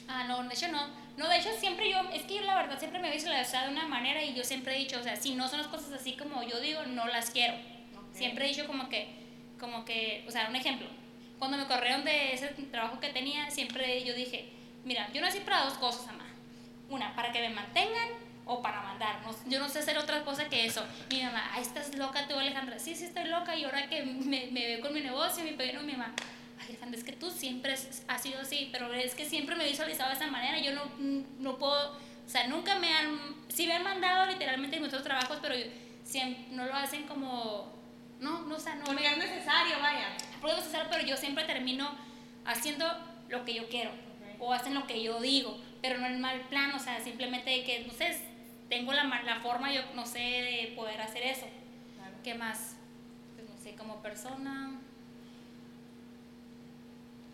Ah, 0.07 0.27
no, 0.29 0.45
de 0.45 0.55
hecho 0.55 0.69
no. 0.69 0.87
No, 1.17 1.29
de 1.29 1.39
hecho 1.39 1.49
siempre 1.59 1.91
yo, 1.91 1.99
es 2.15 2.23
que 2.23 2.37
yo 2.37 2.43
la 2.43 2.55
verdad 2.55 2.79
siempre 2.79 3.01
me 3.01 3.09
he 3.09 3.15
visualizado 3.15 3.67
de 3.67 3.73
una 3.73 3.89
manera 3.89 4.23
y 4.23 4.33
yo 4.33 4.45
siempre 4.45 4.77
he 4.77 4.79
dicho, 4.79 5.01
o 5.01 5.03
sea, 5.03 5.17
si 5.17 5.35
no 5.35 5.49
son 5.49 5.59
las 5.59 5.67
cosas 5.67 5.91
así 5.91 6.13
como 6.13 6.45
yo 6.45 6.61
digo, 6.61 6.87
no 6.87 7.09
las 7.09 7.31
quiero. 7.31 7.55
Siempre 8.13 8.45
he 8.45 8.49
dicho 8.51 8.69
como 8.69 8.89
que, 8.89 9.09
como 9.59 9.85
que, 9.85 10.25
o 10.29 10.31
sea, 10.31 10.47
un 10.49 10.55
ejemplo. 10.55 10.87
Cuando 11.41 11.57
me 11.57 11.67
corrieron 11.67 12.05
de 12.05 12.33
ese 12.33 12.47
trabajo 12.71 13.01
que 13.01 13.09
tenía, 13.09 13.51
siempre 13.51 14.05
yo 14.05 14.15
dije, 14.15 14.53
mira, 14.85 15.13
yo 15.13 15.21
nací 15.21 15.41
para 15.41 15.65
dos 15.65 15.75
cosas, 15.79 16.07
mamá. 16.07 16.27
Una, 16.91 17.17
para 17.17 17.33
que 17.33 17.41
me 17.41 17.51
mantengan 17.51 18.28
o 18.49 18.63
para 18.63 18.81
mandar. 18.81 19.21
yo 19.47 19.59
no 19.61 19.69
sé 19.69 19.81
hacer 19.81 19.99
otra 19.99 20.25
cosa 20.25 20.49
que 20.49 20.65
eso. 20.65 20.83
Mi 21.11 21.23
mamá, 21.23 21.51
ay, 21.53 21.61
estás 21.61 21.95
loca 21.97 22.27
tú, 22.27 22.39
Alejandra. 22.39 22.79
Sí, 22.79 22.95
sí, 22.97 23.05
estoy 23.05 23.27
loca. 23.27 23.55
Y 23.55 23.65
ahora 23.65 23.89
que 23.89 24.03
me, 24.03 24.49
me 24.51 24.67
veo 24.67 24.81
con 24.81 24.95
mi 24.95 25.03
negocio, 25.03 25.45
mi 25.45 25.53
pequeño, 25.53 25.83
mi 25.83 25.93
mamá, 25.93 26.15
ay, 26.59 26.69
Alejandra, 26.71 26.99
es 26.99 27.05
que 27.05 27.13
tú 27.13 27.31
siempre 27.31 27.75
has 27.75 28.23
sido 28.23 28.41
así, 28.41 28.71
pero 28.73 28.93
es 28.95 29.15
que 29.15 29.27
siempre 29.27 29.55
me 29.55 29.67
he 29.67 29.71
visualizado 29.71 30.09
de 30.09 30.17
esa 30.17 30.29
manera. 30.29 30.59
Yo 30.59 30.73
no, 30.73 30.83
no 31.39 31.59
puedo, 31.59 31.93
o 31.93 32.29
sea, 32.29 32.49
nunca 32.49 32.79
me 32.79 32.93
han, 32.95 33.37
sí 33.49 33.67
me 33.67 33.75
han 33.75 33.85
mandado 33.85 34.27
literalmente 34.31 34.77
en 34.77 34.83
muchos 34.83 35.03
trabajos, 35.03 35.39
pero 35.43 35.55
siempre, 36.03 36.47
no 36.51 36.65
lo 36.65 36.75
hacen 36.75 37.07
como, 37.07 37.71
no, 38.19 38.41
no, 38.47 38.57
o 38.57 38.61
sea, 38.61 38.77
no. 38.77 38.87
Porque 38.87 39.07
es 39.07 39.19
necesario, 39.19 39.79
vaya. 39.79 40.17
Porque 40.41 40.57
es 40.57 40.65
necesario, 40.65 40.89
pero 40.91 41.07
yo 41.07 41.19
siempre 41.19 41.45
termino 41.45 41.91
haciendo 42.47 42.87
lo 43.29 43.45
que 43.45 43.53
yo 43.53 43.69
quiero. 43.69 43.91
O 44.39 44.55
hacen 44.55 44.73
lo 44.73 44.87
que 44.87 45.03
yo 45.03 45.21
digo, 45.21 45.61
pero 45.83 45.99
no 45.99 46.07
en 46.07 46.21
mal 46.21 46.41
plan, 46.43 46.71
o 46.73 46.79
sea, 46.79 46.99
simplemente 47.03 47.65
que, 47.65 47.81
no 47.81 47.93
sé, 47.93 48.28
tengo 48.69 48.93
la, 48.93 49.05
la 49.05 49.41
forma, 49.41 49.73
yo 49.73 49.83
no 49.95 50.05
sé, 50.07 50.19
de 50.19 50.73
poder 50.77 51.01
hacer 51.01 51.23
eso. 51.23 51.47
¿Qué 52.23 52.35
más? 52.35 52.77
Pues 53.35 53.49
no 53.49 53.57
sé, 53.57 53.75
como 53.75 54.03
persona. 54.03 54.79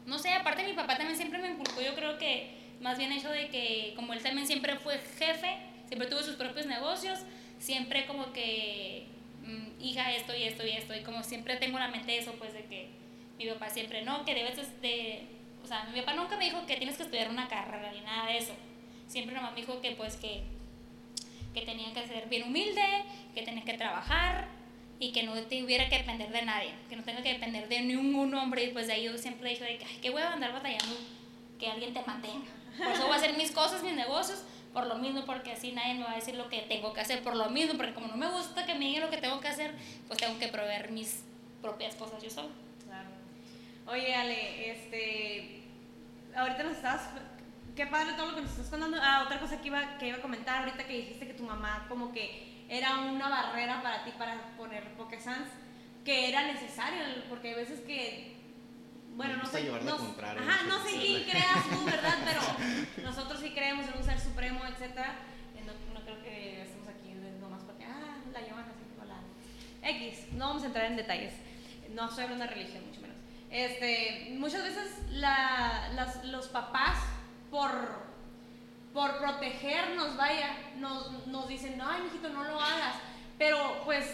No 0.06 0.18
sé, 0.18 0.32
aparte 0.32 0.64
mi 0.64 0.74
papá 0.74 0.96
también 0.96 1.16
siempre 1.16 1.40
me 1.40 1.50
inculcó, 1.50 1.80
yo 1.80 1.94
creo 1.94 2.18
que 2.18 2.54
más 2.80 2.98
bien 2.98 3.10
hecho 3.12 3.30
de 3.30 3.48
que 3.48 3.94
como 3.96 4.12
él 4.12 4.22
también 4.22 4.46
siempre 4.46 4.76
fue 4.76 4.98
jefe, 4.98 5.56
siempre 5.86 6.08
tuvo 6.08 6.22
sus 6.22 6.36
propios 6.36 6.66
negocios, 6.66 7.20
siempre 7.58 8.06
como 8.06 8.32
que, 8.32 9.06
mm, 9.42 9.82
hija, 9.82 10.12
esto 10.12 10.36
y 10.36 10.42
esto 10.42 10.66
y 10.66 10.72
esto, 10.72 10.94
y 10.94 11.02
como 11.02 11.22
siempre 11.22 11.56
tengo 11.56 11.78
en 11.78 11.84
la 11.84 11.90
mente 11.90 12.18
eso, 12.18 12.32
pues 12.32 12.52
de 12.52 12.64
que 12.66 12.90
mi 13.38 13.46
papá 13.46 13.70
siempre, 13.70 14.02
no, 14.02 14.26
que 14.26 14.34
debes 14.34 14.80
de, 14.82 15.26
o 15.62 15.66
sea, 15.66 15.84
mi 15.84 16.00
papá 16.00 16.12
nunca 16.12 16.36
me 16.36 16.44
dijo 16.44 16.66
que 16.66 16.76
tienes 16.76 16.98
que 16.98 17.04
estudiar 17.04 17.30
una 17.30 17.48
carrera 17.48 17.90
ni 17.92 18.02
nada 18.02 18.26
de 18.26 18.36
eso, 18.36 18.54
siempre 19.08 19.34
nomás 19.34 19.54
me 19.54 19.62
dijo 19.62 19.80
que 19.80 19.92
pues 19.92 20.16
que 20.16 20.42
que 21.54 21.62
tenía 21.62 21.92
que 21.94 22.06
ser 22.06 22.28
bien 22.28 22.42
humilde, 22.42 22.82
que 23.34 23.42
tenía 23.42 23.64
que 23.64 23.74
trabajar 23.74 24.48
y 24.98 25.12
que 25.12 25.22
no 25.22 25.34
tuviera 25.42 25.88
que 25.88 25.98
depender 25.98 26.30
de 26.30 26.42
nadie, 26.42 26.74
que 26.88 26.96
no 26.96 27.04
tenga 27.04 27.22
que 27.22 27.32
depender 27.32 27.68
de 27.68 27.80
ningún 27.82 28.34
hombre. 28.34 28.64
Y 28.64 28.68
pues 28.72 28.88
de 28.88 28.94
ahí 28.94 29.04
yo 29.04 29.16
siempre 29.16 29.56
que, 29.56 29.64
ay, 29.64 29.98
qué 30.02 30.16
a 30.16 30.32
andar 30.32 30.52
batallando 30.52 30.96
que 31.58 31.68
alguien 31.68 31.94
te 31.94 32.02
mantenga. 32.02 32.50
Por 32.76 32.92
eso 32.92 33.04
voy 33.04 33.12
a 33.12 33.16
hacer 33.16 33.36
mis 33.36 33.52
cosas, 33.52 33.82
mis 33.82 33.94
negocios, 33.94 34.42
por 34.72 34.86
lo 34.86 34.96
mismo, 34.96 35.24
porque 35.24 35.52
así 35.52 35.72
nadie 35.72 35.94
me 35.94 36.04
va 36.04 36.12
a 36.12 36.16
decir 36.16 36.34
lo 36.34 36.48
que 36.48 36.62
tengo 36.62 36.92
que 36.92 37.00
hacer, 37.00 37.22
por 37.22 37.36
lo 37.36 37.48
mismo, 37.50 37.74
porque 37.76 37.94
como 37.94 38.08
no 38.08 38.16
me 38.16 38.28
gusta 38.28 38.66
que 38.66 38.74
me 38.74 38.86
digan 38.86 39.02
lo 39.02 39.10
que 39.10 39.18
tengo 39.18 39.40
que 39.40 39.48
hacer, 39.48 39.72
pues 40.08 40.18
tengo 40.18 40.38
que 40.38 40.48
proveer 40.48 40.90
mis 40.90 41.22
propias 41.62 41.94
cosas 41.94 42.22
yo 42.22 42.30
solo. 42.30 42.48
Claro. 42.84 43.08
Oye, 43.86 44.14
Ale, 44.14 44.72
este, 44.72 45.62
ahorita 46.34 46.64
nos 46.64 46.76
estabas 46.76 47.08
qué 47.74 47.86
padre 47.86 48.12
todo 48.14 48.30
lo 48.30 48.34
que 48.36 48.42
nos 48.42 48.50
estás 48.50 48.68
contando. 48.68 48.98
Ah, 49.00 49.22
otra 49.24 49.40
cosa 49.40 49.60
que 49.60 49.68
iba, 49.68 49.98
que 49.98 50.08
iba 50.08 50.18
a 50.18 50.22
comentar 50.22 50.60
ahorita 50.60 50.84
que 50.84 50.96
dijiste 50.96 51.26
que 51.26 51.34
tu 51.34 51.42
mamá 51.42 51.86
como 51.88 52.12
que 52.12 52.64
era 52.68 52.98
una 52.98 53.28
barrera 53.28 53.82
para 53.82 54.04
ti 54.04 54.12
para 54.16 54.56
poner 54.56 54.94
Pokésans, 54.94 55.48
que 56.04 56.28
era 56.28 56.42
necesario, 56.46 57.00
porque 57.28 57.48
hay 57.48 57.54
veces 57.54 57.80
que, 57.80 58.36
bueno, 59.16 59.36
no 59.36 59.46
sé, 59.46 59.64
no, 59.64 59.74
ajá, 59.74 60.62
no 60.68 60.82
sé 60.84 60.98
quién 60.98 61.24
creas 61.24 61.68
tú, 61.70 61.84
¿verdad? 61.84 62.18
Pero 62.24 62.40
nosotros 63.02 63.40
sí 63.40 63.50
creemos 63.50 63.86
en 63.86 63.98
un 63.98 64.04
ser 64.04 64.20
supremo, 64.20 64.64
etcétera. 64.66 65.16
No, 65.66 65.98
no 65.98 66.04
creo 66.04 66.22
que 66.22 66.62
estemos 66.62 66.88
aquí 66.88 67.14
nomás 67.40 67.62
porque, 67.64 67.84
ah, 67.84 68.16
la 68.32 68.40
llevan 68.40 68.64
así 68.64 68.84
como 68.94 69.06
la... 69.06 69.88
X, 69.90 70.32
no 70.32 70.48
vamos 70.48 70.62
a 70.62 70.66
entrar 70.66 70.86
en 70.86 70.96
detalles. 70.96 71.34
No 71.90 72.08
estoy 72.08 72.24
hablando 72.24 72.44
de 72.44 72.50
religión, 72.50 72.86
mucho 72.86 73.00
menos. 73.00 73.16
Este, 73.50 74.34
muchas 74.36 74.62
veces 74.62 74.98
la, 75.10 75.90
las, 75.94 76.24
los 76.24 76.48
papás 76.48 76.98
por, 77.54 77.70
por 78.92 79.16
protegernos, 79.18 80.16
vaya, 80.16 80.56
nos, 80.78 81.24
nos 81.28 81.46
dicen, 81.46 81.80
ay, 81.80 82.02
mijito, 82.02 82.28
no 82.30 82.42
lo 82.42 82.60
hagas. 82.60 82.96
Pero 83.38 83.80
pues 83.84 84.04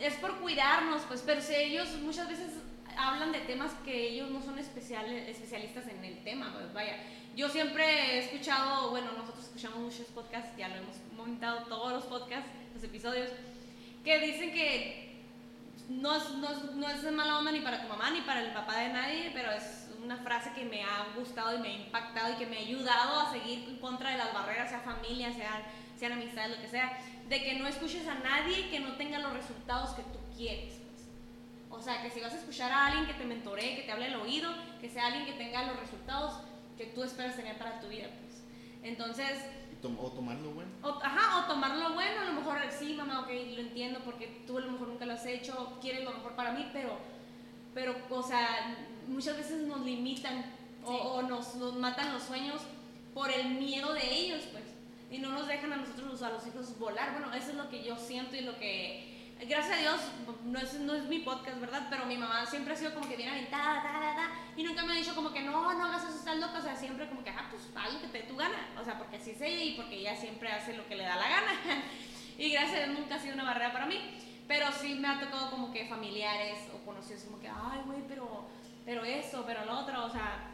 es 0.00 0.14
por 0.14 0.40
cuidarnos, 0.40 1.02
pues, 1.02 1.22
pero 1.24 1.40
si 1.40 1.54
ellos 1.54 1.88
muchas 2.02 2.28
veces 2.28 2.50
hablan 2.98 3.30
de 3.30 3.38
temas 3.40 3.70
que 3.84 4.08
ellos 4.08 4.30
no 4.30 4.42
son 4.42 4.58
especiales, 4.58 5.28
especialistas 5.28 5.86
en 5.86 6.04
el 6.04 6.24
tema, 6.24 6.52
pues 6.54 6.74
vaya. 6.74 6.96
Yo 7.36 7.48
siempre 7.48 7.84
he 7.84 8.18
escuchado, 8.24 8.90
bueno, 8.90 9.12
nosotros 9.12 9.44
escuchamos 9.44 9.78
muchos 9.78 10.06
podcasts, 10.08 10.56
ya 10.58 10.68
lo 10.68 10.74
hemos 10.74 10.96
comentado 11.16 11.66
todos 11.68 11.92
los 11.92 12.04
podcasts, 12.04 12.50
los 12.74 12.82
episodios, 12.82 13.30
que 14.04 14.18
dicen 14.18 14.52
que 14.52 15.22
no 15.88 16.16
es, 16.16 16.30
no, 16.30 16.50
es, 16.50 16.64
no 16.74 16.90
es 16.90 17.12
mala 17.12 17.38
onda 17.38 17.52
ni 17.52 17.60
para 17.60 17.80
tu 17.80 17.86
mamá 17.86 18.10
ni 18.10 18.22
para 18.22 18.40
el 18.40 18.52
papá 18.52 18.78
de 18.78 18.88
nadie, 18.88 19.30
pero 19.32 19.52
es 19.52 19.83
una 20.04 20.18
frase 20.18 20.52
que 20.52 20.64
me 20.64 20.82
ha 20.82 21.14
gustado 21.16 21.56
y 21.56 21.60
me 21.60 21.68
ha 21.68 21.72
impactado 21.72 22.34
y 22.34 22.36
que 22.36 22.46
me 22.46 22.58
ha 22.58 22.60
ayudado 22.60 23.20
a 23.20 23.32
seguir 23.32 23.68
en 23.68 23.78
contra 23.78 24.10
de 24.10 24.18
las 24.18 24.32
barreras, 24.34 24.68
sea 24.68 24.80
familia, 24.80 25.32
sean, 25.32 25.62
sean 25.98 26.12
amistades, 26.12 26.56
lo 26.56 26.62
que 26.62 26.68
sea, 26.68 26.98
de 27.28 27.42
que 27.42 27.54
no 27.54 27.66
escuches 27.66 28.06
a 28.06 28.14
nadie 28.14 28.68
que 28.68 28.80
no 28.80 28.96
tenga 28.96 29.18
los 29.18 29.32
resultados 29.32 29.90
que 29.90 30.02
tú 30.02 30.18
quieres. 30.36 30.74
Pues. 30.74 31.08
O 31.70 31.82
sea, 31.82 32.02
que 32.02 32.10
si 32.10 32.20
vas 32.20 32.32
a 32.32 32.38
escuchar 32.38 32.70
a 32.70 32.86
alguien 32.86 33.06
que 33.06 33.14
te 33.14 33.24
mentoree, 33.24 33.76
que 33.76 33.82
te 33.82 33.92
hable 33.92 34.06
el 34.08 34.16
oído, 34.16 34.50
que 34.80 34.90
sea 34.90 35.06
alguien 35.06 35.24
que 35.24 35.32
tenga 35.32 35.66
los 35.66 35.80
resultados 35.80 36.40
que 36.76 36.86
tú 36.86 37.02
esperas 37.02 37.36
tener 37.36 37.56
para 37.56 37.80
tu 37.80 37.88
vida. 37.88 38.08
Pues. 38.20 38.42
Entonces... 38.82 39.44
O 40.00 40.10
tomar 40.12 40.36
lo 40.38 40.50
bueno. 40.52 40.70
O, 40.82 40.98
ajá, 41.02 41.44
o 41.44 41.46
tomar 41.46 41.76
lo 41.76 41.92
bueno, 41.92 42.22
a 42.22 42.24
lo 42.24 42.32
mejor 42.32 42.56
sí, 42.70 42.94
mamá, 42.94 43.20
ok, 43.20 43.28
lo 43.54 43.60
entiendo 43.60 44.00
porque 44.02 44.42
tú 44.46 44.56
a 44.56 44.62
lo 44.62 44.72
mejor 44.72 44.88
nunca 44.88 45.04
lo 45.04 45.12
has 45.12 45.26
hecho, 45.26 45.78
quieres 45.82 46.04
lo 46.04 46.12
mejor 46.12 46.34
para 46.34 46.52
mí, 46.52 46.70
pero, 46.72 46.96
pero, 47.74 47.94
o 48.08 48.22
sea, 48.22 48.74
muchas 49.08 49.36
veces 49.36 49.66
nos 49.66 49.80
limitan 49.80 50.44
o, 50.84 51.22
nos, 51.22 51.54
nos, 51.56 51.74
matan 51.76 52.12
los 52.12 52.22
sueños 52.22 52.60
por 53.14 53.30
el 53.30 53.54
miedo 53.54 53.92
de 53.94 54.12
ellos, 54.12 54.44
pues. 54.52 54.64
Y 55.10 55.18
no 55.18 55.30
nos 55.30 55.46
dejan 55.46 55.72
a 55.72 55.76
nosotros, 55.76 56.22
a 56.22 56.30
los 56.30 56.46
hijos, 56.46 56.78
volar. 56.78 57.12
Bueno, 57.12 57.32
eso 57.32 57.50
es 57.50 57.56
lo 57.56 57.68
que 57.68 57.82
yo 57.82 57.96
siento 57.96 58.36
y 58.36 58.40
lo 58.40 58.58
que... 58.58 59.12
Gracias 59.48 59.78
a 59.78 59.80
Dios, 59.80 60.00
no 60.44 60.58
es, 60.58 60.74
no 60.74 60.94
es 60.94 61.04
mi 61.04 61.18
podcast, 61.18 61.60
¿verdad? 61.60 61.88
Pero 61.90 62.06
mi 62.06 62.16
mamá 62.16 62.46
siempre 62.46 62.72
ha 62.72 62.76
sido 62.76 62.94
como 62.94 63.08
que 63.08 63.16
bien 63.16 63.28
aventada, 63.28 63.82
da, 63.82 63.92
da, 63.92 64.14
da, 64.14 64.30
y 64.56 64.62
nunca 64.62 64.84
me 64.84 64.92
ha 64.92 64.96
dicho 64.96 65.14
como 65.14 65.32
que 65.32 65.40
no, 65.40 65.74
no 65.74 65.84
hagas 65.84 66.04
eso, 66.04 66.18
estás 66.18 66.36
loca. 66.36 66.58
O 66.58 66.62
sea, 66.62 66.76
siempre 66.76 67.08
como 67.08 67.24
que, 67.24 67.30
ah, 67.30 67.48
pues 67.50 67.62
haz 67.74 67.92
lo 67.92 68.00
que 68.00 68.06
te 68.08 68.18
dé 68.18 68.24
tu 68.24 68.36
gana. 68.36 68.56
O 68.80 68.84
sea, 68.84 68.96
porque 68.96 69.16
así 69.16 69.32
es 69.32 69.40
ella 69.40 69.62
y 69.62 69.74
porque 69.74 69.96
ella 69.96 70.16
siempre 70.16 70.50
hace 70.50 70.76
lo 70.76 70.86
que 70.86 70.96
le 70.96 71.04
da 71.04 71.16
la 71.16 71.28
gana. 71.28 71.52
y 72.38 72.50
gracias 72.50 72.82
a 72.82 72.86
Dios 72.86 72.98
nunca 72.98 73.16
ha 73.16 73.18
sido 73.18 73.34
una 73.34 73.44
barrera 73.44 73.72
para 73.72 73.86
mí. 73.86 73.98
Pero 74.46 74.66
sí 74.72 74.94
me 74.94 75.08
ha 75.08 75.18
tocado 75.20 75.50
como 75.50 75.72
que 75.72 75.86
familiares 75.86 76.58
o 76.74 76.84
conocidos 76.84 77.22
como 77.24 77.40
que, 77.40 77.48
ay, 77.48 77.80
güey, 77.86 78.02
pero 78.06 78.46
pero 78.84 79.04
eso, 79.04 79.44
pero 79.46 79.64
lo 79.64 79.80
otro, 79.80 80.04
o 80.04 80.10
sea, 80.10 80.50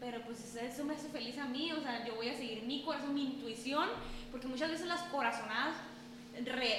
pero 0.00 0.22
pues 0.22 0.54
eso 0.54 0.84
me 0.84 0.94
hace 0.94 1.08
feliz 1.08 1.38
a 1.38 1.46
mí, 1.46 1.72
o 1.72 1.80
sea, 1.80 2.04
yo 2.06 2.14
voy 2.14 2.28
a 2.28 2.34
seguir 2.34 2.62
mi 2.62 2.82
corazón, 2.82 3.14
mi 3.14 3.22
intuición, 3.22 3.88
porque 4.30 4.46
muchas 4.46 4.70
veces 4.70 4.86
las 4.86 5.02
corazonadas 5.04 5.76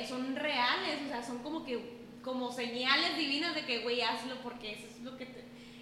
son 0.08 0.36
reales, 0.36 1.00
o 1.06 1.08
sea, 1.10 1.24
son 1.24 1.40
como 1.40 1.64
que, 1.64 2.06
como 2.24 2.52
señales 2.52 3.18
divinas 3.18 3.56
de 3.56 3.66
que, 3.66 3.80
güey, 3.80 4.02
hazlo 4.02 4.36
porque 4.44 4.74
eso 4.74 4.88
es 4.88 5.02
lo 5.02 5.18
que, 5.18 5.28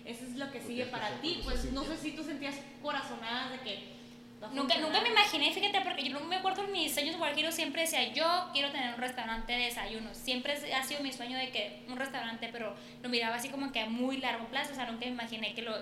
eso 0.06 0.26
es 0.26 0.36
lo 0.36 0.52
que 0.52 0.62
sigue 0.62 0.86
para 0.86 1.22
ti, 1.22 1.42
pues 1.44 1.72
no 1.72 1.84
sé 1.84 1.98
si 1.98 2.12
tú 2.12 2.24
sentías 2.24 2.56
corazonadas 2.82 3.52
de 3.52 3.60
que 3.60 3.94
Nunca, 4.52 4.78
nunca 4.78 5.02
me 5.02 5.10
imaginé, 5.10 5.52
fíjate, 5.54 5.82
porque 5.82 6.04
yo 6.04 6.20
no 6.20 6.26
me 6.26 6.36
acuerdo 6.36 6.64
en 6.66 6.72
mis 6.72 6.94
sueños 6.94 7.16
quiero 7.34 7.52
siempre 7.52 7.82
decía, 7.82 8.14
yo 8.14 8.50
quiero 8.54 8.72
tener 8.72 8.94
un 8.94 9.02
restaurante 9.02 9.54
de 9.54 9.66
desayunos. 9.66 10.18
Siempre 10.18 10.54
ha 10.74 10.84
sido 10.84 11.02
mi 11.02 11.12
sueño 11.12 11.38
de 11.38 11.50
que 11.50 11.84
un 11.88 11.98
restaurante, 11.98 12.50
pero 12.52 12.76
lo 13.02 13.10
miraba 13.10 13.36
así 13.36 13.50
como 13.50 13.72
que 13.72 13.80
a 13.80 13.88
muy 13.88 14.18
largo 14.18 14.46
plazo, 14.48 14.72
o 14.72 14.76
sea, 14.76 14.86
nunca 14.86 15.06
me 15.06 15.12
imaginé 15.12 15.54
que, 15.54 15.62
lo, 15.62 15.74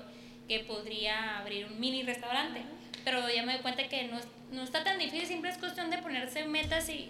que 0.47 0.60
podría 0.62 1.39
abrir 1.39 1.65
un 1.65 1.80
mini 1.80 2.04
restaurante. 2.04 2.62
Pero 3.04 3.30
ya 3.30 3.43
me 3.43 3.54
doy 3.54 3.62
cuenta 3.62 3.88
que 3.88 4.04
no, 4.06 4.19
no 4.52 4.63
está 4.63 4.84
tan 4.84 5.00
difícil, 5.00 5.26
siempre 5.26 5.50
es 5.50 5.58
cuestión 5.58 5.89
de 5.89 5.97
ponerse 5.97 6.45
metas 6.45 6.88
y, 6.89 7.10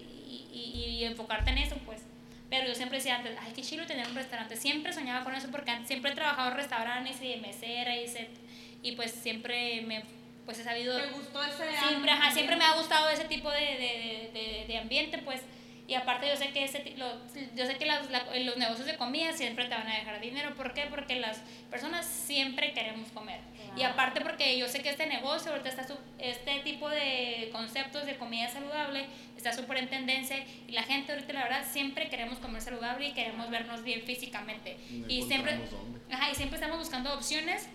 y, 0.52 0.98
y, 1.00 1.04
enfocarte 1.04 1.50
en 1.50 1.58
eso, 1.58 1.76
pues. 1.84 2.02
Pero 2.48 2.66
yo 2.66 2.74
siempre 2.74 2.98
decía 2.98 3.16
antes, 3.16 3.36
ay, 3.40 3.52
qué 3.54 3.62
chido 3.62 3.86
tener 3.86 4.06
un 4.06 4.14
restaurante. 4.14 4.56
Siempre 4.56 4.92
soñaba 4.92 5.24
con 5.24 5.34
eso 5.34 5.48
porque 5.50 5.72
siempre 5.86 6.12
he 6.12 6.14
trabajado 6.14 6.50
en 6.50 6.56
restaurantes 6.56 7.20
y 7.22 7.28
de 7.28 7.36
mesera 7.38 7.96
y, 7.96 8.08
se, 8.08 8.28
y 8.82 8.92
pues 8.92 9.10
siempre 9.10 9.82
me 9.82 10.02
pues 10.44 10.58
he 10.58 10.64
sabido... 10.64 10.96
¿Te 11.00 11.10
gustó 11.10 11.42
ese 11.42 11.64
siempre, 11.86 12.10
ajá, 12.10 12.30
siempre 12.32 12.56
me 12.56 12.64
ha 12.64 12.74
gustado 12.74 13.08
ese 13.08 13.24
tipo 13.24 13.50
de, 13.50 13.60
de, 13.60 14.30
de, 14.32 14.64
de 14.66 14.78
ambiente, 14.78 15.18
pues 15.18 15.42
y 15.92 15.94
aparte 15.94 16.26
yo 16.26 16.36
sé 16.36 16.48
que, 16.52 16.64
ese, 16.64 16.94
lo, 16.96 17.06
yo 17.54 17.66
sé 17.66 17.76
que 17.76 17.84
los, 17.84 17.98
los 18.44 18.56
negocios 18.56 18.86
de 18.86 18.96
comida 18.96 19.32
siempre 19.32 19.66
te 19.66 19.74
van 19.74 19.86
a 19.86 19.96
dejar 19.96 20.20
dinero. 20.20 20.54
¿Por 20.54 20.72
qué? 20.72 20.86
Porque 20.88 21.16
las 21.16 21.38
personas 21.70 22.06
siempre 22.06 22.72
queremos 22.72 23.10
comer. 23.10 23.40
Y 23.76 23.82
aparte 23.82 24.20
porque 24.20 24.56
yo 24.56 24.68
sé 24.68 24.82
que 24.82 24.88
este 24.88 25.06
negocio, 25.06 25.50
ahorita 25.50 25.68
está 25.68 25.86
este 26.18 26.60
tipo 26.60 26.88
de 26.88 27.50
conceptos 27.52 28.06
de 28.06 28.16
comida 28.16 28.48
saludable 28.48 29.06
está 29.36 29.52
súper 29.52 29.78
en 29.78 29.88
tendencia 29.88 30.36
y 30.68 30.72
la 30.72 30.84
gente 30.84 31.12
ahorita 31.12 31.32
la 31.32 31.42
verdad 31.42 31.64
siempre 31.68 32.08
queremos 32.08 32.38
comer 32.38 32.62
saludable 32.62 33.08
y 33.08 33.12
queremos 33.12 33.50
vernos 33.50 33.82
bien 33.82 34.02
físicamente. 34.02 34.78
y 35.08 35.22
siempre, 35.22 35.58
ajá, 36.10 36.30
y 36.30 36.34
siempre 36.34 36.56
estamos 36.56 36.78
buscando 36.78 37.12
opciones 37.12 37.68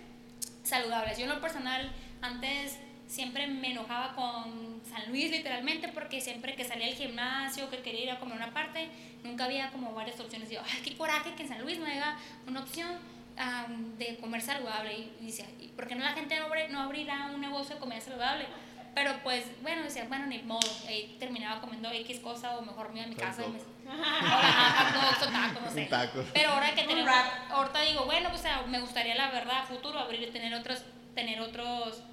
saludables. 0.64 1.18
Yo 1.18 1.26
en 1.26 1.30
lo 1.30 1.42
personal 1.42 1.92
antes 2.22 2.80
siempre 3.08 3.48
me 3.48 3.72
enojaba 3.72 4.14
con 4.16 4.82
San 4.90 5.10
Luis 5.10 5.32
literalmente 5.32 5.88
porque 5.90 6.22
siempre 6.22 6.56
que 6.56 6.66
salía 6.66 6.88
al 6.88 6.94
gimnasio, 6.94 7.70
que 7.70 7.80
quería 7.80 8.04
ir 8.04 8.12
a 8.12 8.20
comer 8.20 8.38
una 8.38 8.54
parte, 8.54 8.90
nunca 9.24 9.46
había 9.46 9.72
como 9.72 9.94
varias 9.94 10.20
opciones. 10.20 10.50
Yo, 10.50 10.62
ay, 10.62 10.82
qué 10.84 10.96
coraje 10.96 11.34
que 11.36 11.44
en 11.44 11.50
San 11.50 11.62
Luis 11.62 11.80
no 11.80 11.86
haya 11.86 12.18
una 12.48 12.62
opción 12.62 12.92
de 13.98 14.18
comer 14.18 14.42
saludable. 14.42 15.10
Y, 15.22 15.28
decía, 15.28 15.46
¿por 15.76 15.88
qué 15.88 15.96
no 15.96 16.04
la 16.04 16.14
gente 16.14 16.38
no, 16.40 16.48
no 16.70 16.82
abrirá 16.82 17.32
un 17.34 17.42
negocio 17.42 17.76
de 17.76 17.80
comida 17.80 18.02
saludable? 18.02 18.46
Pero 18.96 19.12
pues, 19.22 19.46
bueno, 19.62 19.84
decía, 19.84 20.06
bueno, 20.08 20.26
ni 20.26 20.40
modo. 20.40 20.68
Y 20.90 21.18
terminaba 21.20 21.62
comiendo 21.62 21.92
X 21.92 22.20
cosa 22.20 22.58
o 22.58 22.64
mejor 22.64 22.92
me 22.92 23.00
iba 23.00 23.06
a 23.06 23.10
mi 23.10 23.16
casa 23.16 23.44
y 23.46 23.52
me... 23.52 23.60
no 25.62 25.72
sé. 25.72 25.88
Pero 26.34 26.50
ahora 26.50 26.74
que 26.74 26.84
tenemos... 26.84 27.14
Ahorita 27.52 27.82
digo, 27.82 28.06
bueno, 28.06 28.30
pues 28.32 28.44
me 28.68 28.80
gustaría 28.80 29.14
la 29.14 29.30
verdad, 29.30 29.66
futuro, 29.66 30.00
abrir, 30.00 30.34
tener 30.34 30.52
otros, 30.56 30.84
tener 31.18 31.42
otros 31.42 32.04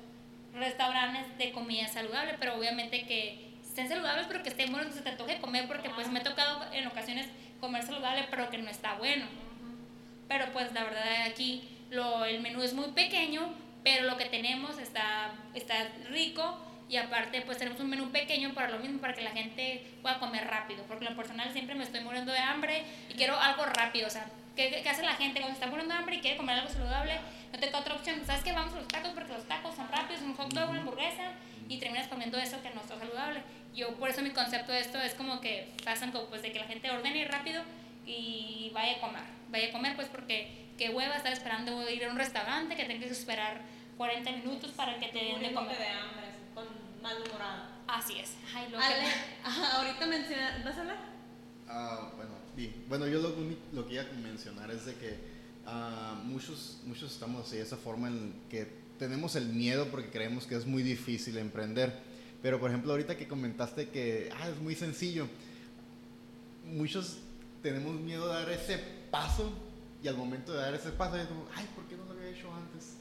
restaurantes 0.54 1.36
de 1.36 1.52
comida 1.52 1.86
saludable, 1.88 2.36
pero 2.40 2.56
obviamente 2.56 3.04
que 3.04 3.52
estén 3.62 3.86
saludables, 3.86 4.26
pero 4.26 4.42
que 4.42 4.48
estén 4.48 4.72
buenos, 4.72 4.88
que 4.88 4.94
se 4.94 5.02
te 5.02 5.10
antoje 5.10 5.40
comer, 5.40 5.68
porque 5.68 5.90
pues 5.90 6.08
me 6.08 6.20
ha 6.20 6.22
tocado 6.22 6.64
en 6.72 6.86
ocasiones 6.86 7.26
comer 7.60 7.82
saludable, 7.82 8.26
pero 8.30 8.48
que 8.48 8.56
no 8.58 8.70
está 8.70 8.94
bueno. 8.94 9.26
Pero 10.26 10.46
pues 10.54 10.72
la 10.72 10.84
verdad 10.84 11.26
aquí 11.28 11.68
lo, 11.90 12.24
el 12.24 12.40
menú 12.40 12.62
es 12.62 12.72
muy 12.72 12.92
pequeño, 12.92 13.52
pero 13.82 14.04
lo 14.06 14.16
que 14.16 14.24
tenemos 14.24 14.78
está, 14.78 15.32
está 15.52 15.74
rico 16.08 16.58
y 16.88 16.96
aparte 16.96 17.42
pues 17.42 17.58
tenemos 17.58 17.78
un 17.80 17.90
menú 17.90 18.10
pequeño 18.10 18.54
para 18.54 18.70
lo 18.70 18.78
mismo, 18.78 19.00
para 19.00 19.12
que 19.12 19.20
la 19.20 19.32
gente 19.32 19.84
pueda 20.00 20.18
comer 20.18 20.46
rápido, 20.46 20.82
porque 20.88 21.04
lo 21.04 21.14
personal 21.14 21.52
siempre 21.52 21.74
me 21.74 21.84
estoy 21.84 22.00
muriendo 22.00 22.32
de 22.32 22.38
hambre 22.38 22.84
y 23.10 23.14
quiero 23.14 23.38
algo 23.38 23.66
rápido, 23.66 24.06
o 24.06 24.10
sea, 24.10 24.24
¿qué, 24.56 24.80
qué 24.82 24.88
hace 24.88 25.02
la 25.02 25.14
gente 25.14 25.40
cuando 25.40 25.54
está 25.54 25.66
muriendo 25.66 25.94
de 25.94 26.00
hambre 26.00 26.16
y 26.16 26.20
quiere 26.20 26.36
comer 26.36 26.58
algo 26.58 26.70
saludable? 26.70 27.20
no 27.54 27.60
tengo 27.60 27.78
otra 27.78 27.94
opción. 27.94 28.20
¿Sabes 28.26 28.42
qué? 28.42 28.52
Vamos 28.52 28.74
a 28.74 28.78
los 28.78 28.88
tacos 28.88 29.12
porque 29.12 29.32
los 29.32 29.44
tacos 29.44 29.76
son 29.76 29.88
rápidos, 29.88 30.22
un 30.22 30.34
hot 30.34 30.52
dog, 30.52 30.70
una 30.70 30.80
hamburguesa 30.80 31.30
y 31.68 31.78
terminas 31.78 32.08
comiendo 32.08 32.36
eso 32.36 32.60
que 32.62 32.70
no 32.70 32.80
está 32.80 32.98
saludable. 32.98 33.42
Yo 33.72 33.94
por 33.94 34.10
eso 34.10 34.22
mi 34.22 34.30
concepto 34.30 34.72
de 34.72 34.80
esto 34.80 34.98
es 34.98 35.14
como 35.14 35.40
que 35.40 35.72
pasan 35.84 36.10
como 36.10 36.26
pues 36.26 36.42
de 36.42 36.52
que 36.52 36.58
la 36.58 36.66
gente 36.66 36.90
ordene 36.90 37.24
rápido 37.26 37.62
y 38.04 38.70
vaya 38.74 38.96
a 38.96 39.00
comer. 39.00 39.22
Vaya 39.50 39.68
a 39.68 39.72
comer 39.72 39.94
pues 39.94 40.08
porque 40.08 40.66
qué 40.76 40.90
hueva 40.90 41.16
estar 41.16 41.32
esperando 41.32 41.88
ir 41.88 42.04
a 42.04 42.10
un 42.10 42.16
restaurante 42.16 42.74
que 42.74 42.84
tengas 42.84 43.06
que 43.06 43.12
esperar 43.12 43.60
40 43.96 44.32
minutos 44.32 44.72
para 44.72 44.98
que 44.98 45.08
te 45.08 45.18
den 45.18 45.40
de 45.40 45.52
comer. 45.52 45.78
de 45.78 45.88
hambre, 45.88 46.26
con 46.54 46.66
malhumorado. 47.00 47.72
Así 47.86 48.18
es. 48.18 48.36
Ay, 48.52 48.68
lo 48.70 48.80
Ale, 48.80 49.06
ahorita 49.74 50.06
mencionas, 50.06 50.64
¿vas 50.64 50.76
a 50.76 50.80
hablar? 50.80 50.98
Ah, 51.68 52.10
bueno, 52.16 52.33
Bueno, 52.88 53.06
yo 53.06 53.20
lo, 53.20 53.34
lo 53.72 53.86
que 53.86 53.94
iba 53.94 54.02
a 54.02 54.12
mencionar 54.20 54.70
es 54.70 54.86
de 54.86 54.94
que 54.94 55.34
Ah, 55.66 56.20
muchos, 56.24 56.78
muchos 56.84 57.10
estamos 57.12 57.50
de 57.50 57.62
esa 57.62 57.76
forma 57.76 58.08
en 58.08 58.34
que 58.50 58.68
tenemos 58.98 59.34
el 59.34 59.46
miedo 59.46 59.86
porque 59.90 60.10
creemos 60.10 60.46
que 60.46 60.56
es 60.56 60.66
muy 60.66 60.82
difícil 60.82 61.38
emprender. 61.38 61.92
Pero 62.42 62.60
por 62.60 62.70
ejemplo, 62.70 62.92
ahorita 62.92 63.16
que 63.16 63.26
comentaste 63.26 63.88
que 63.88 64.30
ah, 64.38 64.48
es 64.50 64.60
muy 64.60 64.74
sencillo, 64.74 65.26
muchos 66.66 67.18
tenemos 67.62 67.98
miedo 67.98 68.28
de 68.28 68.34
dar 68.34 68.50
ese 68.50 68.78
paso 69.10 69.50
y 70.02 70.08
al 70.08 70.16
momento 70.18 70.52
de 70.52 70.58
dar 70.58 70.74
ese 70.74 70.90
paso 70.90 71.16
es 71.16 71.26
como, 71.26 71.46
ay, 71.54 71.66
¿por 71.74 71.84
qué 71.86 71.96
no 71.96 72.04
lo 72.04 72.10
había 72.10 72.28
hecho 72.28 72.52
antes? 72.52 72.96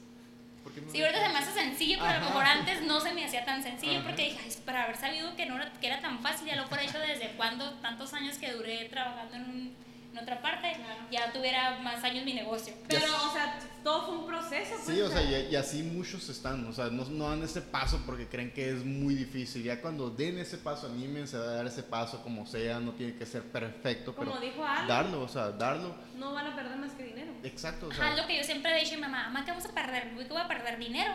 Sí, 0.90 1.02
ahorita 1.02 1.26
se 1.26 1.32
me 1.32 1.38
hace 1.38 1.52
sencillo, 1.52 1.98
pero 1.98 2.10
a 2.10 2.18
lo 2.18 2.26
mejor 2.26 2.44
antes 2.44 2.82
no 2.82 3.00
se 3.00 3.12
me 3.12 3.24
hacía 3.24 3.44
tan 3.44 3.62
sencillo 3.62 4.02
porque 4.02 4.24
dije, 4.24 4.38
ay, 4.44 4.52
para 4.64 4.84
haber 4.84 4.96
sabido 4.96 5.34
que, 5.36 5.46
no 5.46 5.56
era, 5.56 5.72
que 5.72 5.86
era 5.86 6.00
tan 6.00 6.20
fácil, 6.20 6.46
ya 6.46 6.56
lo 6.56 6.66
fuera 6.66 6.84
hecho 6.84 6.98
desde 6.98 7.30
cuando, 7.36 7.70
tantos 7.74 8.12
años 8.14 8.38
que 8.38 8.52
duré 8.52 8.84
trabajando 8.86 9.36
en 9.36 9.42
un 9.42 9.76
en 10.14 10.22
otra 10.22 10.40
parte, 10.40 10.72
ya 11.10 11.32
tuviera 11.32 11.80
más 11.80 12.02
años 12.04 12.24
mi 12.24 12.34
negocio. 12.34 12.72
Pero, 12.86 13.04
o 13.04 13.32
sea, 13.32 13.58
todo 13.82 14.06
fue 14.06 14.18
un 14.18 14.26
proceso. 14.26 14.74
Pues, 14.84 14.96
sí, 14.96 15.00
o 15.00 15.10
sea, 15.10 15.22
y, 15.22 15.56
así 15.56 15.82
muchos 15.82 16.28
están, 16.28 16.64
o 16.66 16.72
sea, 16.72 16.86
no, 16.86 17.04
no, 17.06 17.30
dan 17.30 17.42
ese 17.42 17.60
paso 17.60 18.00
porque 18.06 18.28
creen 18.28 18.52
que 18.52 18.70
es 18.70 18.84
muy 18.84 19.16
difícil. 19.16 19.64
Ya 19.64 19.80
cuando 19.80 20.10
den 20.10 20.38
ese 20.38 20.58
paso, 20.58 20.86
anímense 20.86 21.36
a 21.36 21.40
dar 21.40 21.66
ese 21.66 21.82
paso 21.82 22.22
como 22.22 22.46
sea, 22.46 22.78
no 22.78 22.92
tiene 22.92 23.16
que 23.16 23.26
ser 23.26 23.42
perfecto, 23.42 24.14
como 24.14 24.30
pero 24.30 24.40
dijo 24.40 24.62
darlo, 24.62 25.22
o 25.22 25.28
sea, 25.28 25.50
darlo. 25.50 25.96
No 26.16 26.32
van 26.32 26.46
a 26.46 26.54
perder 26.54 26.76
más 26.76 26.92
que 26.92 27.02
dinero. 27.02 27.32
Exacto, 27.42 27.88
o 27.88 27.92
sea. 27.92 28.12
Ajá, 28.12 28.16
lo 28.16 28.26
que 28.28 28.36
yo 28.36 28.44
siempre 28.44 28.76
he 28.76 28.80
dicho 28.80 28.94
a 28.94 28.96
mi 28.96 29.02
mamá, 29.02 29.24
mamá, 29.24 29.44
¿qué 29.44 29.50
vamos 29.50 29.66
a 29.66 29.74
perder? 29.74 30.14
¿Qué 30.16 30.28
voy 30.28 30.40
a 30.40 30.46
perder 30.46 30.78
dinero? 30.78 31.12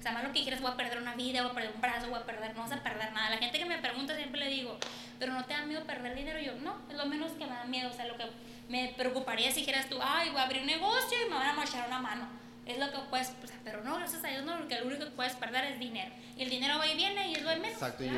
O 0.00 0.02
sea, 0.02 0.12
más 0.12 0.24
lo 0.24 0.32
que 0.32 0.40
quieres, 0.40 0.62
voy 0.62 0.70
a 0.70 0.76
perder 0.78 0.96
una 0.96 1.14
vida, 1.14 1.42
voy 1.42 1.50
a 1.50 1.54
perder 1.54 1.72
un 1.74 1.80
brazo, 1.82 2.08
voy 2.08 2.18
a 2.18 2.24
perder, 2.24 2.54
no 2.56 2.62
vas 2.62 2.72
a 2.72 2.82
perder 2.82 3.12
nada. 3.12 3.28
La 3.28 3.36
gente 3.36 3.58
que 3.58 3.66
me 3.66 3.76
pregunta 3.76 4.16
siempre 4.16 4.40
le 4.40 4.48
digo, 4.48 4.78
pero 5.18 5.34
no 5.34 5.44
te 5.44 5.52
da 5.52 5.66
miedo 5.66 5.84
perder 5.84 6.16
dinero. 6.16 6.40
yo, 6.40 6.54
no, 6.60 6.80
es 6.88 6.96
lo 6.96 7.04
menos 7.04 7.32
que 7.32 7.44
me 7.44 7.52
da 7.52 7.66
miedo. 7.66 7.90
O 7.90 7.92
sea, 7.92 8.06
lo 8.06 8.16
que 8.16 8.24
me 8.70 8.94
preocuparía 8.96 9.50
si 9.50 9.60
dijeras 9.60 9.90
tú, 9.90 9.98
ay, 10.00 10.30
voy 10.30 10.38
a 10.38 10.44
abrir 10.44 10.62
un 10.62 10.68
negocio 10.68 11.18
y 11.26 11.28
me 11.28 11.36
van 11.36 11.50
a 11.50 11.52
marchar 11.52 11.86
una 11.86 11.98
mano. 11.98 12.26
Es 12.64 12.78
lo 12.78 12.90
que 12.90 12.98
puedes, 13.10 13.30
pero 13.62 13.84
no, 13.84 13.96
gracias 13.96 14.24
a 14.24 14.28
Dios 14.28 14.44
no, 14.44 14.56
porque 14.56 14.80
lo 14.80 14.86
único 14.86 15.04
que 15.04 15.10
puedes 15.10 15.34
perder 15.34 15.64
es 15.64 15.78
dinero. 15.78 16.14
Y 16.34 16.44
el 16.44 16.50
dinero 16.50 16.78
va 16.78 16.86
y 16.86 16.96
viene 16.96 17.28
y 17.28 17.34
es 17.34 17.42
lo 17.42 17.50
de 17.50 17.56
menos. 17.56 17.74
Exacto, 17.74 18.02
y, 18.02 18.10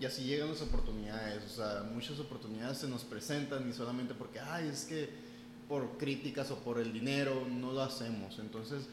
y, 0.00 0.06
así 0.06 0.24
llegan 0.24 0.48
las 0.48 0.62
oportunidades. 0.62 1.44
O 1.44 1.48
sea, 1.54 1.82
muchas 1.82 2.18
oportunidades 2.18 2.78
se 2.78 2.88
nos 2.88 3.04
presentan 3.04 3.68
y 3.68 3.74
solamente 3.74 4.14
porque, 4.14 4.40
ay, 4.40 4.68
es 4.68 4.86
que 4.86 5.10
por 5.68 5.98
críticas 5.98 6.50
o 6.50 6.60
por 6.60 6.78
el 6.78 6.94
dinero 6.94 7.46
no 7.50 7.72
lo 7.72 7.82
hacemos. 7.82 8.38
Entonces, 8.38 8.86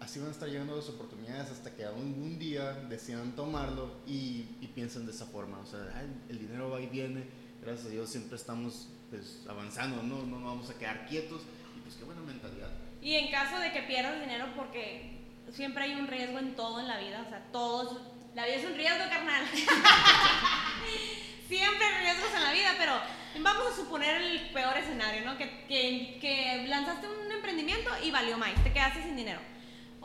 así 0.00 0.18
van 0.18 0.28
a 0.28 0.32
estar 0.32 0.48
llegando 0.48 0.76
las 0.76 0.88
oportunidades 0.88 1.50
hasta 1.50 1.74
que 1.74 1.84
algún 1.84 2.38
día 2.38 2.72
decidan 2.88 3.34
tomarlo 3.34 3.90
y, 4.06 4.46
y 4.60 4.70
piensen 4.74 5.06
de 5.06 5.12
esa 5.12 5.26
forma. 5.26 5.58
O 5.58 5.66
sea, 5.66 5.80
el 6.28 6.38
dinero 6.38 6.70
va 6.70 6.80
y 6.80 6.86
viene. 6.86 7.24
Gracias 7.62 7.86
a 7.86 7.90
Dios 7.90 8.10
siempre 8.10 8.36
estamos 8.36 8.88
pues 9.10 9.44
avanzando, 9.48 10.02
¿no? 10.02 10.24
No 10.24 10.44
vamos 10.44 10.68
a 10.70 10.78
quedar 10.78 11.06
quietos 11.06 11.42
y 11.76 11.80
pues 11.80 11.96
qué 11.96 12.04
buena 12.04 12.20
mentalidad. 12.22 12.70
Y 13.00 13.14
en 13.14 13.30
caso 13.30 13.58
de 13.58 13.72
que 13.72 13.82
pierdas 13.82 14.20
dinero, 14.20 14.46
porque 14.56 15.20
siempre 15.52 15.84
hay 15.84 15.94
un 15.94 16.08
riesgo 16.08 16.38
en 16.38 16.56
todo 16.56 16.80
en 16.80 16.88
la 16.88 16.98
vida, 16.98 17.22
o 17.24 17.28
sea, 17.28 17.46
todos, 17.52 18.00
la 18.34 18.44
vida 18.44 18.56
es 18.56 18.64
un 18.64 18.74
riesgo, 18.74 19.08
carnal. 19.08 19.44
siempre 21.48 21.86
hay 21.86 22.04
riesgos 22.04 22.34
en 22.34 22.42
la 22.42 22.52
vida, 22.52 22.74
pero 22.78 22.94
vamos 23.42 23.72
a 23.72 23.76
suponer 23.76 24.20
el 24.20 24.50
peor 24.50 24.76
escenario, 24.76 25.24
¿no? 25.24 25.38
Que, 25.38 25.64
que, 25.68 26.18
que 26.20 26.66
lanzaste 26.68 27.06
un 27.08 27.30
emprendimiento 27.30 27.90
y 28.02 28.10
valió 28.10 28.36
más, 28.38 28.52
te 28.62 28.72
quedaste 28.72 29.02
sin 29.02 29.16
dinero. 29.16 29.40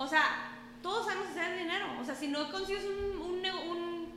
O 0.02 0.08
sea, 0.08 0.50
todos 0.82 1.06
sabemos 1.06 1.30
hacer 1.30 1.60
dinero, 1.60 1.86
o 2.02 2.04
sea, 2.04 2.16
si 2.16 2.28
no 2.28 2.52
consigues 2.52 2.86
un, 2.86 3.22
un, 3.22 4.12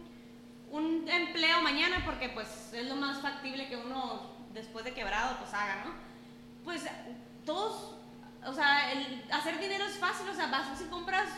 un, 0.71 1.07
empleo 1.07 1.61
mañana, 1.61 2.03
porque 2.07 2.31
pues 2.31 2.73
es 2.73 2.89
lo 2.89 2.97
más 2.97 3.21
factible 3.21 3.69
que 3.69 3.77
uno 3.77 4.31
después 4.55 4.83
de 4.87 4.95
quebrado, 4.95 5.37
pues 5.37 5.53
haga, 5.53 5.85
¿no? 5.85 5.91
Pues 6.65 6.85
todos, 7.45 7.97
o 8.47 8.55
sea, 8.55 8.91
hacer 9.31 9.61
dinero 9.61 9.85
es 9.85 9.99
fácil, 9.99 10.27
o 10.27 10.35
sea, 10.35 10.47
vas 10.47 10.81
y 10.81 10.85
compras 10.85 11.29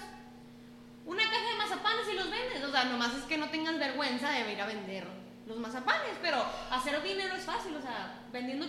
una 1.04 1.24
caja 1.24 1.50
de 1.50 1.58
mazapanes 1.58 2.06
y 2.12 2.14
los 2.14 2.30
vendes, 2.30 2.62
o 2.62 2.70
sea, 2.70 2.84
nomás 2.84 3.14
es 3.14 3.24
que 3.24 3.38
no 3.38 3.50
tengas 3.50 3.76
vergüenza 3.80 4.30
de 4.30 4.52
ir 4.52 4.60
a 4.60 4.66
vender 4.66 5.08
los 5.48 5.58
mazapanes, 5.58 6.18
pero 6.22 6.40
hacer 6.70 7.02
dinero 7.02 7.34
es 7.34 7.44
fácil, 7.44 7.74
o 7.74 7.82
sea, 7.82 8.20
vendiendo 8.32 8.66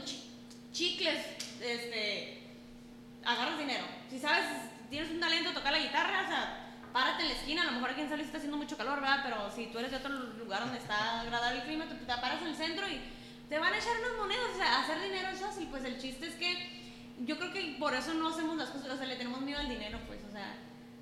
chicles, 0.71 1.23
este, 1.61 2.41
agarras 3.23 3.59
dinero. 3.59 3.85
Si 4.09 4.19
sabes, 4.19 4.45
tienes 4.89 5.11
un 5.11 5.19
talento, 5.19 5.53
tocar 5.53 5.71
la 5.71 5.79
guitarra, 5.79 6.23
o 6.23 6.27
sea, 6.27 6.67
párate 6.93 7.23
en 7.23 7.29
la 7.29 7.35
esquina, 7.35 7.61
a 7.63 7.65
lo 7.65 7.71
mejor 7.73 7.91
aquí 7.91 8.01
en 8.01 8.09
San 8.09 8.19
está 8.19 8.37
haciendo 8.37 8.57
mucho 8.57 8.77
calor, 8.77 9.01
¿verdad? 9.01 9.21
Pero 9.23 9.51
si 9.51 9.67
tú 9.67 9.79
eres 9.79 9.91
de 9.91 9.97
otro 9.97 10.09
lugar 10.11 10.61
donde 10.61 10.77
está 10.79 11.21
agradable 11.21 11.61
el 11.61 11.65
clima, 11.67 11.85
te, 11.85 11.95
te 11.95 12.05
paras 12.05 12.41
en 12.41 12.47
el 12.47 12.55
centro 12.55 12.87
y 12.87 13.01
te 13.49 13.59
van 13.59 13.73
a 13.73 13.77
echar 13.77 13.93
unas 13.99 14.17
monedas, 14.17 14.49
o 14.53 14.57
sea, 14.57 14.79
hacer 14.81 15.01
dinero 15.01 15.29
es 15.29 15.39
fácil, 15.39 15.67
pues 15.67 15.83
el 15.85 15.97
chiste 15.99 16.27
es 16.27 16.35
que 16.35 16.77
yo 17.25 17.37
creo 17.37 17.51
que 17.51 17.75
por 17.79 17.93
eso 17.93 18.13
no 18.13 18.29
hacemos 18.29 18.57
las 18.57 18.69
cosas, 18.69 18.91
o 18.91 18.97
sea, 18.97 19.07
le 19.07 19.15
tenemos 19.15 19.41
miedo 19.41 19.59
al 19.59 19.69
dinero, 19.69 19.99
pues, 20.07 20.19
o 20.27 20.31
sea, 20.31 20.55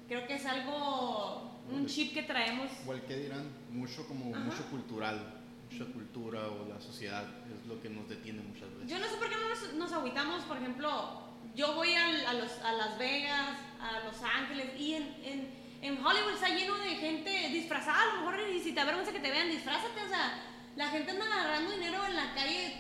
creo 0.08 0.28
que 0.28 0.36
es 0.36 0.46
algo, 0.46 1.60
un 1.72 1.86
chip 1.88 2.14
que 2.14 2.24
traemos. 2.24 2.72
Igual 2.84 3.02
que 3.04 3.16
dirán, 3.18 3.50
mucho 3.72 4.08
como, 4.08 4.26
mucho 4.26 4.64
cultural, 4.70 5.42
mucha 5.72 5.86
cultura 5.92 6.48
o 6.48 6.68
la 6.68 6.80
sociedad 6.80 7.26
es 7.54 7.66
lo 7.68 7.82
que 7.82 7.90
nos 7.90 8.08
detiene 8.08 8.42
muchas 8.42 8.72
veces. 8.76 8.90
Yo 8.90 9.00
no 9.00 9.08
sé 9.08 9.18
por 9.18 9.30
qué 9.30 9.36
no 9.36 9.50
nos, 9.50 9.74
nos 9.74 9.92
aguitamos, 9.92 10.44
por 10.44 10.58
ejemplo, 10.58 11.25
yo 11.56 11.74
voy 11.74 11.94
a, 11.96 12.34
los, 12.34 12.52
a 12.60 12.72
Las 12.74 12.98
Vegas, 12.98 13.58
a 13.80 14.06
Los 14.06 14.22
Ángeles 14.22 14.70
y 14.78 14.96
en, 14.96 15.04
en, 15.24 15.56
en 15.82 16.06
Hollywood 16.06 16.34
está 16.34 16.50
lleno 16.50 16.76
de 16.78 16.96
gente 16.96 17.50
disfrazada, 17.50 18.02
a 18.02 18.06
lo 18.16 18.22
mejor 18.22 18.50
y 18.50 18.60
si 18.60 18.74
te 18.74 18.80
avergüenza 18.82 19.12
que 19.12 19.20
te 19.20 19.32
vean, 19.32 19.50
disfrázate, 19.50 20.02
o 20.06 20.10
sea 20.10 20.52
la 20.76 20.90
gente 20.90 21.12
anda 21.12 21.26
agarrando 21.26 21.72
dinero 21.72 22.06
en 22.06 22.16
la 22.16 22.34
calle, 22.34 22.80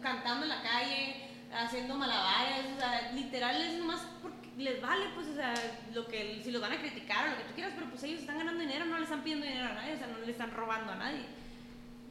cantando 0.00 0.44
en 0.44 0.48
la 0.48 0.62
calle, 0.62 1.16
haciendo 1.52 1.94
malabares, 1.94 2.64
o 2.74 2.80
sea, 2.80 3.12
literal 3.12 3.60
es 3.60 3.74
nomás 3.74 4.00
porque 4.22 4.50
les 4.56 4.80
vale, 4.80 5.06
pues, 5.14 5.28
o 5.28 5.34
sea, 5.34 5.54
lo 5.92 6.06
que, 6.06 6.40
si 6.42 6.50
los 6.50 6.62
van 6.62 6.72
a 6.72 6.78
criticar 6.78 7.28
o 7.28 7.30
lo 7.32 7.36
que 7.36 7.44
tú 7.44 7.54
quieras, 7.54 7.72
pero 7.74 7.90
pues 7.90 8.02
ellos 8.04 8.20
están 8.20 8.38
ganando 8.38 8.60
dinero, 8.60 8.86
no 8.86 8.96
le 8.96 9.04
están 9.04 9.22
pidiendo 9.22 9.46
dinero 9.46 9.66
a 9.66 9.74
nadie, 9.74 9.94
o 9.94 9.98
sea, 9.98 10.06
no 10.06 10.18
le 10.18 10.32
están 10.32 10.50
robando 10.50 10.92
a 10.92 10.96
nadie. 10.96 11.26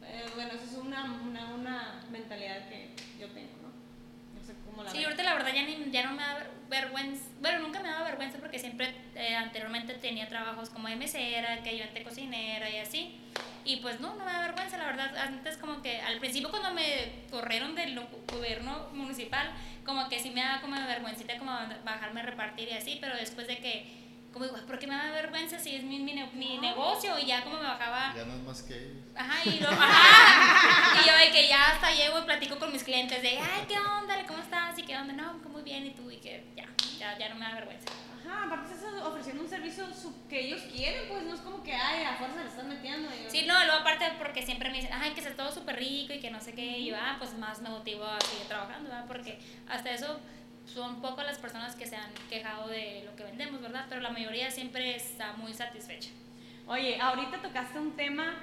Eh, 0.03 0.25
bueno, 0.35 0.51
esa 0.53 0.63
es 0.63 0.73
una, 0.73 1.03
una, 1.25 1.55
una 1.55 2.03
mentalidad 2.11 2.69
que 2.69 2.93
yo 3.19 3.27
tengo, 3.29 3.64
sé 4.45 4.53
cómo 4.65 4.83
la 4.83 4.91
Sí, 4.91 5.03
ahorita 5.03 5.23
la 5.23 5.33
verdad 5.33 5.51
ya, 5.53 5.63
ni, 5.63 5.91
ya 5.91 6.05
no 6.05 6.13
me 6.13 6.21
da 6.21 6.47
vergüenza, 6.69 7.23
bueno, 7.41 7.59
nunca 7.59 7.79
me 7.79 7.89
da 7.89 8.03
vergüenza 8.03 8.37
porque 8.39 8.59
siempre 8.59 8.93
eh, 9.15 9.35
anteriormente 9.35 9.93
tenía 9.95 10.27
trabajos 10.27 10.69
como 10.69 10.87
de 10.87 10.95
mesera, 10.95 11.61
que 11.63 11.69
ayudante 11.69 12.03
cocinera 12.03 12.69
y 12.69 12.77
así. 12.77 13.19
Y 13.63 13.77
pues 13.77 13.99
no, 13.99 14.15
no 14.15 14.25
me 14.25 14.31
da 14.31 14.41
vergüenza, 14.41 14.77
la 14.77 14.85
verdad. 14.85 15.17
Antes 15.17 15.57
como 15.57 15.81
que 15.81 15.99
al 15.99 16.19
principio 16.19 16.49
cuando 16.49 16.71
me 16.71 17.25
corrieron 17.31 17.75
del 17.75 17.99
gobierno 18.31 18.89
municipal, 18.93 19.49
como 19.83 20.07
que 20.09 20.19
sí 20.19 20.29
me 20.31 20.41
daba 20.41 20.61
como 20.61 20.75
vergüencita 20.75 21.37
como 21.37 21.51
bajarme 21.83 22.21
a 22.21 22.23
repartir 22.23 22.69
y 22.69 22.73
así, 22.73 22.97
pero 23.01 23.15
después 23.15 23.47
de 23.47 23.57
que 23.57 24.04
como 24.35 24.47
digo, 24.47 24.57
¿por 24.67 24.77
qué 24.77 24.85
me 24.85 24.93
da 24.93 25.11
vergüenza 25.11 25.57
si 25.57 25.77
es 25.77 25.83
mi, 25.83 25.97
mi, 25.97 26.13
mi 26.33 26.57
negocio? 26.57 27.17
Y 27.17 27.25
ya 27.25 27.41
como 27.41 27.55
me 27.55 27.63
bajaba... 27.63 28.13
Ya 28.13 28.25
no 28.25 28.33
es 28.33 28.43
más 28.43 28.63
que 28.63 28.75
ellos. 28.75 29.05
Ajá, 29.15 29.37
y, 29.45 29.61
lo, 29.61 29.69
ajá, 29.69 30.99
y 31.01 31.07
yo 31.07 31.17
de 31.17 31.31
que 31.31 31.47
ya 31.47 31.71
hasta 31.71 31.89
llego 31.93 32.19
y 32.19 32.23
platico 32.23 32.59
con 32.59 32.69
mis 32.69 32.83
clientes 32.83 33.21
de, 33.21 33.37
ay, 33.39 33.63
¿qué 33.65 33.79
onda? 33.79 34.21
¿Cómo 34.27 34.39
estás? 34.39 34.77
Y 34.77 34.83
qué 34.83 34.97
onda, 34.97 35.13
no, 35.13 35.35
muy 35.49 35.61
bien, 35.61 35.85
y 35.85 35.91
tú, 35.91 36.11
y 36.11 36.17
que 36.17 36.51
ya, 36.53 36.67
ya, 36.99 37.17
ya 37.17 37.29
no 37.29 37.35
me 37.35 37.45
da 37.45 37.53
vergüenza. 37.53 37.85
Ajá, 38.27 38.43
aparte 38.47 38.73
estás 38.73 38.93
ofreciendo 39.05 39.41
un 39.41 39.49
servicio 39.49 39.85
que 40.27 40.47
ellos 40.47 40.63
quieren, 40.63 41.07
pues 41.07 41.23
no 41.23 41.33
es 41.33 41.39
como 41.39 41.63
que, 41.63 41.73
ay, 41.73 42.03
a 42.03 42.15
fuerza 42.15 42.41
le 42.43 42.49
estás 42.49 42.65
metiendo. 42.65 43.07
Sí, 43.29 43.45
no, 43.47 43.57
luego 43.63 43.79
aparte 43.79 44.15
porque 44.17 44.45
siempre 44.45 44.69
me 44.69 44.81
dicen, 44.81 44.91
ay, 44.91 45.11
que 45.11 45.21
sea 45.21 45.33
todo 45.33 45.49
súper 45.49 45.77
rico 45.77 46.11
y 46.11 46.19
que 46.19 46.29
no 46.29 46.41
sé 46.41 46.53
qué, 46.53 46.79
y 46.79 46.87
yo, 46.87 46.97
ah, 46.99 47.15
pues 47.19 47.37
más 47.37 47.61
me 47.61 47.69
motivo 47.69 48.03
a 48.03 48.19
seguir 48.19 48.49
trabajando, 48.49 48.89
¿verdad? 48.89 49.05
Porque 49.07 49.39
hasta 49.69 49.91
eso 49.91 50.19
son 50.65 51.01
pocas 51.01 51.25
las 51.25 51.37
personas 51.37 51.75
que 51.75 51.85
se 51.85 51.95
han 51.95 52.11
quejado 52.29 52.67
de 52.67 53.03
lo 53.05 53.15
que 53.15 53.23
vendemos, 53.23 53.61
¿verdad? 53.61 53.85
Pero 53.89 54.01
la 54.01 54.09
mayoría 54.09 54.51
siempre 54.51 54.95
está 54.95 55.33
muy 55.33 55.53
satisfecha. 55.53 56.09
Oye, 56.67 56.99
ahorita 56.99 57.41
tocaste 57.41 57.79
un 57.79 57.95
tema 57.95 58.33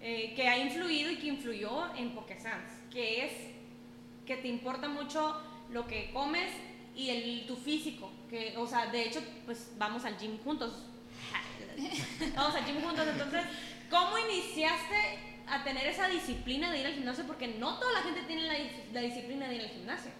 eh, 0.00 0.32
que 0.36 0.46
ha 0.46 0.58
influido 0.58 1.10
y 1.10 1.16
que 1.16 1.26
influyó 1.26 1.94
en 1.96 2.14
Pokesans, 2.14 2.70
que 2.90 3.26
es 3.26 3.32
que 4.24 4.36
te 4.36 4.48
importa 4.48 4.88
mucho 4.88 5.40
lo 5.70 5.86
que 5.86 6.10
comes 6.12 6.50
y 6.94 7.10
el, 7.10 7.46
tu 7.46 7.56
físico. 7.56 8.10
Que, 8.30 8.54
o 8.56 8.66
sea, 8.66 8.86
de 8.86 9.04
hecho, 9.04 9.22
pues 9.44 9.72
vamos 9.78 10.04
al 10.04 10.16
gym 10.18 10.38
juntos. 10.38 10.84
vamos 12.36 12.54
al 12.54 12.64
gym 12.64 12.80
juntos. 12.80 13.06
Entonces, 13.06 13.42
¿cómo 13.90 14.16
iniciaste 14.18 15.18
a 15.48 15.62
tener 15.62 15.86
esa 15.86 16.08
disciplina 16.08 16.70
de 16.70 16.80
ir 16.80 16.86
al 16.86 16.94
gimnasio? 16.94 17.26
Porque 17.26 17.48
no 17.48 17.78
toda 17.78 17.92
la 17.92 18.02
gente 18.02 18.22
tiene 18.22 18.42
la, 18.42 18.54
la 18.92 19.00
disciplina 19.00 19.48
de 19.48 19.56
ir 19.56 19.60
al 19.62 19.68
gimnasio. 19.70 20.10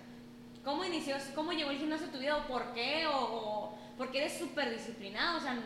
¿Cómo 0.67 0.85
inició, 0.85 1.17
cómo 1.37 1.53
llegó 1.53 1.71
el 1.71 1.79
gimnasio 1.79 2.09
a 2.09 2.11
tu 2.11 2.19
vida 2.19 2.37
o 2.39 2.49
por 2.49 2.75
qué? 2.75 3.07
O, 3.07 3.79
porque 3.97 4.19
eres 4.19 4.37
súper 4.37 4.69
disciplinado. 4.77 5.39
O 5.39 5.41
sea, 5.41 5.57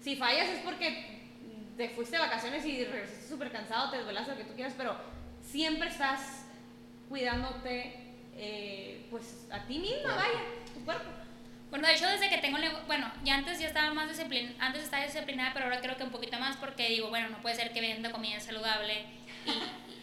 si 0.00 0.16
fallas 0.16 0.48
es 0.48 0.58
porque 0.64 1.20
te 1.76 1.88
fuiste 1.90 2.16
de 2.16 2.22
vacaciones 2.22 2.66
y 2.66 2.84
regresaste 2.84 3.28
súper 3.28 3.52
cansado, 3.52 3.92
te 3.92 3.98
desvelaste 3.98 4.32
lo 4.32 4.38
que 4.38 4.44
tú 4.44 4.54
quieras, 4.54 4.74
pero 4.76 4.96
siempre 5.40 5.88
estás 5.88 6.46
cuidándote, 7.08 7.94
eh, 8.34 9.06
pues 9.12 9.46
a 9.52 9.60
ti 9.68 9.78
misma, 9.78 10.16
vaya, 10.16 10.40
tu 10.74 10.84
cuerpo. 10.84 11.08
Bueno, 11.70 11.86
de 11.86 11.94
hecho, 11.94 12.08
desde 12.08 12.28
que 12.28 12.38
tengo, 12.38 12.58
bueno, 12.88 13.08
ya 13.22 13.36
antes 13.36 13.60
ya 13.60 13.68
estaba 13.68 13.94
más 13.94 14.08
disciplinada, 14.08 14.66
antes 14.66 14.82
estaba 14.82 15.04
disciplinada, 15.04 15.52
pero 15.54 15.66
ahora 15.66 15.80
creo 15.80 15.96
que 15.96 16.02
un 16.02 16.10
poquito 16.10 16.40
más 16.40 16.56
porque 16.56 16.88
digo, 16.88 17.08
bueno, 17.08 17.28
no 17.28 17.40
puede 17.40 17.54
ser 17.54 17.72
que 17.72 17.80
venda 17.80 18.10
comida 18.10 18.40
saludable 18.40 19.04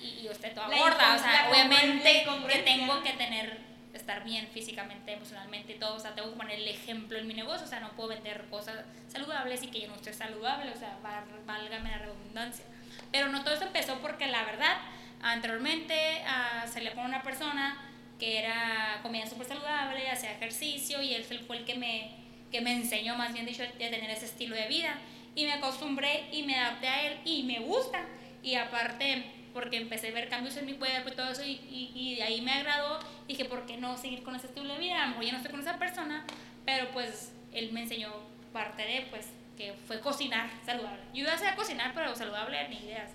y, 0.01 0.21
y, 0.21 0.29
usted 0.29 0.53
toda 0.53 0.67
gorda, 0.67 1.15
o 1.15 1.19
sea, 1.19 1.49
obviamente 1.51 2.25
que 2.47 2.59
tengo 2.59 3.03
que 3.03 3.11
tener 3.11 3.66
estar 4.07 4.23
bien 4.23 4.47
físicamente, 4.47 5.11
emocionalmente 5.11 5.73
todo. 5.73 5.95
O 5.95 5.99
sea, 5.99 6.15
tengo 6.15 6.31
que 6.31 6.37
poner 6.37 6.59
el 6.59 6.67
ejemplo 6.69 7.17
en 7.17 7.27
mi 7.27 7.33
negocio. 7.33 7.65
O 7.65 7.69
sea, 7.69 7.81
no 7.81 7.91
puedo 7.91 8.09
vender 8.09 8.45
cosas 8.49 8.85
saludables 9.09 9.61
y 9.63 9.67
que 9.67 9.81
yo 9.81 9.89
no 9.89 9.95
esté 9.95 10.13
saludable. 10.13 10.71
O 10.71 10.77
sea, 10.77 10.97
válgame 11.45 11.91
la 11.91 11.97
redundancia. 11.97 12.63
Pero 13.11 13.27
no 13.27 13.43
todo 13.43 13.53
eso 13.55 13.65
empezó 13.65 13.99
porque 13.99 14.27
la 14.27 14.45
verdad, 14.45 14.77
anteriormente 15.21 15.93
uh, 16.23 16.71
salía 16.71 16.93
con 16.93 17.03
una 17.03 17.21
persona 17.21 17.83
que 18.17 18.39
era 18.39 18.99
comida 19.03 19.27
súper 19.27 19.47
saludable, 19.47 20.09
hacía 20.09 20.31
ejercicio 20.31 21.01
y 21.01 21.13
él 21.13 21.23
fue 21.23 21.57
el 21.57 21.65
que 21.65 21.75
me, 21.75 22.11
que 22.51 22.61
me 22.61 22.73
enseñó, 22.73 23.15
más 23.15 23.33
bien 23.33 23.45
dicho, 23.45 23.63
a 23.63 23.67
tener 23.77 24.09
ese 24.09 24.25
estilo 24.25 24.55
de 24.55 24.67
vida. 24.67 24.95
Y 25.35 25.45
me 25.45 25.53
acostumbré 25.53 26.29
y 26.31 26.43
me 26.43 26.55
adapté 26.55 26.87
a 26.87 27.07
él 27.07 27.19
y 27.25 27.43
me 27.43 27.59
gusta. 27.59 27.99
Y 28.41 28.55
aparte, 28.55 29.25
porque 29.57 29.77
empecé 29.77 30.09
a 30.09 30.11
ver 30.11 30.29
cambios 30.29 30.55
en 30.57 30.67
mi 30.67 30.73
cuerpo 30.73 31.09
y 31.09 31.13
todo 31.13 31.31
eso, 31.31 31.43
y, 31.43 31.59
y, 31.95 32.15
de 32.15 32.21
ahí 32.21 32.41
me 32.41 32.51
agradó. 32.51 32.99
Dije, 33.27 33.43
¿por 33.45 33.65
qué 33.65 33.75
no 33.77 33.97
seguir 33.97 34.21
con 34.21 34.35
ese 34.35 34.45
estilo 34.45 34.71
de 34.71 34.79
vida? 34.79 35.01
A 35.01 35.05
lo 35.05 35.07
mejor 35.09 35.25
ya 35.25 35.31
no 35.31 35.37
estoy 35.37 35.49
con 35.51 35.61
esa 35.61 35.79
persona, 35.79 36.23
pero 36.63 36.91
pues 36.91 37.33
él 37.53 37.71
me 37.71 37.81
enseñó 37.81 38.13
parte 38.53 38.83
de, 38.83 39.07
pues, 39.09 39.29
que 39.57 39.73
fue 39.87 39.99
cocinar 39.99 40.47
saludable. 40.63 40.99
Yo 41.11 41.23
iba 41.23 41.31
a 41.31 41.35
hacer 41.35 41.55
cocinar, 41.55 41.91
pero 41.95 42.15
saludable, 42.15 42.69
ni 42.69 42.77
idea. 42.77 43.07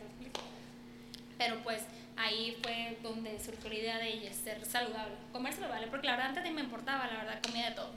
Pero 1.39 1.63
pues 1.63 1.87
ahí 2.17 2.59
fue 2.61 2.99
donde 3.05 3.39
surgió 3.39 3.69
la 3.69 3.77
idea 3.77 3.99
de 3.99 4.33
ser 4.33 4.65
saludable, 4.67 5.15
comer 5.31 5.53
saludable, 5.53 5.87
porque 5.87 6.09
la 6.09 6.15
verdad 6.17 6.31
antes 6.31 6.43
ni 6.43 6.51
me 6.51 6.63
importaba, 6.63 7.07
la 7.07 7.19
verdad, 7.19 7.41
comía 7.41 7.71
de 7.71 7.77
todo. 7.77 7.93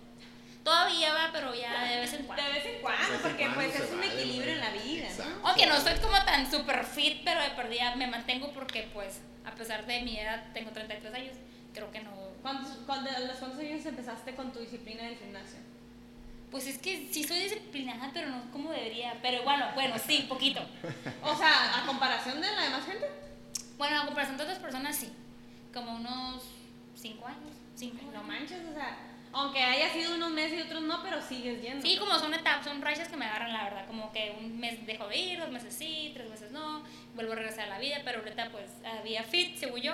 Todavía 0.66 1.13
va, 1.13 1.30
pero 1.32 1.53
ya 1.53 1.84
de 1.84 1.99
vez 1.99 2.13
en 2.13 2.26
cuando. 2.26 2.43
De 2.43 2.51
vez 2.51 2.66
en 2.66 2.82
cuando, 2.82 3.22
porque 3.22 3.47
pues 3.53 3.76
es 3.76 3.91
un 3.91 4.03
equilibrio 4.03 4.53
en 4.53 4.59
la 4.59 4.72
vida, 4.72 5.07
¿no? 5.20 5.47
Aunque 5.47 5.68
no 5.68 5.80
soy 5.80 5.93
como 5.99 6.18
tan 6.26 6.49
super 6.49 6.84
fit, 6.84 7.22
pero 7.24 7.39
de 7.39 7.51
perdida 7.51 7.95
me 7.95 8.07
mantengo 8.07 8.51
porque 8.51 8.89
pues 8.91 9.22
a 9.45 9.51
pesar 9.51 9.86
de 9.86 10.01
mi 10.01 10.20
edad, 10.20 10.43
tengo 10.55 10.72
33 10.72 11.13
años, 11.13 11.36
creo 11.72 11.91
que 11.91 12.01
no... 12.01 12.09
¿Cuántos, 12.41 12.78
los 12.78 13.38
cuántos 13.38 13.59
años 13.59 13.86
empezaste 13.86 14.34
con 14.34 14.51
tu 14.51 14.59
disciplina 14.59 15.03
del 15.03 15.18
gimnasio? 15.18 15.59
Pues 16.49 16.66
es 16.66 16.80
que 16.80 17.09
sí 17.11 17.24
soy 17.24 17.41
disciplinada, 17.41 18.09
pero 18.11 18.30
no 18.30 18.51
como 18.51 18.72
debería. 18.72 19.20
Pero 19.22 19.43
bueno, 19.43 19.68
bueno, 19.76 19.95
sí, 19.99 20.26
poquito. 20.28 20.61
o 21.22 21.36
sea, 21.38 21.78
¿a 21.78 21.86
comparación 21.86 22.41
de 22.41 22.51
la 22.51 22.63
demás 22.63 22.86
gente? 22.86 23.07
Bueno, 23.78 24.01
a 24.01 24.05
comparación 24.05 24.38
de 24.38 24.43
otras 24.43 24.59
personas, 24.59 24.95
sí. 24.95 25.13
Como 25.72 25.95
unos 25.95 26.41
5 26.95 27.28
años. 27.28 27.51
Cinco 27.76 28.09
no 28.13 28.24
manches, 28.24 28.61
o 28.72 28.74
sea 28.74 29.05
aunque 29.36 29.61
haya 29.61 29.91
sido 29.91 30.15
unos 30.15 30.31
meses 30.31 30.59
y 30.59 30.61
otros 30.61 30.81
no, 30.81 31.03
pero 31.03 31.21
sigues 31.21 31.61
yendo. 31.61 31.86
Sí, 31.86 31.97
como 31.97 32.17
son 32.17 32.33
etapas, 32.33 32.63
son 32.63 32.81
rachas 32.81 33.09
que 33.09 33.17
me 33.17 33.25
agarran, 33.25 33.51
la 33.51 33.65
verdad. 33.65 33.86
Como 33.86 34.11
que 34.13 34.33
un 34.39 34.57
mes 34.57 34.86
dejo 34.86 35.07
de 35.09 35.17
ir, 35.17 35.39
dos 35.39 35.51
meses 35.51 35.73
sí, 35.73 36.11
tres 36.13 36.29
meses 36.29 36.51
no, 36.51 36.83
vuelvo 37.15 37.33
a 37.33 37.36
regresar 37.36 37.65
a 37.65 37.71
la 37.71 37.79
vida, 37.79 37.97
pero 38.05 38.19
ahorita 38.19 38.49
pues 38.49 38.71
había 38.86 39.23
fit, 39.23 39.57
según 39.57 39.81
yo. 39.81 39.93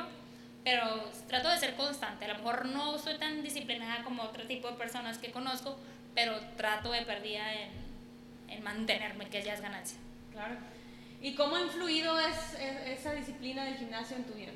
Pero 0.64 1.10
trato 1.28 1.50
de 1.50 1.58
ser 1.58 1.76
constante. 1.76 2.26
A 2.26 2.28
lo 2.28 2.36
mejor 2.36 2.68
no 2.68 3.00
soy 3.00 3.18
tan 3.18 3.42
disciplinada 3.42 4.04
como 4.04 4.22
otro 4.22 4.46
tipo 4.46 4.70
de 4.70 4.78
personas 4.78 5.18
que 5.18 5.32
conozco, 5.32 5.76
pero 6.14 6.40
trato 6.56 6.92
de 6.92 7.02
perdida 7.02 7.52
en, 7.52 7.72
en 8.48 8.64
mantenerme, 8.64 9.28
que 9.28 9.42
ya 9.42 9.56
es 9.56 9.62
ganancia. 9.62 9.98
Claro. 10.34 10.56
¿Y 11.20 11.34
cómo 11.34 11.56
ha 11.56 11.62
influido 11.62 12.20
es, 12.20 12.56
esa 12.86 13.14
disciplina 13.14 13.66
del 13.66 13.78
gimnasio 13.78 14.18
en 14.18 14.24
tu 14.24 14.34
vida? 14.34 14.52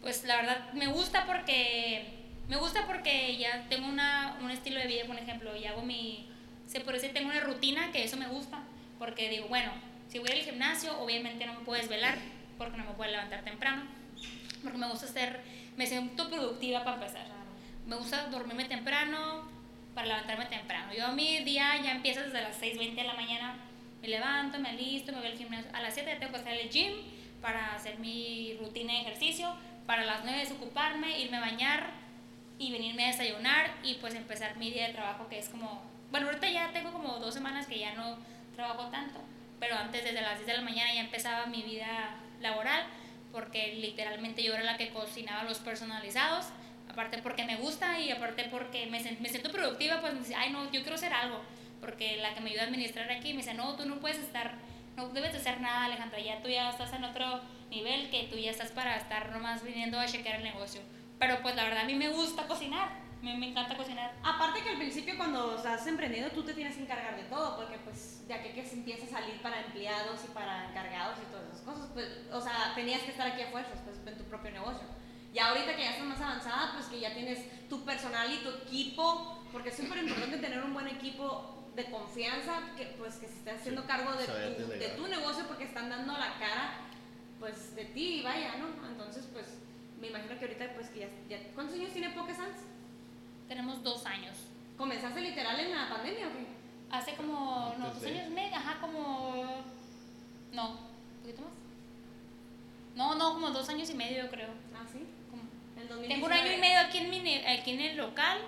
Pues 0.00 0.24
la 0.24 0.36
verdad 0.36 0.72
me 0.72 0.86
gusta 0.86 1.26
porque 1.26 2.19
me 2.50 2.56
gusta 2.56 2.84
porque 2.84 3.36
ya 3.36 3.64
tengo 3.68 3.86
una, 3.86 4.36
un 4.42 4.50
estilo 4.50 4.80
de 4.80 4.88
vida, 4.88 5.04
por 5.06 5.16
ejemplo, 5.16 5.56
y 5.56 5.66
hago 5.66 5.82
mi, 5.82 6.26
se 6.66 6.80
puede 6.80 6.98
decir, 6.98 7.14
tengo 7.14 7.30
una 7.30 7.38
rutina 7.38 7.92
que 7.92 8.02
eso 8.02 8.16
me 8.16 8.26
gusta, 8.26 8.58
porque 8.98 9.30
digo, 9.30 9.46
bueno, 9.46 9.70
si 10.08 10.18
voy 10.18 10.30
al 10.30 10.40
gimnasio, 10.40 11.00
obviamente 11.00 11.46
no 11.46 11.54
me 11.54 11.60
puedes 11.60 11.88
velar, 11.88 12.18
porque 12.58 12.76
no 12.76 12.84
me 12.84 12.90
puedo 12.94 13.08
levantar 13.08 13.44
temprano, 13.44 13.84
porque 14.64 14.78
me 14.78 14.88
gusta 14.88 15.06
ser, 15.06 15.40
me 15.76 15.86
siento 15.86 16.28
productiva 16.28 16.82
para 16.82 16.96
empezar. 16.96 17.24
Me 17.86 17.94
gusta 17.94 18.26
dormirme 18.26 18.64
temprano 18.64 19.48
para 19.94 20.08
levantarme 20.08 20.46
temprano. 20.46 20.92
Yo 20.92 21.12
mi 21.12 21.44
día 21.44 21.80
ya 21.80 21.92
empieza 21.92 22.24
desde 22.24 22.42
las 22.42 22.60
6.20 22.60 22.96
de 22.96 23.04
la 23.04 23.14
mañana, 23.14 23.54
me 24.02 24.08
levanto, 24.08 24.58
me 24.58 24.70
alisto, 24.70 25.12
me 25.12 25.18
voy 25.18 25.28
al 25.28 25.38
gimnasio. 25.38 25.70
A 25.72 25.80
las 25.80 25.94
7 25.94 26.16
tengo 26.18 26.32
que 26.32 26.40
en 26.40 26.48
el 26.48 26.68
gym 26.68 26.92
para 27.40 27.76
hacer 27.76 28.00
mi 28.00 28.56
rutina 28.58 28.94
de 28.94 29.02
ejercicio, 29.02 29.54
para 29.86 30.04
las 30.04 30.24
9 30.24 30.40
desocuparme, 30.40 31.20
irme 31.20 31.36
a 31.36 31.40
bañar, 31.40 31.99
y 32.60 32.70
venirme 32.70 33.04
a 33.04 33.06
desayunar 33.08 33.70
y 33.82 33.94
pues 33.94 34.14
empezar 34.14 34.54
mi 34.58 34.70
día 34.70 34.88
de 34.88 34.92
trabajo 34.92 35.26
que 35.28 35.38
es 35.38 35.48
como, 35.48 35.82
bueno, 36.10 36.26
ahorita 36.26 36.46
ya 36.50 36.70
tengo 36.74 36.92
como 36.92 37.18
dos 37.18 37.32
semanas 37.32 37.66
que 37.66 37.78
ya 37.78 37.94
no 37.94 38.18
trabajo 38.54 38.90
tanto, 38.90 39.18
pero 39.58 39.76
antes 39.76 40.04
desde 40.04 40.20
las 40.20 40.36
10 40.36 40.46
de 40.46 40.56
la 40.58 40.60
mañana 40.60 40.92
ya 40.92 41.00
empezaba 41.00 41.46
mi 41.46 41.62
vida 41.62 42.16
laboral 42.42 42.84
porque 43.32 43.76
literalmente 43.76 44.42
yo 44.42 44.52
era 44.52 44.62
la 44.62 44.76
que 44.76 44.90
cocinaba 44.90 45.44
los 45.44 45.58
personalizados, 45.60 46.48
aparte 46.90 47.22
porque 47.22 47.44
me 47.44 47.56
gusta 47.56 47.98
y 47.98 48.10
aparte 48.10 48.44
porque 48.50 48.84
me, 48.86 49.00
me 49.00 49.28
siento 49.30 49.50
productiva, 49.50 50.02
pues 50.02 50.12
me 50.12 50.18
dice, 50.20 50.34
ay 50.34 50.50
no, 50.52 50.64
yo 50.64 50.82
quiero 50.82 50.96
hacer 50.96 51.14
algo, 51.14 51.40
porque 51.80 52.18
la 52.18 52.34
que 52.34 52.42
me 52.42 52.50
ayuda 52.50 52.64
a 52.64 52.66
administrar 52.66 53.10
aquí 53.10 53.32
me 53.32 53.38
dice, 53.38 53.54
no, 53.54 53.74
tú 53.74 53.86
no 53.86 54.00
puedes 54.00 54.18
estar, 54.18 54.52
no 54.96 55.08
debes 55.08 55.32
de 55.32 55.38
hacer 55.38 55.62
nada 55.62 55.86
Alejandra, 55.86 56.20
ya 56.20 56.42
tú 56.42 56.50
ya 56.50 56.68
estás 56.68 56.92
en 56.92 57.04
otro 57.04 57.40
nivel 57.70 58.10
que 58.10 58.24
tú 58.24 58.36
ya 58.36 58.50
estás 58.50 58.70
para 58.70 58.98
estar 58.98 59.32
nomás 59.32 59.64
viniendo 59.64 59.98
a 59.98 60.04
chequear 60.04 60.36
el 60.36 60.44
negocio 60.44 60.82
Pero 61.20 61.42
pues 61.42 61.54
la 61.54 61.64
verdad 61.64 61.82
a 61.82 61.84
mí 61.84 61.94
me 61.94 62.08
gusta 62.08 62.48
cocinar, 62.48 62.88
me, 63.20 63.36
me 63.36 63.50
encanta 63.50 63.76
cocinar. 63.76 64.14
Aparte 64.24 64.62
que 64.62 64.70
al 64.70 64.78
principio 64.78 65.18
cuando 65.18 65.54
estás 65.54 65.86
emprendiendo 65.86 66.30
tú 66.30 66.42
te 66.42 66.54
tienes 66.54 66.76
que 66.76 66.82
encargar 66.82 67.14
de 67.14 67.24
todo, 67.24 67.56
porque 67.58 67.78
pues 67.84 68.26
de 68.26 68.32
aquí 68.32 68.48
que 68.54 68.64
se 68.64 68.76
empieza 68.76 69.04
a 69.04 69.20
salir 69.20 69.40
para 69.42 69.60
empleados 69.60 70.18
y 70.24 70.32
para 70.32 70.70
encargados 70.70 71.18
y 71.18 71.30
todas 71.30 71.46
esas 71.48 71.60
cosas, 71.60 71.90
pues, 71.92 72.08
o 72.32 72.40
sea, 72.40 72.72
tenías 72.74 73.02
que 73.02 73.10
estar 73.10 73.26
aquí 73.26 73.42
a 73.42 73.50
fuerzas, 73.50 73.78
pues 73.84 73.98
en 74.06 74.16
tu 74.16 74.24
propio 74.24 74.50
negocio. 74.50 74.86
Ya 75.34 75.48
ahorita 75.50 75.76
que 75.76 75.82
ya 75.82 75.90
estás 75.90 76.06
más 76.06 76.20
avanzada, 76.22 76.72
pues 76.72 76.86
que 76.86 76.98
ya 76.98 77.12
tienes 77.12 77.68
tu 77.68 77.84
personal 77.84 78.32
y 78.32 78.38
tu 78.38 78.48
equipo, 78.48 79.44
porque 79.52 79.68
es 79.68 79.76
súper 79.76 79.98
importante 79.98 80.38
tener 80.38 80.64
un 80.64 80.72
buen 80.72 80.88
equipo 80.88 81.68
de 81.76 81.84
confianza, 81.84 82.62
que 82.78 82.86
pues 82.98 83.16
que 83.16 83.28
se 83.28 83.34
esté 83.34 83.50
haciendo 83.50 83.86
cargo 83.86 84.12
de 84.14 84.24
tu, 84.24 84.68
de 84.68 84.88
tu 84.96 85.06
negocio 85.06 85.44
porque 85.46 85.64
están 85.64 85.90
dando 85.90 86.14
la 86.14 86.38
cara 86.38 86.78
pues 87.38 87.76
de 87.76 87.84
ti, 87.84 88.22
vaya, 88.24 88.56
¿no? 88.56 88.86
Entonces 88.88 89.28
pues 89.32 89.46
me 90.00 90.08
imagino 90.08 90.38
que 90.38 90.44
ahorita 90.44 90.72
pues 90.74 90.88
que 90.90 91.00
ya, 91.00 91.08
ya 91.28 91.38
¿cuántos 91.54 91.76
años 91.76 91.92
tiene 91.92 92.10
Poké 92.10 92.34
Sans? 92.34 92.56
Tenemos 93.48 93.82
dos 93.82 94.06
años. 94.06 94.36
¿Comenzaste 94.76 95.20
literal 95.20 95.58
en 95.60 95.74
la 95.74 95.88
pandemia 95.90 96.28
o 96.28 96.32
qué? 96.32 96.46
Hace 96.90 97.14
como, 97.14 97.74
no, 97.78 97.86
dos 97.92 98.02
años 98.04 98.26
y 98.28 98.30
medio, 98.30 98.56
ajá, 98.56 98.80
como, 98.80 99.62
no, 100.52 100.70
un 100.70 101.20
poquito 101.22 101.42
más. 101.42 101.50
No, 102.96 103.14
no, 103.14 103.34
como 103.34 103.50
dos 103.50 103.68
años 103.68 103.88
y 103.90 103.94
medio 103.94 104.24
yo 104.24 104.30
creo. 104.30 104.48
Ah, 104.74 104.84
sí. 104.90 105.04
Como- 105.30 105.42
2019. 105.76 106.08
Tengo 106.08 106.26
un 106.26 106.32
año 106.32 106.52
y 106.52 106.60
medio 106.60 106.78
aquí 106.80 106.98
en, 106.98 107.10
mi, 107.10 107.36
aquí 107.46 107.70
en 107.72 107.80
el 107.80 107.96
local 107.96 108.38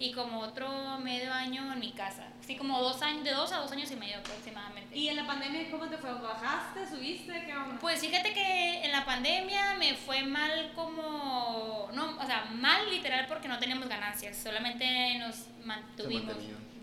y 0.00 0.12
como 0.12 0.40
otro 0.40 0.98
medio 0.98 1.30
año 1.32 1.70
en 1.70 1.78
mi 1.78 1.92
casa. 1.92 2.26
Sí, 2.40 2.56
como 2.56 2.80
dos 2.80 3.02
años, 3.02 3.22
de 3.22 3.32
dos 3.32 3.52
a 3.52 3.58
dos 3.58 3.70
años 3.70 3.90
y 3.90 3.96
medio 3.96 4.18
aproximadamente. 4.18 4.96
¿Y 4.96 5.08
en 5.08 5.16
la 5.16 5.26
pandemia 5.26 5.70
cómo 5.70 5.86
te 5.88 5.98
fue? 5.98 6.10
¿Bajaste? 6.10 6.88
¿Subiste? 6.88 7.44
¿Qué 7.44 7.54
onda? 7.54 7.78
Pues 7.78 8.00
fíjate 8.00 8.32
que 8.32 8.82
en 8.82 8.92
la 8.92 9.04
pandemia 9.04 9.74
me 9.78 9.94
fue 9.94 10.22
mal 10.22 10.72
como, 10.74 11.90
no, 11.92 12.16
o 12.18 12.26
sea, 12.26 12.46
mal 12.46 12.88
literal 12.90 13.26
porque 13.28 13.46
no 13.46 13.58
teníamos 13.58 13.88
ganancias, 13.88 14.38
solamente 14.38 15.18
nos 15.18 15.44
mantuvimos 15.66 16.34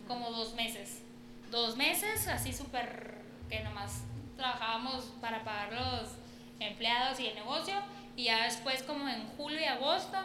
como 0.08 0.30
dos 0.30 0.54
meses. 0.54 1.02
Dos 1.50 1.76
meses 1.76 2.28
así 2.28 2.54
súper, 2.54 3.18
que 3.50 3.62
nomás 3.64 4.04
trabajábamos 4.36 5.06
para 5.20 5.44
pagar 5.44 5.74
los 5.74 6.12
empleados 6.60 7.20
y 7.20 7.28
el 7.28 7.36
negocio 7.36 7.74
y 8.16 8.26
ya 8.26 8.44
después 8.44 8.84
como 8.84 9.10
en 9.10 9.28
julio 9.30 9.60
y 9.60 9.66
agosto 9.66 10.18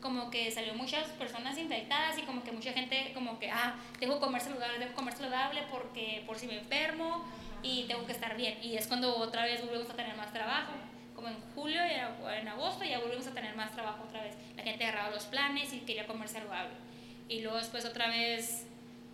como 0.00 0.30
que 0.30 0.50
salió 0.50 0.74
muchas 0.74 1.06
personas 1.10 1.58
infectadas 1.58 2.18
y 2.18 2.22
como 2.22 2.42
que 2.42 2.52
mucha 2.52 2.72
gente 2.72 3.12
como 3.14 3.38
que, 3.38 3.50
ah, 3.50 3.74
tengo 3.98 4.14
que 4.14 4.20
comer 4.20 4.40
saludable, 4.40 4.78
tengo 4.78 4.90
que 4.90 4.96
comer 4.96 5.14
saludable 5.14 5.62
porque 5.70 6.22
por 6.26 6.38
si 6.38 6.46
me 6.46 6.58
enfermo 6.58 7.24
y 7.62 7.84
tengo 7.84 8.06
que 8.06 8.12
estar 8.12 8.36
bien. 8.36 8.58
Y 8.62 8.76
es 8.76 8.86
cuando 8.86 9.16
otra 9.16 9.44
vez 9.44 9.60
volvemos 9.64 9.90
a 9.90 9.94
tener 9.94 10.16
más 10.16 10.32
trabajo. 10.32 10.72
Como 11.14 11.28
en 11.28 11.36
julio 11.54 11.80
y 11.86 11.90
en 12.38 12.48
agosto 12.48 12.82
ya 12.84 12.98
volvimos 12.98 13.26
a 13.26 13.34
tener 13.34 13.54
más 13.54 13.72
trabajo 13.72 14.04
otra 14.04 14.22
vez. 14.22 14.34
La 14.56 14.62
gente 14.62 14.84
agarraba 14.84 15.10
los 15.10 15.24
planes 15.24 15.72
y 15.74 15.80
quería 15.80 16.06
comer 16.06 16.28
saludable. 16.28 16.72
Y 17.28 17.42
luego 17.42 17.58
después 17.58 17.84
otra 17.84 18.08
vez 18.08 18.66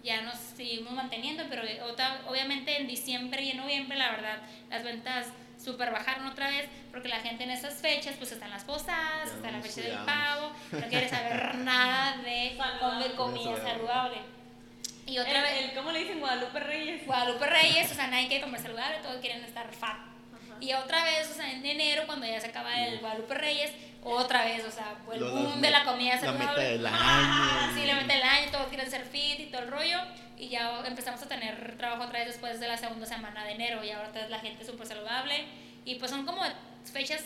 ya 0.05 0.22
nos 0.22 0.37
seguimos 0.37 0.93
manteniendo, 0.93 1.43
pero 1.51 1.62
otra, 1.84 2.20
obviamente 2.28 2.80
en 2.80 2.87
diciembre 2.87 3.43
y 3.43 3.51
en 3.51 3.57
noviembre 3.57 3.99
la 3.99 4.12
verdad 4.12 4.39
las 4.70 4.84
ventas 4.84 5.26
super 5.66 5.90
bajaron 5.90 6.26
otra 6.28 6.48
vez 6.48 6.68
porque 6.92 7.08
la 7.08 7.18
gente 7.18 7.42
en 7.44 7.50
esas 7.50 7.74
fechas 7.74 8.14
pues 8.18 8.30
están 8.32 8.50
las 8.50 8.62
posadas, 8.64 9.28
Ya 9.28 9.34
está 9.34 9.50
la 9.50 9.60
fecha 9.60 9.80
del 9.82 9.98
pavo, 10.06 10.52
no 10.70 10.86
quiere 10.88 11.08
saber 11.08 11.54
nada 11.70 12.16
de 12.18 12.56
comer 12.80 13.12
comida 13.16 13.56
Saludable. 13.56 13.72
saludable. 13.72 14.16
Y 15.06 15.18
otra 15.18 15.32
El- 15.38 15.42
vez 15.42 15.64
el- 15.70 15.74
¿Cómo 15.74 15.90
le 15.92 15.98
dicen 16.00 16.20
Guadalupe 16.20 16.60
Reyes? 16.60 17.04
Guadalupe 17.06 17.46
Reyes, 17.46 17.90
o 17.90 17.94
sea, 17.94 18.06
nadie 18.06 18.28
quiere 18.28 18.44
comer 18.44 18.60
saludable, 18.60 18.98
todos 19.02 19.20
quieren 19.20 19.44
estar 19.44 19.66
fat. 19.72 19.96
Ajá. 19.98 20.56
Y 20.60 20.72
otra 20.72 21.02
vez, 21.04 21.28
o 21.30 21.34
sea, 21.34 21.52
en 21.52 21.64
enero, 21.66 22.04
cuando 22.06 22.26
ya 22.26 22.40
se 22.40 22.46
acaba 22.48 22.74
el 22.86 22.98
Guadalupe 23.00 23.34
Reyes, 23.34 23.72
otra 24.14 24.44
vez, 24.44 24.64
o 24.64 24.70
sea, 24.70 24.94
el 25.12 25.20
Lo- 25.20 25.26
las 25.26 25.34
boom 25.34 25.61
de 25.61 25.70
la 25.70 25.84
comida 25.84 26.14
la 26.14 26.20
saludable. 26.20 26.46
meta 26.46 26.61
del 26.61 26.86
Ah, 26.86 27.64
año. 27.68 27.74
sí, 27.74 27.86
la 27.86 27.94
meta 27.96 28.14
del 28.14 28.22
año, 28.22 28.50
todos 28.50 28.66
quieren 28.68 28.90
ser 28.90 29.04
fit 29.04 29.40
y 29.40 29.46
todo 29.46 29.62
el 29.62 29.68
rollo. 29.68 29.98
Y 30.38 30.48
ya 30.48 30.80
empezamos 30.86 31.22
a 31.22 31.28
tener 31.28 31.76
trabajo 31.78 32.04
otra 32.04 32.18
vez 32.18 32.28
después 32.28 32.61
de 32.61 32.68
la 32.68 32.76
segunda 32.76 33.07
semana 33.07 33.44
de 33.44 33.52
enero. 33.52 33.82
Y 33.82 33.90
ahora 33.90 34.11
la 34.28 34.38
gente 34.38 34.64
súper 34.64 34.86
saludable. 34.86 35.44
Y 35.84 35.94
pues 35.96 36.11
son 36.11 36.26
como 36.26 36.42
fechas, 36.92 37.24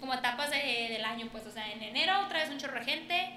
como 0.00 0.14
etapas 0.14 0.50
de- 0.50 0.88
del 0.90 1.04
año, 1.04 1.28
pues, 1.32 1.44
o 1.46 1.50
sea, 1.50 1.70
en 1.72 1.82
enero 1.82 2.12
otra 2.24 2.38
vez 2.38 2.50
un 2.50 2.58
chorro 2.58 2.78
de 2.78 2.84
gente 2.84 3.30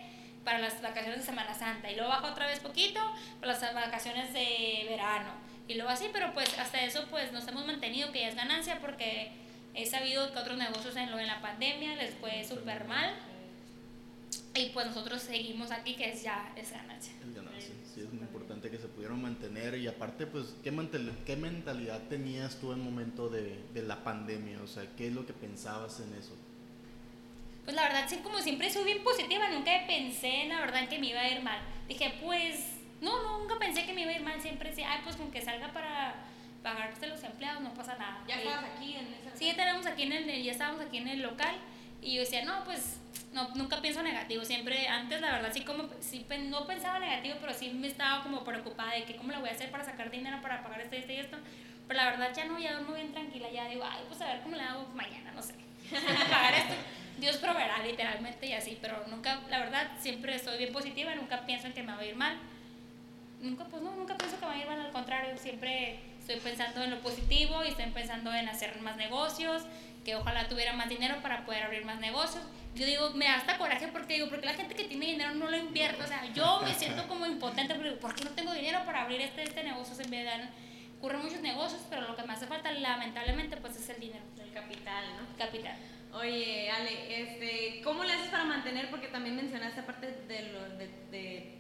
para 0.44 0.60
las 0.60 0.80
vacaciones 0.82 1.20
de 1.20 1.26
Semana 1.26 1.54
Santa. 1.54 1.90
Y 1.90 1.96
luego 1.96 2.10
baja 2.10 2.28
otra 2.28 2.46
vez 2.48 2.60
poquito 2.60 3.00
para 3.40 3.54
las 3.54 3.74
vacaciones 3.74 4.32
de 4.32 4.86
verano. 4.90 5.32
Y 5.68 5.74
luego 5.74 5.90
así, 5.90 6.08
pero 6.14 6.32
pues 6.36 6.58
hasta 6.60 6.82
eso 6.84 7.06
pues 7.10 7.32
nos 7.32 7.48
hemos 7.48 7.66
mantenido, 7.66 8.12
que 8.12 8.22
ya 8.22 8.28
es 8.28 8.36
ganancia, 8.36 8.78
porque 8.80 9.32
he 9.76 9.86
sabido 9.86 10.32
que 10.32 10.40
otros 10.40 10.58
negocios 10.58 10.96
en 10.96 11.12
lo 11.12 11.18
de 11.18 11.26
la 11.26 11.42
pandemia 11.42 11.96
les 11.96 12.14
fue 12.16 12.44
súper 12.44 12.86
mal. 12.86 13.14
Y 14.54 14.70
pues 14.70 14.88
nosotros 14.88 15.22
seguimos 15.22 15.72
aquí, 15.72 15.96
que 15.96 16.10
es 16.10 16.24
ya 16.24 16.54
es 16.56 16.72
ganancia. 16.72 17.14
Es 17.22 17.36
ganancia. 17.36 17.74
Sí, 17.94 18.02
es 18.02 18.12
muy 18.12 18.22
importante 18.22 18.70
que 18.70 18.78
se 18.78 18.88
pudieron 18.88 19.22
mantener 19.22 19.76
y 19.76 19.88
aparte, 19.88 20.28
pues, 20.28 20.56
¿qué, 20.64 20.72
qué 21.26 21.36
mentalidad 21.36 22.02
tenías 22.04 22.56
tú 22.60 22.72
en 22.72 22.80
el 22.80 22.86
momento 22.86 23.30
de, 23.30 23.60
de 23.74 23.82
la 23.84 24.04
pandemia? 24.04 24.62
O 24.62 24.68
sea, 24.68 24.86
¿qué 24.98 25.08
es 25.08 25.14
lo 25.14 25.26
que 25.26 25.34
pensabas 25.34 26.00
en 26.00 26.14
eso? 26.14 26.36
Pues 27.66 27.76
la 27.76 27.84
verdad, 27.84 28.06
sí, 28.08 28.18
como 28.24 28.40
siempre 28.40 28.70
soy 28.70 28.86
bien 28.86 29.04
positiva, 29.04 29.50
nunca 29.50 29.72
pensé, 29.88 30.46
la 30.48 30.62
verdad, 30.62 30.88
que 30.88 31.00
me 31.00 31.08
iba 31.08 31.20
a 31.20 31.30
ir 31.30 31.42
mal. 31.42 31.60
Dije, 31.88 32.14
pues, 32.24 32.76
no, 33.02 33.24
no, 33.24 33.40
nunca 33.40 33.58
pensé 33.60 33.86
que 33.86 33.94
me 33.94 34.04
iba 34.04 34.12
a 34.12 34.16
ir 34.16 34.24
mal, 34.24 34.40
siempre 34.42 34.70
decía, 34.70 34.92
ay, 34.92 35.02
pues 35.04 35.16
con 35.16 35.32
que 35.32 35.42
salga 35.42 35.74
para 35.74 36.16
pagarse 36.66 37.06
los 37.06 37.24
empleados, 37.24 37.62
no 37.62 37.72
pasa 37.76 37.96
nada. 37.96 38.24
Ya 38.28 38.38
Y- 38.38 38.40
estabas 38.40 38.66
aquí 38.76 38.96
en 38.96 39.14
esa. 39.14 39.38
Sí, 39.38 39.46
ya 39.46 39.56
tenemos 39.56 39.86
aquí 39.86 40.02
en 40.04 40.14
el, 40.14 40.44
ya 40.44 40.52
estábamos 40.52 40.82
aquí 40.82 40.98
en 40.98 41.08
el 41.08 41.22
local 41.22 41.56
y 42.02 42.16
yo 42.16 42.22
decía, 42.22 42.44
no, 42.44 42.64
pues 42.64 43.00
no, 43.34 43.50
nunca 43.50 43.82
pienso 43.82 44.02
negativo, 44.02 44.44
siempre 44.44 44.88
antes 44.88 45.22
la 45.22 45.32
verdad 45.34 45.52
sí 45.54 45.62
como, 45.62 45.88
sí, 46.00 46.26
no 46.50 46.66
pensaba 46.66 46.98
negativo, 46.98 47.36
pero 47.40 47.54
sí 47.54 47.70
me 47.70 47.88
estaba 47.88 48.24
como 48.24 48.44
preocupada 48.44 48.94
de 48.94 49.04
que 49.04 49.16
cómo 49.16 49.32
lo 49.32 49.42
voy 49.42 49.50
a 49.50 49.52
hacer 49.52 49.70
para 49.70 49.84
sacar 49.84 50.10
dinero 50.10 50.42
para 50.42 50.64
pagar 50.64 50.82
esto, 50.82 50.96
esto 50.96 51.12
y 51.12 51.18
esto, 51.18 51.38
pero 51.88 52.00
la 52.00 52.10
verdad 52.10 52.34
ya 52.36 52.46
no, 52.46 52.58
ya 52.58 52.74
duermo 52.74 52.96
bien 52.96 53.12
tranquila, 53.12 53.48
ya 53.52 53.68
digo, 53.68 53.84
ay, 53.88 54.04
pues 54.08 54.20
a 54.22 54.26
ver 54.26 54.42
cómo 54.42 54.56
le 54.56 54.64
hago 54.64 54.88
mañana, 54.96 55.34
no 55.34 55.44
sé, 55.44 55.54
pagar 56.32 56.54
esto, 56.56 56.74
Dios 57.20 57.38
proveerá 57.38 57.78
literalmente 57.86 58.48
y 58.48 58.54
así, 58.54 58.80
pero 58.82 59.06
nunca, 59.08 59.42
la 59.52 59.60
verdad 59.60 59.92
siempre 60.00 60.34
estoy 60.34 60.58
bien 60.58 60.74
positiva, 60.74 61.14
nunca 61.14 61.46
pienso 61.46 61.68
en 61.68 61.74
que 61.74 61.84
me 61.84 61.94
va 61.94 62.00
a 62.00 62.06
ir 62.06 62.16
mal, 62.16 62.38
nunca, 63.42 63.66
pues 63.66 63.84
no, 63.84 63.92
nunca 63.92 64.18
pienso 64.18 64.40
que 64.40 64.46
me 64.46 64.52
va 64.52 64.58
a 64.58 64.62
ir 64.62 64.68
mal, 64.68 64.80
al 64.82 64.92
contrario, 64.92 65.38
siempre 65.38 66.00
estoy 66.28 66.40
pensando 66.40 66.84
en 66.84 66.90
lo 66.90 67.00
positivo 67.02 67.64
y 67.64 67.68
estoy 67.68 67.86
pensando 67.92 68.34
en 68.34 68.50
hacer 68.50 68.82
más 68.82 68.98
negocios, 68.98 69.64
que 70.04 70.16
ojalá 70.16 70.48
tuviera 70.48 70.74
más 70.74 70.90
dinero 70.90 71.18
para 71.22 71.46
poder 71.46 71.64
abrir 71.64 71.86
más 71.86 72.00
negocios. 72.00 72.44
Yo 72.74 72.86
digo, 72.86 73.12
me 73.12 73.26
da 73.26 73.36
hasta 73.36 73.60
coraje 73.60 73.88
porque 73.90 74.16
digo, 74.16 74.30
porque 74.30 74.46
la 74.46 74.56
gente 74.56 74.74
que 74.74 74.86
tiene 74.86 75.06
dinero 75.06 75.36
no 75.36 75.50
lo 75.50 75.56
invierte, 75.56 76.02
o 76.02 76.08
sea, 76.08 76.26
yo 76.34 76.62
me 76.64 76.74
siento 76.82 77.08
como 77.08 77.28
impotente 77.28 77.76
porque 77.76 77.90
digo, 77.90 78.02
¿por 78.02 78.16
qué 78.16 78.24
no 78.24 78.32
tengo 78.32 78.54
dinero 78.54 78.80
para 78.86 79.04
abrir 79.04 79.22
este, 79.22 79.44
este 79.44 79.64
negocio? 79.64 79.94
Se 79.94 80.08
me 80.08 80.24
dan, 80.24 80.50
ocurren 80.98 81.22
muchos 81.22 81.42
negocios, 81.42 81.82
pero 81.90 82.02
lo 82.02 82.16
que 82.16 82.24
me 82.24 82.34
hace 82.34 82.48
falta 82.48 82.72
lamentablemente 82.72 83.58
pues 83.58 83.76
es 83.78 83.88
el 83.90 84.00
dinero, 84.00 84.24
El 84.42 84.52
capital, 84.52 85.06
¿no? 85.18 85.38
capital. 85.38 85.78
Oye, 86.12 86.72
Ale, 86.72 87.22
este, 87.22 87.82
¿cómo 87.84 88.04
le 88.04 88.14
haces 88.14 88.30
para 88.30 88.46
mantener? 88.46 88.90
Porque 88.90 89.10
también 89.10 89.36
mencionaste 89.36 89.82
aparte 89.82 90.08
de, 90.28 90.42
lo, 90.52 90.70
de, 90.78 90.88
de, 91.12 91.58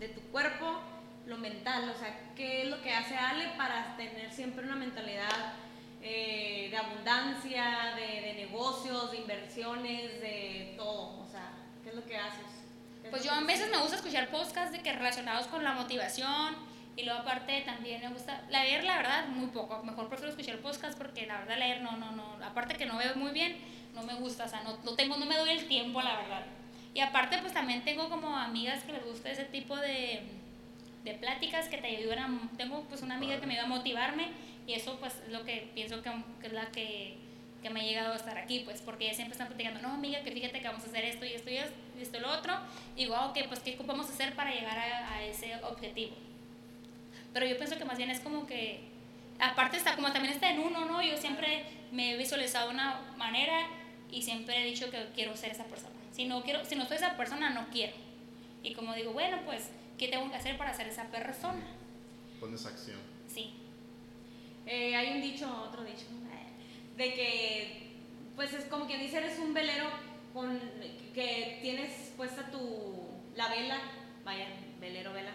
de 0.00 0.08
tu 0.08 0.20
cuerpo, 0.32 0.80
lo 1.26 1.36
mental, 1.38 1.90
o 1.94 1.98
sea, 1.98 2.32
¿qué 2.36 2.62
es 2.62 2.68
lo 2.68 2.80
que 2.82 2.92
hace 2.92 3.16
Ale 3.16 3.48
para 3.56 3.96
tener 3.96 4.32
siempre 4.32 4.64
una 4.64 4.76
mentalidad 4.76 5.54
eh, 6.00 6.68
de 6.70 6.76
abundancia, 6.76 7.94
de, 7.96 8.20
de 8.20 8.34
negocios, 8.34 9.10
de 9.10 9.18
inversiones, 9.18 10.20
de 10.20 10.74
todo? 10.76 11.20
O 11.20 11.28
sea, 11.28 11.50
¿qué 11.82 11.90
es 11.90 11.94
lo 11.96 12.04
que 12.06 12.16
haces? 12.16 12.46
¿Qué 13.02 13.08
es 13.08 13.10
Pues 13.10 13.24
yo 13.24 13.32
a 13.32 13.40
veces 13.40 13.70
me 13.70 13.78
gusta 13.78 13.96
escuchar 13.96 14.28
podcasts 14.30 14.70
de 14.70 14.80
que 14.82 14.92
relacionados 14.92 15.48
con 15.48 15.64
la 15.64 15.72
motivación 15.72 16.54
y 16.94 17.02
luego 17.02 17.20
aparte 17.20 17.60
también 17.62 18.00
me 18.00 18.08
gusta 18.08 18.42
leer 18.48 18.84
la 18.84 18.96
verdad 18.96 19.26
muy 19.26 19.48
poco, 19.48 19.82
mejor 19.82 20.08
prefiero 20.08 20.30
escuchar 20.30 20.58
podcasts 20.58 20.96
porque 20.96 21.26
la 21.26 21.38
verdad 21.40 21.58
leer 21.58 21.82
no, 21.82 21.96
no, 21.96 22.12
no, 22.12 22.38
aparte 22.44 22.76
que 22.76 22.86
no 22.86 22.96
veo 22.96 23.16
muy 23.16 23.32
bien, 23.32 23.56
no 23.94 24.02
me 24.04 24.14
gusta, 24.14 24.44
o 24.44 24.48
sea, 24.48 24.62
no, 24.62 24.78
no 24.84 24.94
tengo, 24.94 25.16
no 25.16 25.26
me 25.26 25.36
doy 25.36 25.50
el 25.50 25.66
tiempo 25.66 26.00
la 26.00 26.16
verdad. 26.16 26.46
Y 26.94 27.00
aparte 27.00 27.38
pues 27.38 27.52
también 27.52 27.84
tengo 27.84 28.08
como 28.08 28.34
amigas 28.34 28.84
que 28.84 28.92
les 28.92 29.04
gusta 29.04 29.30
ese 29.30 29.44
tipo 29.44 29.76
de, 29.76 30.22
de 31.06 31.14
pláticas 31.14 31.68
que 31.68 31.78
te 31.78 31.96
ayudan 31.96 32.18
a, 32.18 32.56
tengo 32.58 32.82
pues 32.82 33.00
una 33.02 33.14
amiga 33.14 33.40
que 33.40 33.46
me 33.46 33.54
ayuda 33.54 33.64
a 33.64 33.68
motivarme 33.68 34.28
y 34.66 34.74
eso 34.74 34.98
pues 35.00 35.14
es 35.26 35.32
lo 35.32 35.44
que 35.44 35.70
pienso 35.74 36.02
que, 36.02 36.10
que 36.40 36.46
es 36.48 36.52
la 36.52 36.66
que 36.66 37.16
que 37.62 37.70
me 37.70 37.80
ha 37.80 37.84
llegado 37.84 38.12
a 38.12 38.16
estar 38.16 38.38
aquí, 38.38 38.60
pues 38.60 38.80
porque 38.80 39.06
ella 39.06 39.14
siempre 39.14 39.32
están 39.32 39.48
platicando, 39.48 39.80
no, 39.80 39.94
amiga, 39.94 40.20
que 40.22 40.30
fíjate 40.30 40.60
que 40.60 40.68
vamos 40.68 40.84
a 40.84 40.86
hacer 40.86 41.04
esto 41.04 41.24
y 41.24 41.32
esto 41.32 41.50
y 41.50 41.56
esto 41.56 41.74
y 41.98 42.02
esto 42.02 42.20
lo 42.20 42.30
otro. 42.30 42.54
Y 42.94 43.00
digo, 43.00 43.16
ah, 43.16 43.26
ok, 43.26 43.38
pues 43.48 43.58
¿qué 43.60 43.76
vamos 43.84 44.08
a 44.08 44.12
hacer 44.12 44.34
para 44.34 44.54
llegar 44.54 44.78
a, 44.78 45.14
a 45.14 45.24
ese 45.24 45.56
objetivo? 45.64 46.14
Pero 47.32 47.46
yo 47.46 47.56
pienso 47.56 47.76
que 47.76 47.84
más 47.84 47.98
bien 47.98 48.10
es 48.10 48.20
como 48.20 48.46
que, 48.46 48.80
aparte 49.40 49.78
está 49.78 49.96
como 49.96 50.12
también 50.12 50.32
está 50.32 50.50
en 50.50 50.60
uno, 50.60 50.84
¿no? 50.84 51.02
Yo 51.02 51.16
siempre 51.16 51.64
me 51.90 52.12
he 52.12 52.16
visualizado 52.16 52.68
de 52.68 52.74
una 52.74 53.00
manera 53.16 53.66
y 54.10 54.22
siempre 54.22 54.62
he 54.62 54.64
dicho 54.66 54.90
que 54.90 55.08
quiero 55.14 55.36
ser 55.36 55.50
esa 55.50 55.64
persona. 55.64 55.94
Si 56.12 56.24
no, 56.24 56.42
quiero, 56.42 56.64
si 56.64 56.76
no 56.76 56.86
soy 56.86 56.98
esa 56.98 57.16
persona, 57.16 57.50
no 57.50 57.66
quiero. 57.70 57.94
Y 58.62 58.74
como 58.74 58.94
digo, 58.94 59.12
bueno, 59.12 59.38
pues, 59.44 59.70
¿qué 59.98 60.08
tengo 60.08 60.30
que 60.30 60.36
hacer 60.36 60.58
para 60.58 60.74
ser 60.74 60.88
esa 60.88 61.04
persona? 61.04 61.64
Pones 62.40 62.66
acción. 62.66 62.98
Sí. 63.28 63.54
Eh, 64.66 64.96
hay 64.96 65.14
un 65.14 65.22
dicho, 65.22 65.48
otro 65.68 65.84
dicho, 65.84 66.06
de 66.96 67.14
que, 67.14 67.92
pues 68.34 68.52
es 68.54 68.64
como 68.64 68.86
quien 68.86 69.00
dice, 69.00 69.18
eres 69.18 69.38
un 69.38 69.52
velero 69.52 69.86
con 70.32 70.58
que 71.14 71.58
tienes 71.62 72.12
puesta 72.16 72.50
tu 72.50 73.06
la 73.34 73.48
vela, 73.48 73.78
vaya, 74.24 74.46
velero, 74.80 75.12
vela, 75.12 75.32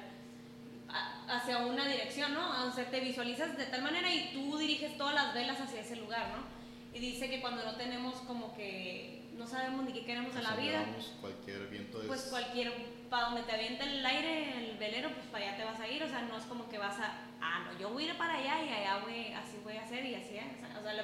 hacia 1.27 1.59
una 1.59 1.87
dirección, 1.87 2.33
¿no? 2.33 2.67
O 2.67 2.71
sea, 2.71 2.89
te 2.89 2.99
visualizas 2.99 3.57
de 3.57 3.65
tal 3.65 3.83
manera 3.83 4.13
y 4.13 4.31
tú 4.33 4.57
diriges 4.57 4.97
todas 4.97 5.13
las 5.13 5.33
velas 5.33 5.59
hacia 5.61 5.81
ese 5.81 5.95
lugar, 5.95 6.29
¿no? 6.29 6.97
Y 6.97 6.99
dice 6.99 7.29
que 7.29 7.39
cuando 7.39 7.63
no 7.63 7.75
tenemos 7.75 8.15
como 8.21 8.53
que 8.55 9.29
no 9.37 9.47
sabemos 9.47 9.85
ni 9.85 9.93
qué 9.93 10.03
queremos 10.03 10.35
en 10.35 10.43
la 10.43 10.55
vida, 10.55 10.85
cualquier 11.21 11.67
viento 11.67 12.01
es... 12.01 12.07
pues 12.07 12.21
cualquier, 12.23 12.73
para 13.11 13.25
donde 13.25 13.43
te 13.43 13.51
avienta 13.51 13.83
el 13.83 14.05
aire, 14.05 14.71
el 14.71 14.77
velero, 14.77 15.09
pues 15.09 15.25
para 15.27 15.45
allá 15.45 15.57
te 15.57 15.65
vas 15.65 15.79
a 15.81 15.87
ir, 15.89 16.01
o 16.01 16.07
sea, 16.07 16.21
no 16.21 16.37
es 16.37 16.45
como 16.45 16.69
que 16.69 16.77
vas 16.77 16.97
a, 16.97 17.11
ah, 17.41 17.65
no, 17.65 17.77
yo 17.77 17.89
voy 17.89 18.05
a 18.05 18.11
ir 18.11 18.17
para 18.17 18.35
allá 18.35 18.63
y 18.63 18.69
allá 18.69 18.99
voy, 19.03 19.33
así 19.33 19.57
voy 19.65 19.75
a 19.75 19.83
hacer 19.83 20.05
y 20.05 20.15
así 20.15 20.37
es, 20.37 20.45
o 20.79 20.81
sea, 20.81 20.93
lo 20.93 21.03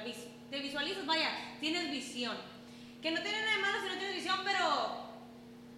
te 0.50 0.58
visualizas, 0.60 1.04
vaya, 1.04 1.28
tienes 1.60 1.90
visión, 1.90 2.34
que 3.02 3.10
no 3.10 3.20
tiene 3.20 3.42
nada 3.42 3.56
de 3.56 3.62
malo 3.62 3.78
si 3.82 3.88
no 3.90 3.98
tienes 3.98 4.16
visión, 4.16 4.38
pero 4.42 5.10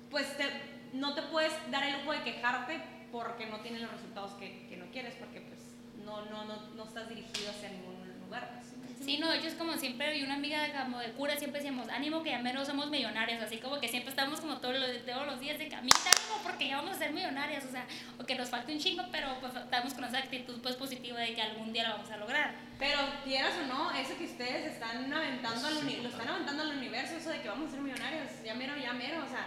pues 0.08 0.36
te- 0.36 0.70
no 0.92 1.14
te 1.14 1.22
puedes 1.22 1.52
dar 1.72 1.82
el 1.82 1.98
lujo 1.98 2.12
de 2.12 2.22
quejarte 2.22 2.80
porque 3.10 3.46
no 3.46 3.58
tienes 3.58 3.82
los 3.82 3.90
resultados 3.90 4.30
que, 4.34 4.68
que 4.68 4.76
no 4.76 4.86
quieres, 4.92 5.16
porque 5.16 5.40
pues 5.40 5.58
no, 6.04 6.26
no, 6.26 6.44
no, 6.44 6.68
no 6.76 6.84
estás 6.84 7.08
dirigido 7.08 7.50
hacia 7.50 7.70
ningún 7.70 8.08
lugar. 8.20 8.59
¿Sí 9.00 9.18
no, 9.18 9.32
es 9.32 9.54
como 9.54 9.72
siempre, 9.76 10.16
y 10.18 10.22
una 10.22 10.34
amiga 10.34 10.66
como 10.84 10.98
de 10.98 11.10
cura 11.12 11.36
siempre 11.36 11.60
decíamos, 11.60 11.88
ánimo 11.88 12.22
que 12.22 12.30
ya 12.30 12.38
menos 12.38 12.66
somos 12.68 12.90
millonarios, 12.90 13.42
así 13.42 13.56
como 13.58 13.80
que 13.80 13.88
siempre 13.88 14.10
estamos 14.10 14.40
como 14.40 14.58
todos 14.58 14.78
los, 14.78 15.04
todos 15.06 15.26
los 15.26 15.40
días 15.40 15.58
de 15.58 15.68
camino, 15.68 15.96
ánimo 16.04 16.42
porque 16.42 16.68
ya 16.68 16.76
vamos 16.76 16.96
a 16.96 16.98
ser 16.98 17.12
millonarias, 17.12 17.64
o 17.64 17.70
sea, 17.70 17.86
o 18.18 18.24
que 18.24 18.34
nos 18.34 18.50
falte 18.50 18.72
un 18.72 18.78
chingo, 18.78 19.02
pero 19.10 19.38
pues 19.40 19.54
estamos 19.54 19.94
con 19.94 20.04
esa 20.04 20.18
actitud 20.18 20.60
pues 20.62 20.76
positiva 20.76 21.18
de 21.20 21.34
que 21.34 21.42
algún 21.42 21.72
día 21.72 21.88
lo 21.88 21.94
vamos 21.96 22.10
a 22.10 22.16
lograr. 22.18 22.54
Pero 22.78 22.98
quieras 23.24 23.54
o 23.62 23.66
no, 23.66 23.90
eso 23.92 24.16
que 24.16 24.24
ustedes 24.24 24.72
están 24.72 25.12
aventando 25.12 25.66
al 25.66 25.76
uni- 25.78 25.96
lo 26.02 26.08
están 26.08 26.28
aventando 26.28 26.62
al 26.62 26.76
universo, 26.76 27.16
eso 27.16 27.30
de 27.30 27.40
que 27.40 27.48
vamos 27.48 27.68
a 27.68 27.70
ser 27.72 27.80
millonarios, 27.80 28.30
ya 28.44 28.54
mero, 28.54 28.74
ya 28.76 28.92
mero, 28.92 29.24
o 29.24 29.28
sea, 29.28 29.46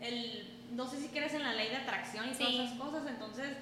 el, 0.00 0.48
no 0.72 0.86
sé 0.88 0.98
si 1.00 1.08
crees 1.08 1.34
en 1.34 1.42
la 1.42 1.52
ley 1.54 1.68
de 1.68 1.76
atracción 1.76 2.28
y 2.30 2.34
Sí. 2.34 2.38
todas 2.44 2.54
esas 2.54 2.78
cosas, 2.78 3.02
entonces, 3.08 3.56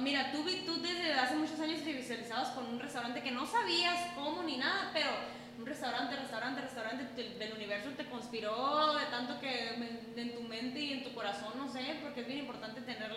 mira, 0.00 0.30
tú, 0.32 0.44
tú 0.66 0.80
desde 0.82 1.12
hace 1.14 1.34
muchos 1.36 1.58
años 1.60 1.82
te 1.82 1.92
visualizabas 1.92 2.48
con 2.50 2.66
un 2.66 2.80
restaurante 2.80 3.22
que 3.22 3.30
no 3.30 3.46
sabías 3.46 3.98
cómo 4.14 4.42
ni 4.42 4.56
nada, 4.56 4.90
pero 4.92 5.08
un 5.58 5.66
restaurante, 5.66 6.16
restaurante, 6.16 6.60
restaurante, 6.60 7.04
te- 7.16 7.52
universo 7.52 7.90
te 7.96 8.06
conspiró 8.06 8.94
de 8.94 9.04
tanto 9.06 9.38
que 9.40 9.74
me- 9.78 10.20
en 10.20 10.34
tu 10.34 10.42
mente 10.42 10.80
y 10.80 10.92
en 10.94 11.04
tu 11.04 11.12
corazón, 11.14 11.52
no 11.56 11.70
sé, 11.70 11.98
porque 12.02 12.22
es 12.22 12.26
bien 12.26 12.40
importante 12.40 12.80
tener 12.80 13.12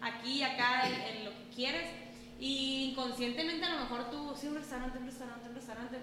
aquí 0.00 0.38
y 0.38 0.42
acá 0.42 0.88
en, 0.88 1.16
en 1.18 1.24
lo 1.24 1.30
que 1.30 1.54
quieres. 1.54 1.86
Y 2.38 2.90
inconscientemente 2.92 3.64
a 3.66 3.70
lo 3.74 3.80
mejor 3.82 4.10
tú, 4.10 4.34
sí, 4.38 4.46
un 4.48 4.54
restaurante, 4.56 4.98
un 4.98 5.06
restaurante, 5.06 5.48
un 5.48 5.54
restaurante. 5.54 5.98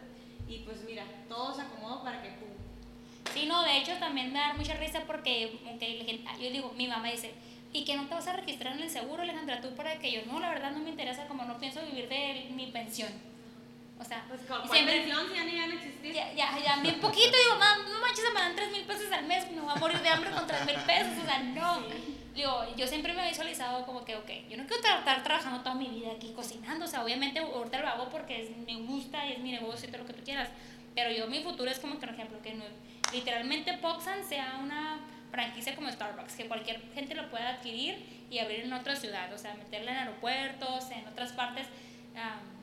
Y 0.47 0.59
pues 0.59 0.83
mira, 0.85 1.03
todo 1.27 1.53
se 1.55 1.61
acomodó 1.63 2.03
para 2.03 2.21
que 2.21 2.29
tú. 2.29 2.45
Sí, 3.33 3.45
no, 3.47 3.63
de 3.63 3.77
hecho 3.77 3.93
también 3.99 4.31
me 4.31 4.39
da 4.39 4.53
mucha 4.53 4.75
risa 4.75 5.01
porque 5.05 5.59
aunque 5.67 6.19
yo 6.39 6.49
digo, 6.49 6.73
mi 6.77 6.87
mamá 6.87 7.09
dice, 7.11 7.33
¿y 7.77 7.85
que 7.85 7.95
no 7.95 8.07
te 8.07 8.15
vas 8.15 8.27
a 8.27 8.33
registrar 8.33 8.73
en 8.75 8.81
el 8.83 8.89
seguro, 8.89 9.21
Alejandra? 9.21 9.61
Tú 9.61 9.75
para 9.75 9.99
que 9.99 10.11
yo, 10.11 10.21
no, 10.25 10.39
la 10.39 10.49
verdad 10.49 10.71
no 10.71 10.79
me 10.79 10.89
interesa, 10.89 11.27
como 11.27 11.43
no 11.45 11.57
pienso 11.59 11.79
vivir 11.85 12.09
de 12.09 12.47
mi 12.51 12.67
pensión. 12.67 13.09
O 13.99 14.03
sea, 14.03 14.25
Pues 14.27 14.41
cuál 14.47 14.67
siempre- 14.69 14.95
pensión 14.97 15.27
si 15.29 15.35
ya 15.35 15.43
ni 15.45 15.59
van 15.59 15.71
a 15.71 15.75
existir. 15.75 16.13
ya, 16.13 16.31
ya, 16.33 16.57
ya, 16.63 16.77
bien 16.81 16.99
poquito, 16.99 17.35
digo, 17.37 17.57
"Mam, 17.59 17.83
no 17.91 17.99
manches, 18.01 18.23
me 18.33 18.39
dan 18.39 18.55
3 18.55 18.71
mil 18.71 18.83
pesos 18.85 19.11
al 19.11 19.25
mes, 19.25 19.51
me 19.51 19.61
voy 19.61 19.71
a 19.75 19.79
morir 19.79 19.99
de 19.99 20.09
hambre 20.09 20.29
con 20.31 20.45
3 20.47 20.65
mil 20.65 20.75
pesos, 20.75 21.13
o 21.21 21.25
sea, 21.25 21.39
no. 21.39 21.81
Digo, 22.35 22.65
yo 22.75 22.85
siempre 22.85 23.13
me 23.13 23.25
he 23.25 23.29
visualizado 23.29 23.83
como 23.87 24.05
que, 24.05 24.15
ok, 24.15 24.29
yo 24.49 24.57
no 24.57 24.67
quiero 24.67 24.81
estar 24.99 25.23
trabajando 25.23 25.61
toda 25.61 25.73
mi 25.75 25.87
vida 25.87 26.11
aquí 26.15 26.31
cocinando, 26.35 26.85
o 26.85 26.87
sea, 26.87 27.03
obviamente 27.03 27.39
ahorita 27.39 27.79
lo 27.81 27.87
hago 27.87 28.09
porque 28.09 28.43
es- 28.43 28.57
me 28.57 28.75
gusta 28.85 29.25
y 29.25 29.33
es 29.33 29.39
mi 29.39 29.51
negocio 29.51 29.87
y 29.87 29.91
todo 29.91 30.01
lo 30.03 30.07
que 30.07 30.13
tú 30.13 30.23
quieras, 30.23 30.49
pero 30.93 31.09
yo 31.11 31.25
mi 31.27 31.41
futuro 31.41 31.69
es 31.71 31.79
como 31.79 31.95
que, 31.99 32.05
por 32.05 32.13
ejemplo, 32.15 32.39
que 32.43 32.53
no, 32.53 32.65
literalmente 33.11 33.73
Poxan 33.79 34.23
sea 34.23 34.59
una 34.63 34.99
franquicia 35.31 35.75
como 35.75 35.91
Starbucks, 35.91 36.35
que 36.35 36.47
cualquier 36.47 36.81
gente 36.93 37.15
lo 37.15 37.29
pueda 37.29 37.49
adquirir 37.49 38.25
y 38.29 38.39
abrir 38.39 38.61
en 38.61 38.73
otra 38.73 38.95
ciudad, 38.95 39.31
o 39.33 39.37
sea, 39.37 39.53
meterla 39.55 39.91
en 39.91 39.97
aeropuertos, 39.97 40.89
en 40.91 41.07
otras 41.07 41.31
partes. 41.33 41.67
am, 42.15 42.57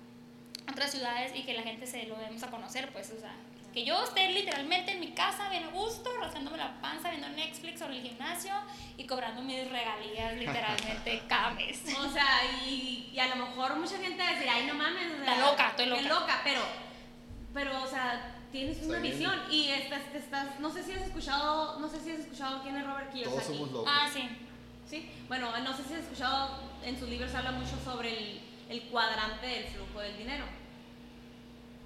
otras 0.71 0.91
ciudades 0.91 1.33
y 1.35 1.43
que 1.43 1.53
la 1.53 1.63
gente 1.63 1.87
se 1.87 2.05
lo 2.07 2.17
demos 2.17 2.43
a 2.43 2.51
conocer, 2.51 2.91
pues, 2.91 3.13
o 3.17 3.21
sea, 3.21 3.35
que 3.75 3.85
yo 3.85 4.03
esté 4.03 4.31
literalmente 4.31 4.93
en 4.93 5.01
mi 5.01 5.09
casa 5.13 5.49
bien 5.51 5.65
a 5.65 5.69
gusto, 5.69 6.11
rascándome 6.19 6.57
la 6.57 6.81
panza, 6.81 7.11
viendo 7.11 7.29
Netflix 7.29 7.81
sobre 7.81 7.97
el 7.99 8.03
gimnasio 8.03 8.53
y 8.97 9.05
cobrando 9.05 9.43
mis 9.43 9.69
regalías 9.69 10.35
literalmente 10.37 11.23
cada 11.29 11.51
mes. 11.51 11.83
O 11.99 12.09
sea, 12.09 12.41
y, 12.67 13.11
y 13.13 13.19
a 13.19 13.27
lo 13.27 13.37
mejor 13.45 13.77
mucha 13.77 13.99
gente 13.99 14.23
va 14.23 14.29
a 14.31 14.33
decir, 14.35 14.49
ay, 14.49 14.65
no 14.67 14.75
mames. 14.75 15.07
O 15.07 15.25
sea, 15.25 15.35
Está 15.35 15.51
loca, 15.51 15.69
estoy 15.69 15.87
loca. 15.87 16.03
qué 16.03 16.09
loca, 16.09 16.41
pero, 16.45 16.61
pero, 17.53 17.83
o 17.83 17.87
sea, 17.87 18.37
tienes 18.55 18.81
una 18.85 19.01
visión 19.01 19.35
y 19.51 19.71
estás, 19.71 20.13
te 20.13 20.19
estás, 20.19 20.61
no 20.61 20.71
sé 20.71 20.85
si 20.85 20.93
has 20.93 21.03
escuchado, 21.03 21.81
no 21.81 21.89
sé 21.89 21.99
si 21.99 22.13
has 22.13 22.21
escuchado 22.21 22.63
quién 22.63 22.77
es 22.77 22.87
Robert 22.87 23.11
Kiyosaki. 23.13 23.35
Todos 23.35 23.47
somos 23.47 23.73
locos. 23.73 23.93
Ah, 23.93 24.09
sí. 24.13 24.29
Sí, 24.89 25.11
bueno, 25.27 25.51
no 25.59 25.77
sé 25.77 25.83
si 25.83 25.95
has 25.95 26.03
escuchado, 26.03 26.61
en 26.85 26.97
sus 26.97 27.09
libros 27.09 27.35
habla 27.35 27.51
mucho 27.51 27.77
sobre 27.85 28.17
el, 28.17 28.41
el 28.69 28.83
cuadrante 28.85 29.45
del 29.45 29.65
flujo 29.65 29.99
del 29.99 30.17
dinero. 30.17 30.45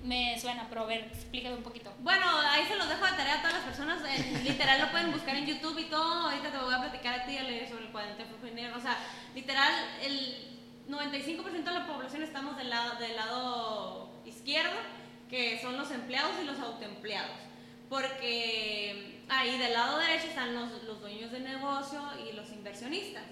Me 0.04 0.38
suena, 0.38 0.66
pero 0.68 0.82
a 0.82 0.86
ver, 0.86 1.04
explícame 1.10 1.56
un 1.56 1.62
poquito. 1.62 1.90
Bueno, 2.00 2.26
ahí 2.50 2.66
se 2.66 2.76
los 2.76 2.86
dejo 2.86 3.06
de 3.06 3.12
tarea 3.12 3.38
a 3.38 3.40
todas 3.40 3.54
las 3.54 3.64
personas. 3.64 4.02
eh, 4.04 4.40
literal 4.44 4.82
lo 4.82 4.90
pueden 4.90 5.10
buscar 5.10 5.36
en 5.36 5.46
YouTube 5.46 5.78
y 5.78 5.84
todo. 5.84 6.28
Ahorita 6.28 6.50
te 6.50 6.58
voy 6.58 6.74
a 6.74 6.80
platicar 6.80 7.20
a 7.20 7.24
ti 7.24 7.38
Ale, 7.38 7.66
sobre 7.66 7.86
el 7.86 7.92
cuadrante 7.92 8.18
del 8.18 8.28
flujo 8.28 8.44
de 8.44 8.50
dinero. 8.50 8.76
O 8.76 8.80
sea, 8.80 8.98
literal, 9.34 9.72
el 10.02 10.58
95% 10.90 11.64
de 11.64 11.72
la 11.72 11.86
población 11.86 12.22
estamos 12.22 12.58
del 12.58 12.68
lado, 12.68 12.96
del 13.00 13.16
lado 13.16 14.10
izquierdo, 14.26 14.76
que 15.28 15.60
son 15.60 15.76
los 15.76 15.90
empleados 15.90 16.32
y 16.42 16.46
los 16.46 16.58
autoempleados. 16.58 17.36
Porque 17.88 19.22
ahí 19.28 19.58
del 19.58 19.72
lado 19.72 19.98
derecho 19.98 20.26
están 20.26 20.54
los, 20.54 20.82
los 20.84 21.00
dueños 21.00 21.30
de 21.32 21.40
negocio 21.40 22.00
y 22.28 22.34
los 22.34 22.50
inversionistas 22.50 23.24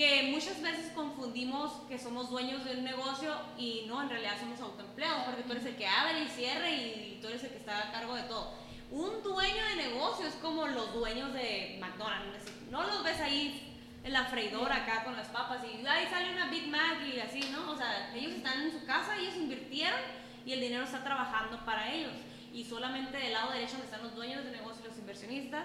que 0.00 0.30
muchas 0.32 0.62
veces 0.62 0.92
confundimos 0.94 1.72
que 1.86 1.98
somos 1.98 2.30
dueños 2.30 2.64
de 2.64 2.76
un 2.76 2.84
negocio 2.84 3.34
y 3.58 3.84
no, 3.86 4.00
en 4.00 4.08
realidad 4.08 4.38
somos 4.40 4.58
autoempleados, 4.60 5.24
porque 5.24 5.42
tú 5.42 5.52
eres 5.52 5.66
el 5.66 5.76
que 5.76 5.86
abre 5.86 6.22
y 6.22 6.28
cierra 6.28 6.70
y 6.70 7.18
tú 7.20 7.28
eres 7.28 7.44
el 7.44 7.50
que 7.50 7.58
está 7.58 7.88
a 7.88 7.92
cargo 7.92 8.14
de 8.14 8.22
todo. 8.22 8.54
Un 8.90 9.22
dueño 9.22 9.62
de 9.68 9.76
negocio 9.76 10.26
es 10.26 10.34
como 10.36 10.66
los 10.66 10.94
dueños 10.94 11.34
de 11.34 11.76
McDonald's, 11.80 12.50
no 12.70 12.82
los 12.84 13.04
ves 13.04 13.20
ahí 13.20 13.76
en 14.02 14.12
la 14.12 14.24
freidora 14.24 14.76
acá 14.76 15.04
con 15.04 15.16
las 15.16 15.28
papas 15.28 15.58
y 15.64 15.86
ahí 15.86 16.06
sale 16.08 16.32
una 16.32 16.46
Big 16.46 16.68
Mac 16.68 16.98
y 17.06 17.20
así, 17.20 17.40
¿no? 17.52 17.70
O 17.70 17.76
sea, 17.76 18.10
ellos 18.14 18.32
están 18.32 18.62
en 18.62 18.72
su 18.72 18.86
casa, 18.86 19.18
ellos 19.18 19.36
invirtieron 19.36 20.00
y 20.46 20.52
el 20.52 20.60
dinero 20.60 20.84
está 20.84 21.02
trabajando 21.04 21.64
para 21.64 21.92
ellos. 21.92 22.12
Y 22.52 22.64
solamente 22.64 23.16
del 23.16 23.32
lado 23.32 23.52
derecho 23.52 23.72
donde 23.72 23.86
están 23.86 24.02
los 24.02 24.14
dueños 24.14 24.44
de 24.44 24.50
negocio 24.50 24.82
y 24.84 24.88
los 24.88 24.98
inversionistas, 24.98 25.64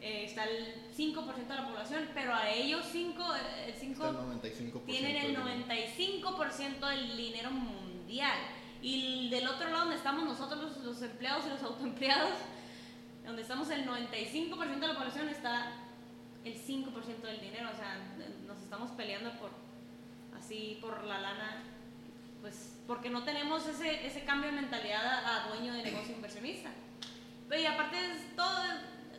eh, 0.00 0.24
está 0.24 0.44
el 0.44 0.74
5% 0.96 1.46
de 1.48 1.54
la 1.54 1.66
población, 1.68 2.08
pero 2.14 2.34
a 2.34 2.48
ellos 2.50 2.84
5, 2.90 3.24
el 3.66 3.74
5 3.74 4.04
Está 4.06 4.20
el 4.20 4.26
95%. 4.26 4.84
tienen 4.86 5.16
el 5.16 5.34
del- 5.34 5.66
95% 5.66 6.86
del 6.88 7.16
dinero 7.16 7.50
mundial. 7.50 8.36
Y 8.80 9.28
del 9.30 9.46
otro 9.46 9.68
lado 9.68 9.80
donde 9.80 9.96
estamos 9.96 10.24
nosotros 10.24 10.60
los, 10.60 10.76
los 10.78 11.02
empleados 11.02 11.46
y 11.46 11.50
los 11.50 11.62
autoempleados, 11.62 12.32
donde 13.24 13.42
estamos 13.42 13.70
el 13.70 13.86
95% 13.86 14.80
de 14.80 14.88
la 14.88 14.94
población 14.98 15.28
está 15.28 15.72
el 16.44 16.54
5% 16.56 17.20
del 17.28 17.40
dinero, 17.40 17.70
o 17.72 17.76
sea, 17.76 17.96
nos 18.48 18.58
estamos 18.60 18.90
peleando 18.92 19.30
por 19.38 19.50
así 20.36 20.78
por 20.80 21.04
la 21.04 21.20
lana, 21.20 21.62
pues 22.42 22.74
porque 22.86 23.08
no 23.08 23.22
tenemos 23.22 23.66
ese, 23.66 24.06
ese 24.06 24.24
cambio 24.24 24.50
de 24.50 24.56
mentalidad 24.56 25.06
a, 25.06 25.44
a 25.44 25.48
dueño 25.48 25.72
de 25.72 25.82
negocio 25.84 26.14
inversionista. 26.14 26.68
Pero 27.48 27.62
y 27.62 27.66
aparte 27.66 27.96
es 27.96 28.36
todo, 28.36 28.58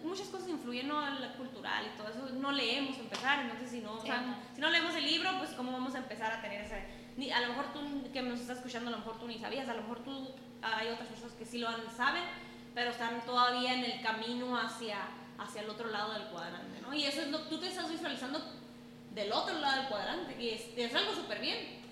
muchas 0.04 0.28
cosas 0.28 0.50
influyen 0.50 0.88
¿no? 0.90 1.00
al 1.00 1.34
cultural 1.36 1.86
y 1.92 1.98
todo 1.98 2.10
eso, 2.10 2.30
no 2.36 2.52
leemos 2.52 2.98
empezar, 2.98 3.40
entonces 3.40 3.72
si 3.72 3.80
no, 3.80 3.94
o 3.94 4.02
sea, 4.02 4.18
si 4.54 4.60
no 4.62 4.70
leemos 4.70 4.94
el 4.96 5.06
libro, 5.06 5.30
pues 5.40 5.52
cómo 5.52 5.72
vamos 5.72 5.96
a 5.96 6.00
empezar 6.00 6.32
a 6.34 6.42
tener 6.42 6.62
ese, 6.62 6.84
ni- 7.16 7.32
a 7.32 7.40
lo 7.42 7.48
mejor 7.50 7.72
tú 7.74 8.12
que 8.12 8.22
nos 8.22 8.40
estás 8.42 8.58
escuchando, 8.58 8.90
a 8.90 8.92
lo 8.92 8.98
mejor 8.98 9.18
tú 9.20 9.28
ni 9.28 9.40
sabías, 9.40 9.68
a 9.70 9.74
lo 9.74 9.82
mejor 9.84 10.04
tú, 10.04 10.32
hay 10.62 10.90
otras 10.90 11.08
personas 11.08 11.34
que 11.36 11.46
sí 11.46 11.58
lo 11.60 11.68
saben, 11.96 12.24
pero 12.76 12.92
están 12.92 13.22
todavía 13.26 13.74
en 13.76 13.84
el 13.86 14.02
camino 14.02 14.58
hacia, 14.58 14.98
hacia 15.38 15.62
el 15.62 15.70
otro 15.70 15.90
lado 15.90 16.14
del 16.14 16.24
cuadrante, 16.28 16.82
¿no? 16.82 16.94
Y 16.94 17.06
eso 17.06 17.22
es 17.22 17.28
lo 17.30 17.40
tú 17.44 17.60
te 17.60 17.68
estás 17.68 17.90
visualizando 17.90 18.42
del 19.12 19.32
otro 19.32 19.58
lado 19.60 19.82
del 19.82 19.90
cuadrante, 19.90 20.36
y 20.42 20.50
es, 20.50 20.64
es 20.76 20.94
algo 20.96 21.14
súper 21.14 21.40
bien. 21.40 21.83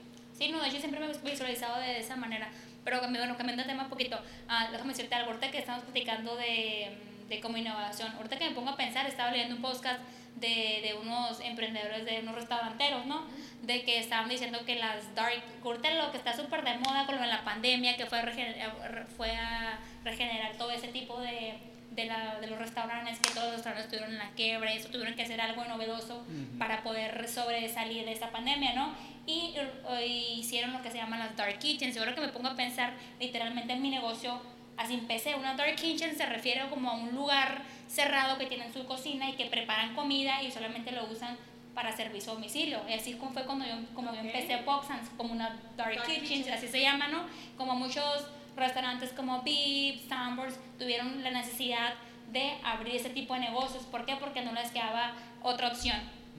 Sí, 0.42 0.50
no, 0.50 0.66
hecho 0.66 0.80
siempre 0.80 1.00
me 1.00 1.06
he 1.06 1.30
visualizado 1.30 1.80
de 1.80 2.00
esa 2.00 2.16
manera. 2.16 2.50
Pero 2.84 3.00
bueno, 3.00 3.38
cambiando 3.38 3.62
de 3.62 3.70
tema 3.70 3.84
un 3.84 3.89
poquito, 3.92 4.20
ah, 4.48 4.70
déjame 4.72 4.89
decirte 4.89 5.14
algo, 5.14 5.30
ahorita 5.30 5.52
que 5.52 5.60
estamos 5.60 5.84
platicando 5.84 6.36
de, 6.36 6.98
de 7.30 7.39
como 7.39 7.58
innovación, 7.58 8.12
ahorita 8.14 8.39
que 8.39 8.50
me 8.50 8.56
pongo 8.56 8.72
a 8.72 8.76
pensar, 8.76 9.06
estaba 9.06 9.30
leyendo 9.30 9.58
un 9.58 9.62
podcast 9.62 10.00
de, 10.36 10.82
de 10.84 10.95
unos 10.99 11.39
emprendedores, 11.41 12.05
de 12.05 12.19
unos 12.19 12.36
restauranteros, 12.36 13.05
¿no? 13.05 13.25
De 13.61 13.84
que 13.84 13.99
estaban 13.99 14.27
diciendo 14.29 14.65
que 14.65 14.75
las 14.75 15.13
dark, 15.13 15.43
ahorita 15.63 15.91
lo 15.91 16.11
que 16.11 16.17
está 16.17 16.36
súper 16.36 16.63
de 16.63 16.77
moda 16.79 17.05
con 17.05 17.15
lo 17.15 17.21
de 17.21 17.27
la 17.27 17.43
pandemia, 17.43 17.95
que 17.97 18.05
fue, 18.07 18.19
a 18.19 18.25
regener- 18.25 19.05
fue 19.17 19.32
a 19.36 19.79
regenerar 20.03 20.55
todo 20.57 20.71
ese 20.71 20.88
tipo 20.88 21.19
de, 21.19 21.53
de, 21.91 22.05
la, 22.05 22.39
de 22.39 22.47
los 22.47 22.57
restaurantes, 22.57 23.19
que 23.19 23.29
todos 23.29 23.47
los 23.47 23.53
restaurantes 23.57 23.86
estuvieron 23.86 24.13
en 24.13 24.17
la 24.19 24.32
quiebra, 24.32 24.73
y 24.73 24.77
eso 24.77 24.89
tuvieron 24.89 25.13
que 25.13 25.21
hacer 25.23 25.39
algo 25.41 25.63
novedoso 25.65 26.25
para 26.57 26.82
poder 26.82 27.27
sobresalir 27.27 28.05
de 28.05 28.11
esta 28.13 28.32
pandemia, 28.32 28.73
¿no? 28.73 28.95
Y, 29.27 29.53
eh, 29.55 30.07
hicieron 30.38 30.73
lo 30.73 30.82
que 30.82 30.89
se 30.89 30.97
llaman 30.97 31.19
las 31.19 31.36
dark 31.36 31.59
kitchens. 31.59 31.95
Y 31.95 31.99
ahora 31.99 32.15
que 32.15 32.21
me 32.21 32.29
pongo 32.29 32.47
a 32.47 32.55
pensar 32.55 32.93
literalmente 33.19 33.73
en 33.73 33.82
mi 33.84 33.91
negocio, 33.91 34.41
así 34.77 34.95
empecé. 34.95 35.36
Una 35.36 35.53
dark 35.53 35.75
kitchen 35.75 36.15
se 36.17 36.25
refiere 36.25 36.67
como 36.69 36.89
a 36.89 36.93
un 36.95 37.13
lugar 37.13 37.61
cerrado 37.92 38.38
que 38.38 38.46
tienen 38.46 38.72
su 38.74 38.86
cocina 38.86 39.30
y 39.30 39.34
que 39.34 39.46
preparan 39.46 39.94
comida 39.96 40.42
y 40.42 40.52
solamente 40.52 40.92
lo 40.92 41.06
usan 41.08 41.38
para 41.74 41.96
servicio 41.96 42.32
a 42.32 42.36
domicilio. 42.36 42.80
Y 42.89 42.94
así 42.94 43.14
fue 43.16 43.44
cuando 43.44 43.66
yo, 43.66 43.76
como 43.94 44.14
yo 44.14 44.22
empecé 44.22 44.58
Poxans, 44.60 45.10
como 45.18 45.34
una 45.34 45.60
dark, 45.76 46.04
kitchen, 46.06 46.52
así 46.54 46.68
se 46.68 46.82
llama, 46.82 47.08
¿no? 47.08 47.24
Como 47.58 47.76
muchos 47.76 48.28
restaurantes 48.56 49.12
como 49.12 49.42
Beep, 49.44 50.08
Sambors 50.08 50.60
tuvieron 50.78 51.24
la 51.24 51.32
necesidad 51.32 51.94
de 52.32 52.54
abrir 52.64 52.96
ese 52.96 53.10
tipo 53.10 53.34
de 53.34 53.42
negocios. 53.42 53.84
¿Por 53.84 54.06
qué? 54.06 54.16
Porque 54.16 54.42
no 54.42 54.54
les 54.54 54.72
quedaba 54.72 55.14
otra 55.42 55.68
opción 55.70 55.98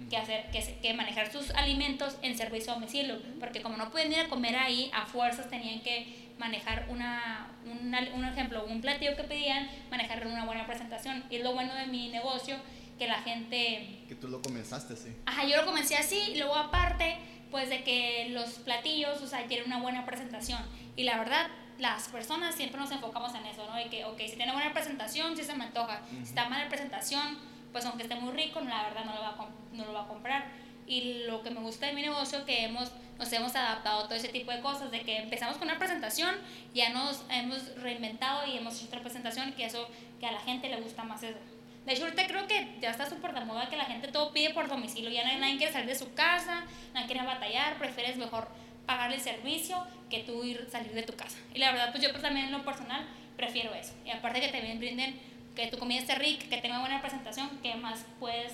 que 0.08 0.16
hacer 0.16 0.50
que, 0.50 0.78
que, 0.82 0.94
manejar 0.94 1.30
sus 1.30 1.50
alimentos 1.50 2.16
en 2.22 2.36
servicio 2.36 2.72
a 2.72 2.74
domicilio 2.74 3.20
porque 3.38 3.62
como 3.62 3.76
no 3.76 3.90
pueden 3.90 4.10
ir 4.10 4.20
a 4.20 4.28
comer 4.28 4.56
ahí 4.56 4.90
a 4.92 5.06
fuerzas 5.06 5.48
tenían 5.48 5.80
que 5.80 6.21
manejar 6.42 6.86
una, 6.88 7.46
un 7.64 8.24
ejemplo 8.24 8.64
un 8.64 8.80
platillo 8.80 9.14
que 9.16 9.22
pedían 9.22 9.68
manejar 9.90 10.26
una 10.26 10.44
buena 10.44 10.66
presentación 10.66 11.22
y 11.30 11.38
lo 11.38 11.52
bueno 11.52 11.72
de 11.74 11.86
mi 11.86 12.08
negocio 12.08 12.56
que 12.98 13.06
la 13.06 13.22
gente 13.22 14.04
que 14.08 14.16
tú 14.16 14.26
lo 14.26 14.42
comenzaste 14.42 14.94
así 14.94 15.14
ajá 15.24 15.46
yo 15.46 15.56
lo 15.56 15.66
comencé 15.66 15.96
así 15.96 16.18
y 16.34 16.38
luego 16.38 16.56
aparte 16.56 17.16
pues 17.52 17.68
de 17.68 17.84
que 17.84 18.28
los 18.30 18.50
platillos 18.66 19.22
o 19.22 19.26
sea 19.28 19.46
tienen 19.46 19.66
una 19.66 19.78
buena 19.80 20.04
presentación 20.04 20.60
y 20.96 21.04
la 21.04 21.16
verdad 21.18 21.46
las 21.78 22.08
personas 22.08 22.54
siempre 22.54 22.80
nos 22.80 22.92
enfocamos 22.92 23.34
en 23.34 23.44
eso, 23.46 23.66
¿no? 23.66 23.74
De 23.74 23.86
que, 23.86 24.04
ok, 24.04 24.18
si 24.28 24.36
tiene 24.36 24.52
buena 24.52 24.72
presentación, 24.72 25.36
si 25.36 25.42
se 25.42 25.54
me 25.54 25.64
antoja. 25.64 26.00
Si 26.10 26.28
está 26.28 26.48
mala 26.48 26.68
presentación, 26.68 27.38
pues 27.72 27.84
aunque 27.86 28.04
esté 28.04 28.14
muy 28.14 28.32
rico, 28.32 28.60
la 28.60 28.84
verdad 28.84 29.04
no 29.04 29.14
lo 29.14 29.20
va 29.20 29.28
a, 29.30 29.48
no 29.72 29.84
lo 29.86 29.92
va 29.92 30.02
a 30.02 30.06
comprar. 30.06 30.46
Y 30.86 31.24
lo 31.24 31.42
que 31.42 31.50
me 31.50 31.60
gusta 31.60 31.86
de 31.86 31.94
mi 31.94 32.02
negocio 32.02 32.44
que 32.44 32.64
hemos, 32.64 32.92
nos 33.22 33.32
hemos 33.32 33.54
adaptado 33.54 34.00
a 34.00 34.04
todo 34.08 34.16
ese 34.16 34.30
tipo 34.30 34.50
de 34.50 34.60
cosas, 34.60 34.90
de 34.90 35.02
que 35.02 35.18
empezamos 35.18 35.56
con 35.56 35.68
una 35.68 35.78
presentación, 35.78 36.34
ya 36.74 36.90
nos 36.90 37.22
hemos 37.30 37.76
reinventado 37.76 38.44
y 38.48 38.56
hemos 38.56 38.76
hecho 38.76 38.86
otra 38.86 39.00
presentación, 39.00 39.52
que 39.52 39.64
eso, 39.64 39.88
que 40.18 40.26
a 40.26 40.32
la 40.32 40.40
gente 40.40 40.68
le 40.68 40.80
gusta 40.80 41.04
más 41.04 41.22
eso. 41.22 41.38
De 41.86 41.92
hecho, 41.92 42.02
ahorita 42.02 42.26
creo 42.26 42.48
que 42.48 42.78
ya 42.80 42.90
está 42.90 43.08
súper 43.08 43.32
de 43.32 43.44
moda 43.44 43.68
que 43.68 43.76
la 43.76 43.84
gente 43.84 44.08
todo 44.08 44.32
pide 44.32 44.50
por 44.50 44.68
domicilio, 44.68 45.08
ya 45.08 45.22
nadie 45.38 45.56
quiere 45.56 45.72
salir 45.72 45.88
de 45.88 45.94
su 45.94 46.12
casa, 46.14 46.64
nadie 46.94 47.06
quiere 47.06 47.24
batallar, 47.24 47.78
prefieres 47.78 48.16
mejor 48.16 48.48
pagarle 48.86 49.16
el 49.16 49.22
servicio 49.22 49.86
que 50.10 50.24
tú 50.24 50.42
ir 50.42 50.66
salir 50.68 50.92
de 50.92 51.04
tu 51.04 51.14
casa. 51.14 51.38
Y 51.54 51.60
la 51.60 51.70
verdad, 51.70 51.92
pues 51.92 52.02
yo 52.02 52.10
pues 52.10 52.22
también 52.22 52.46
en 52.46 52.52
lo 52.52 52.64
personal 52.64 53.06
prefiero 53.36 53.72
eso. 53.72 53.94
Y 54.04 54.10
aparte 54.10 54.40
que 54.40 54.48
también 54.48 54.80
brinden 54.80 55.14
que 55.54 55.68
tu 55.68 55.78
comida 55.78 56.00
esté 56.00 56.16
rica, 56.16 56.46
que 56.48 56.56
tenga 56.56 56.80
buena 56.80 57.00
presentación, 57.00 57.48
que 57.62 57.76
más 57.76 58.04
puedes, 58.18 58.52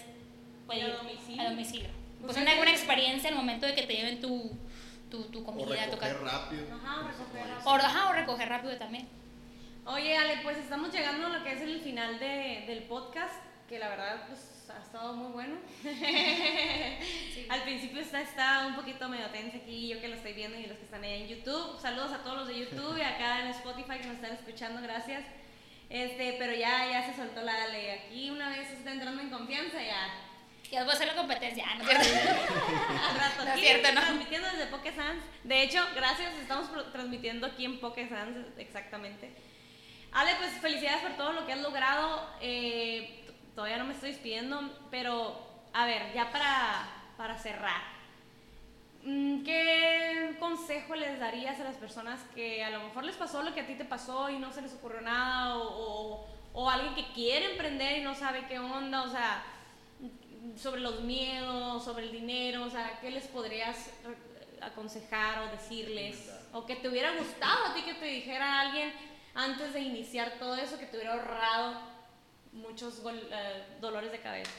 puedes 0.66 0.85
ir 0.85 1.41
a 1.41 1.49
domicilio. 1.49 1.98
Pues 2.23 2.37
una 2.37 2.55
buena 2.57 2.73
experiencia 2.73 3.29
en 3.29 3.35
el 3.35 3.41
momento 3.41 3.66
de 3.66 3.75
que 3.75 3.83
te 3.83 3.95
lleven 3.95 4.21
tu, 4.21 4.57
tu, 5.11 5.25
tu 5.25 5.45
comida 5.45 5.85
a 5.85 5.91
tu 5.91 5.99
casa. 5.99 6.19
rápido. 6.19 6.66
Ajá, 6.75 7.01
o 7.01 7.09
recoger 7.09 7.47
rápido. 7.49 7.71
O, 7.71 7.75
ajá, 7.75 8.11
o 8.11 8.12
recoger 8.12 8.49
rápido 8.49 8.77
también. 8.77 9.09
Oye, 9.87 10.16
Ale, 10.16 10.41
pues 10.43 10.59
estamos 10.59 10.93
llegando 10.93 11.27
a 11.27 11.31
lo 11.31 11.45
que 11.45 11.53
es 11.53 11.62
el 11.62 11.81
final 11.81 12.19
de, 12.19 12.64
del 12.66 12.83
podcast, 12.85 13.35
que 13.69 13.79
la 13.79 13.89
verdad, 13.89 14.27
pues 14.27 14.59
ha 14.69 14.83
estado 14.83 15.14
muy 15.14 15.33
bueno. 15.33 15.57
Al 17.49 17.62
principio 17.62 18.01
está, 18.01 18.21
está 18.21 18.66
un 18.66 18.77
poquito 18.77 19.09
medio 19.09 19.27
tenso 19.29 19.57
aquí, 19.57 19.89
yo 19.89 20.01
que 20.01 20.09
lo 20.09 20.16
estoy 20.16 20.35
viendo 20.35 20.59
y 20.59 20.66
los 20.66 20.77
que 20.77 20.85
están 20.85 21.03
ahí 21.05 21.23
en 21.23 21.29
YouTube. 21.29 21.81
Saludos 21.81 22.12
a 22.12 22.19
todos 22.19 22.39
los 22.39 22.49
de 22.49 22.59
YouTube 22.59 22.99
y 22.99 23.03
acá 23.03 23.41
en 23.41 23.49
Spotify 23.49 23.99
que 23.99 24.09
nos 24.09 24.16
están 24.16 24.33
escuchando, 24.33 24.83
gracias. 24.83 25.25
Este, 25.89 26.37
pero 26.39 26.53
ya, 26.53 26.91
ya 26.91 27.07
se 27.07 27.16
soltó 27.16 27.41
la 27.41 27.69
ley. 27.69 27.89
Aquí 27.89 28.31
una 28.31 28.51
vez 28.51 28.71
está 28.71 28.93
entrando 28.93 29.23
en 29.23 29.31
confianza, 29.31 29.83
ya. 29.83 30.28
Ya 30.71 30.83
voy 30.85 30.93
a 30.93 30.95
hacer 30.95 31.07
la 31.07 31.14
competencia, 31.14 31.64
¿no 31.77 31.91
es 31.91 32.07
cierto? 32.07 32.31
rato, 33.19 33.45
no 33.45 33.53
es 33.55 33.61
cierto, 33.61 33.93
¿no? 33.93 34.01
Transmitiendo 34.01 34.49
desde 34.49 34.66
Pokesans. 34.66 35.25
De 35.45 35.62
hecho, 35.62 35.83
gracias, 35.95 36.35
estamos 36.35 36.69
transmitiendo 36.93 37.47
aquí 37.47 37.64
en 37.64 37.81
Pokesans, 37.81 38.47
exactamente. 38.59 39.35
Ale, 40.12 40.33
pues 40.37 40.53
felicidades 40.61 41.03
por 41.03 41.12
todo 41.16 41.33
lo 41.33 41.47
que 41.47 41.53
has 41.53 41.61
logrado. 41.61 42.29
Eh, 42.41 43.25
todavía 43.55 43.79
no 43.79 43.85
me 43.85 43.95
estoy 43.95 44.11
despidiendo, 44.11 44.71
pero 44.91 45.49
a 45.73 45.87
ver, 45.87 46.12
ya 46.14 46.31
para, 46.31 46.89
para 47.16 47.39
cerrar, 47.39 47.83
mm, 49.05 49.45
¿qué 49.45 50.37
consejo 50.39 50.95
les 50.95 51.19
darías 51.19 51.59
a 51.61 51.64
las 51.64 51.77
personas 51.77 52.21
que 52.35 52.62
a 52.62 52.71
lo 52.71 52.85
mejor 52.85 53.05
les 53.05 53.16
pasó 53.16 53.43
lo 53.43 53.55
que 53.55 53.61
a 53.61 53.66
ti 53.66 53.75
te 53.75 53.85
pasó 53.85 54.31
y 54.31 54.39
no 54.39 54.53
se 54.53 54.62
les 54.62 54.75
ocurrió 54.75 55.01
nada 55.01 55.57
o, 55.57 56.27
o, 56.53 56.71
alguien 56.71 56.95
que 56.95 57.12
quiere 57.12 57.53
emprender 57.53 57.99
y 57.99 58.03
no 58.03 58.14
sabe 58.14 58.47
qué 58.49 58.59
onda, 58.59 59.03
o 59.03 59.09
sea, 59.09 59.43
sobre 60.57 60.81
los 60.81 61.01
miedos, 61.01 61.85
sobre 61.85 62.05
el 62.05 62.13
dinero, 62.13 62.65
o 62.65 62.71
sea, 62.71 62.99
¿qué 63.01 63.11
les 63.11 63.27
podrías 63.27 63.91
aconsejar 64.61 65.41
o 65.43 65.51
decirles? 65.51 66.31
O 66.53 66.65
que 66.67 66.77
te 66.77 66.89
hubiera 66.89 67.15
gustado 67.17 67.67
a 67.67 67.75
ti 67.75 67.83
que 67.83 67.95
te 67.95 68.07
dijera 68.07 68.61
alguien 68.61 68.93
antes 69.35 69.73
de 69.73 69.81
iniciar 69.81 70.33
todo 70.39 70.57
eso, 70.57 70.79
que 70.79 70.87
te 70.87 70.97
hubiera 70.97 71.15
ahorrado 71.15 71.81
muchos 72.53 73.03
eh, 73.05 73.65
dolores 73.81 74.11
de 74.11 74.21
cabeza. 74.21 74.51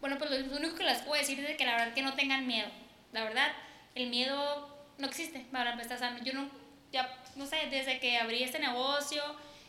Bueno, 0.00 0.16
pues 0.18 0.30
lo 0.30 0.56
único 0.56 0.76
que 0.76 0.84
les 0.84 1.02
puedo 1.02 1.20
decir 1.20 1.44
es 1.44 1.56
que 1.56 1.64
la 1.64 1.76
verdad 1.76 1.94
que 1.94 2.02
no 2.02 2.14
tengan 2.14 2.46
miedo. 2.46 2.68
La 3.12 3.24
verdad, 3.24 3.50
el 3.94 4.10
miedo 4.10 4.68
no 4.98 5.06
existe 5.06 5.44
para 5.50 5.72
empezar. 5.72 6.22
Yo 6.22 6.32
no, 6.32 6.48
ya, 6.92 7.18
no 7.34 7.46
sé, 7.46 7.56
desde 7.70 7.98
que 7.98 8.18
abrí 8.18 8.42
este 8.42 8.60
negocio 8.60 9.22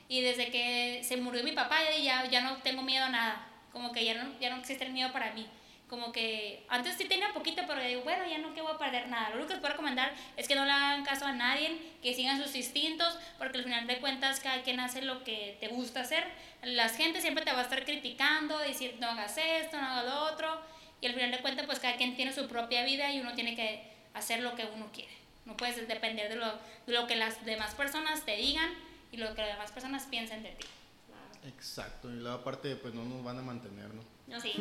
y 0.08 0.22
desde 0.22 0.52
que 0.52 1.02
se 1.04 1.18
murió 1.18 1.44
mi 1.44 1.54
papá, 1.54 1.78
ya, 2.02 2.26
ya 2.26 2.42
no 2.42 2.58
tengo 2.58 2.84
miedo 2.84 3.06
a 3.06 3.10
nada. 3.10 3.49
Como 3.72 3.92
que 3.92 4.04
ya 4.06 4.16
no, 4.16 4.40
ya 4.40 4.50
no 4.50 4.58
existe 4.58 4.86
el 4.86 4.92
miedo 4.92 5.12
para 5.12 5.32
mí 5.34 5.48
como 5.90 6.12
que 6.12 6.64
antes 6.70 6.96
sí 6.96 7.06
tenía 7.06 7.34
poquito, 7.34 7.64
pero 7.68 7.82
digo, 7.82 8.04
bueno, 8.04 8.24
ya 8.30 8.38
no 8.38 8.54
quiero 8.54 8.78
perder 8.78 9.08
nada. 9.08 9.30
Lo 9.30 9.38
único 9.38 9.48
que 9.48 9.54
les 9.56 9.62
puedo 9.62 9.74
recomendar 9.74 10.14
es 10.38 10.48
que 10.48 10.54
no 10.54 10.64
le 10.64 10.72
hagan 10.72 11.04
caso 11.04 11.26
a 11.26 11.32
nadie, 11.32 11.76
que 12.04 12.14
sigan 12.14 12.42
sus 12.42 12.56
instintos, 12.56 13.18
porque 13.40 13.58
al 13.58 13.64
final 13.64 13.88
de 13.88 13.98
cuentas 13.98 14.40
cada 14.40 14.62
quien 14.62 14.80
hace 14.80 15.02
lo 15.02 15.24
que 15.24 15.58
te 15.60 15.68
gusta 15.68 16.02
hacer. 16.02 16.24
La 16.62 16.90
gente 16.90 17.22
siempre 17.22 17.44
te 17.44 17.52
va 17.52 17.60
a 17.60 17.64
estar 17.64 17.84
criticando, 17.86 18.60
decir, 18.60 18.98
no 19.00 19.08
hagas 19.08 19.36
esto, 19.38 19.82
no 19.82 19.88
hagas 19.88 20.06
lo 20.06 20.32
otro, 20.32 20.62
y 21.02 21.08
al 21.08 21.14
final 21.14 21.32
de 21.32 21.40
cuentas, 21.40 21.66
pues 21.66 21.80
cada 21.80 21.96
quien 21.96 22.16
tiene 22.16 22.34
su 22.34 22.48
propia 22.48 22.84
vida 22.84 23.12
y 23.12 23.20
uno 23.20 23.34
tiene 23.34 23.56
que 23.56 23.82
hacer 24.14 24.42
lo 24.42 24.56
que 24.56 24.66
uno 24.66 24.92
quiere. 24.94 25.12
No 25.46 25.58
puedes 25.58 25.76
depender 25.88 26.30
de 26.30 26.36
lo, 26.36 26.46
de 26.86 26.94
lo 26.94 27.08
que 27.08 27.16
las 27.16 27.44
demás 27.46 27.74
personas 27.74 28.24
te 28.26 28.36
digan 28.36 28.72
y 29.12 29.18
lo 29.18 29.34
que 29.34 29.42
las 29.42 29.54
demás 29.54 29.72
personas 29.72 30.06
piensen 30.06 30.44
de 30.44 30.50
ti. 30.50 30.68
Exacto, 31.46 32.12
y 32.12 32.18
la 32.18 32.44
parte 32.44 32.76
pues 32.76 32.94
no 32.94 33.04
nos 33.06 33.24
van 33.24 33.38
a 33.40 33.42
mantener, 33.42 33.94
¿no? 33.94 34.02
No, 34.28 34.40
sí. 34.40 34.54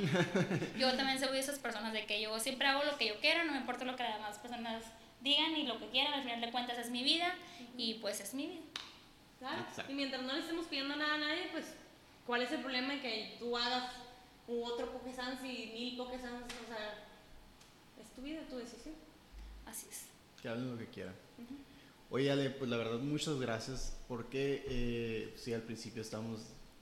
Yo 0.79 0.95
también 0.97 1.19
soy 1.19 1.33
de 1.33 1.41
esas 1.41 1.59
personas 1.59 1.93
de 1.93 2.07
que 2.07 2.21
yo 2.21 2.39
siempre 2.39 2.69
hago 2.69 2.85
lo 2.85 2.97
que 2.97 3.09
yo 3.09 3.21
quiero, 3.21 3.45
no 3.45 3.53
me 3.53 3.59
importa 3.59 3.85
lo 3.85 3.97
que 3.97 4.03
las 4.03 4.15
demás 4.15 4.39
personas 4.39 4.85
digan 5.21 5.57
y 5.57 5.67
lo 5.67 5.79
que 5.79 5.89
quieran, 5.89 6.15
al 6.15 6.23
final 6.23 6.41
de 6.41 6.51
cuentas 6.51 6.79
es 6.79 6.91
mi 6.91 7.03
vida 7.03 7.35
y 7.77 7.95
pues 7.95 8.21
es 8.21 8.33
mi 8.35 8.47
vida. 8.47 8.63
Claro. 9.39 9.65
Y 9.89 9.95
mientras 9.95 10.23
no 10.23 10.33
le 10.33 10.41
estemos 10.41 10.67
pidiendo 10.67 10.97
nada 10.97 11.15
a 11.15 11.19
nadie, 11.19 11.49
pues, 11.53 11.67
¿cuál 12.27 12.43
es 12.43 12.51
el 12.53 12.61
problema 12.61 12.95
en 12.95 13.01
que 13.01 13.37
tú 13.39 13.57
hagas 13.57 13.93
un 14.47 14.65
otro 14.65 14.91
Pokésans 14.93 15.45
y 15.45 15.71
mil 15.75 15.97
Pokésans? 15.97 16.45
O 16.45 16.69
sea, 16.69 17.07
es 18.01 18.11
tu 18.15 18.23
vida, 18.23 18.41
tu 18.49 18.57
decisión. 18.57 18.95
Así 19.67 19.87
es. 19.91 20.07
Que 20.41 20.49
hablen 20.49 20.71
lo 20.71 20.79
que 20.79 20.87
quieran. 20.87 21.15
Oye, 22.11 22.31
Ale, 22.31 22.51
pues 22.51 22.71
la 22.71 22.79
verdad, 22.79 22.99
muchas 23.01 23.39
gracias, 23.39 23.97
porque 24.09 24.65
eh, 24.67 25.35
sí, 25.37 25.53
al 25.53 25.63
principio 25.63 26.01
estamos 26.01 26.41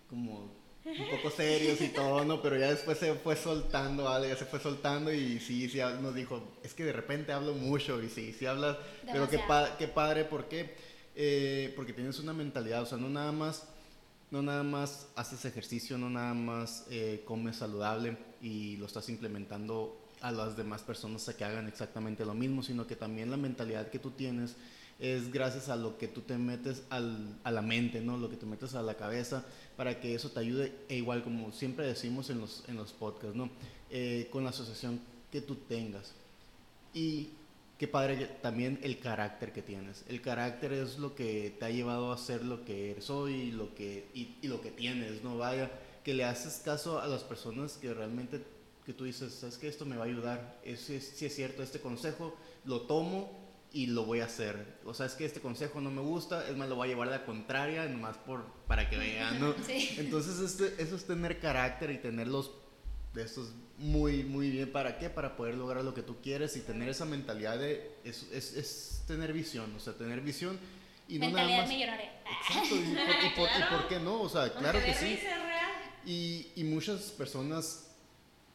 como 0.09 0.51
un 0.85 1.11
poco 1.11 1.31
serios 1.31 1.81
y 1.81 1.89
todo, 1.89 2.25
¿no? 2.25 2.41
Pero 2.41 2.57
ya 2.57 2.71
después 2.71 2.99
se 2.99 3.13
fue 3.15 3.35
soltando, 3.35 4.09
Ale, 4.09 4.29
ya 4.29 4.37
se 4.37 4.45
fue 4.45 4.61
soltando 4.61 5.13
y 5.13 5.41
sí, 5.41 5.69
sí 5.69 5.79
nos 6.01 6.15
dijo, 6.15 6.43
es 6.63 6.75
que 6.75 6.85
de 6.85 6.93
repente 6.93 7.33
hablo 7.33 7.55
mucho 7.55 8.01
y 8.03 8.09
sí, 8.09 8.33
sí 8.33 8.47
hablas, 8.47 8.77
pero 9.05 9.29
qué, 9.29 9.41
qué 9.79 9.89
padre, 9.89 10.25
¿por 10.25 10.49
qué? 10.49 10.75
Eh, 11.17 11.73
porque 11.75 11.93
tienes 11.93 12.19
una 12.21 12.33
mentalidad, 12.33 12.83
o 12.83 12.87
sea, 12.87 12.99
no 12.99 13.09
nada 13.09 13.33
más, 13.33 13.67
no 14.31 14.43
nada 14.43 14.63
más 14.63 15.09
haces 15.17 15.45
ejercicio, 15.45 15.99
no 15.99 16.09
nada 16.09 16.35
más 16.35 16.87
eh, 16.91 17.23
comes 17.25 17.57
saludable 17.57 18.17
y 18.41 18.77
lo 18.77 18.87
estás 18.87 19.09
implementando 19.09 20.01
a 20.21 20.31
las 20.31 20.57
demás 20.57 20.83
personas 20.83 21.29
a 21.29 21.37
que 21.37 21.45
hagan 21.45 21.67
exactamente 21.69 22.25
lo 22.25 22.35
mismo, 22.35 22.63
sino 22.63 22.87
que 22.87 22.97
también 22.97 23.31
la 23.31 23.37
mentalidad 23.37 23.91
que 23.91 23.99
tú 23.99 24.13
tienes 24.13 24.57
es 24.99 25.31
gracias 25.31 25.69
a 25.69 25.77
lo 25.77 25.99
que 25.99 26.09
tú 26.09 26.23
te 26.23 26.39
metes 26.39 26.83
al, 26.89 27.39
a 27.45 27.51
la 27.51 27.63
mente, 27.63 28.01
¿no? 28.01 28.17
Lo 28.17 28.31
que 28.31 28.37
te 28.37 28.47
metes 28.47 28.75
a 28.75 28.83
la 28.83 28.95
cabeza 28.95 29.45
para 29.77 30.01
que 30.01 30.15
eso 30.15 30.31
te 30.31 30.41
ayude, 30.41 30.73
e 30.89 30.97
igual 30.97 31.23
como 31.23 31.53
siempre 31.53 31.87
decimos 31.87 32.31
en 32.31 32.41
los, 32.41 32.65
en 32.67 32.77
los 32.77 32.93
podcasts, 32.93 33.37
¿no? 33.37 33.51
Eh, 33.91 34.29
con 34.31 34.45
la 34.45 34.51
asociación 34.51 35.01
que 35.31 35.43
tú 35.43 35.57
tengas. 35.57 36.13
Y 36.95 37.31
qué 37.79 37.87
padre 37.87 38.27
también 38.41 38.81
el 38.83 38.99
carácter 38.99 39.53
que 39.53 39.61
tienes. 39.61 40.03
El 40.09 40.23
carácter 40.23 40.73
es 40.73 40.99
lo 40.99 41.15
que 41.15 41.55
te 41.59 41.67
ha 41.67 41.71
llevado 41.71 42.11
a 42.11 42.17
ser 42.17 42.43
lo 42.43 42.65
que 42.65 42.93
eres 42.93 43.11
hoy 43.11 43.35
y 43.35 43.51
lo 43.53 43.75
que, 43.75 44.09
y, 44.15 44.47
lo 44.47 44.63
que 44.63 44.71
tienes, 44.71 45.23
¿no? 45.23 45.37
Vaya, 45.37 45.71
que 46.05 46.15
le 46.15 46.25
haces 46.25 46.63
caso 46.65 47.01
a 47.01 47.07
las 47.07 47.23
personas 47.23 47.75
que 47.75 47.93
realmente, 47.93 48.41
que 48.87 48.95
tú 48.95 49.05
dices, 49.05 49.35
sabes 49.35 49.59
que 49.59 49.69
esto 49.69 49.85
me 49.85 49.97
va 49.97 50.05
a 50.05 50.07
ayudar, 50.07 50.59
si 50.65 50.95
es, 50.95 51.23
es 51.23 51.35
cierto, 51.35 51.63
este 51.63 51.81
consejo 51.81 52.35
lo 52.65 52.83
tomo 52.83 53.46
y 53.77 53.89
lo 53.89 54.07
voy 54.07 54.21
a 54.21 54.25
hacer. 54.25 54.79
O 54.87 54.95
sea, 54.95 55.05
es 55.05 55.13
que 55.13 55.27
este 55.27 55.41
consejo 55.41 55.83
no 55.83 55.91
me 55.91 56.01
gusta, 56.01 56.49
es 56.49 56.57
más, 56.57 56.67
lo 56.67 56.77
voy 56.77 56.89
a 56.89 56.91
llevar 56.93 57.09
a 57.09 57.11
la 57.11 57.27
contraria, 57.27 57.85
nomás 57.85 58.17
por, 58.17 58.47
para 58.67 58.89
que 58.89 58.97
vean, 58.97 59.39
¿no? 59.41 59.55
Entonces, 59.69 60.41
este, 60.41 60.83
eso 60.83 60.97
es 60.97 61.07
tener 61.07 61.39
carácter 61.41 61.91
y 61.91 61.99
tenerlos 61.99 62.53
de 63.13 63.23
estos 63.23 63.53
muy, 63.77 64.25
muy 64.25 64.49
bien. 64.49 64.73
¿Para 64.73 64.99
qué? 64.99 65.11
Para 65.11 65.37
poder 65.37 65.57
lograr 65.57 65.85
lo 65.85 65.93
que 65.93 66.01
tú 66.01 66.17
quieres 66.23 66.57
y 66.57 66.61
tener 66.61 66.89
esa 66.89 67.05
mentalidad 67.05 67.59
de, 67.59 67.91
es, 68.03 68.27
es, 68.33 68.55
es 68.55 69.05
tener 69.07 69.35
visión, 69.35 69.71
o 69.77 69.79
sea, 69.79 69.93
tener 69.93 70.23
visión 70.23 70.59
y 71.07 71.19
no 71.19 71.29
nada 71.31 71.47
más... 71.47 71.69
millonaria. 71.69 72.23
Exacto, 72.49 72.77
y 72.77 72.81
por, 73.37 73.47
y, 73.47 73.63
por, 73.71 73.89
qué 73.89 74.01
no? 74.01 74.23
O 74.23 74.29
sea, 74.31 74.55
claro 74.55 74.83
que 74.83 74.95
sí. 74.95 75.19
Y, 76.07 76.47
y 76.57 76.65
muchas 76.65 77.11
personas 77.11 77.95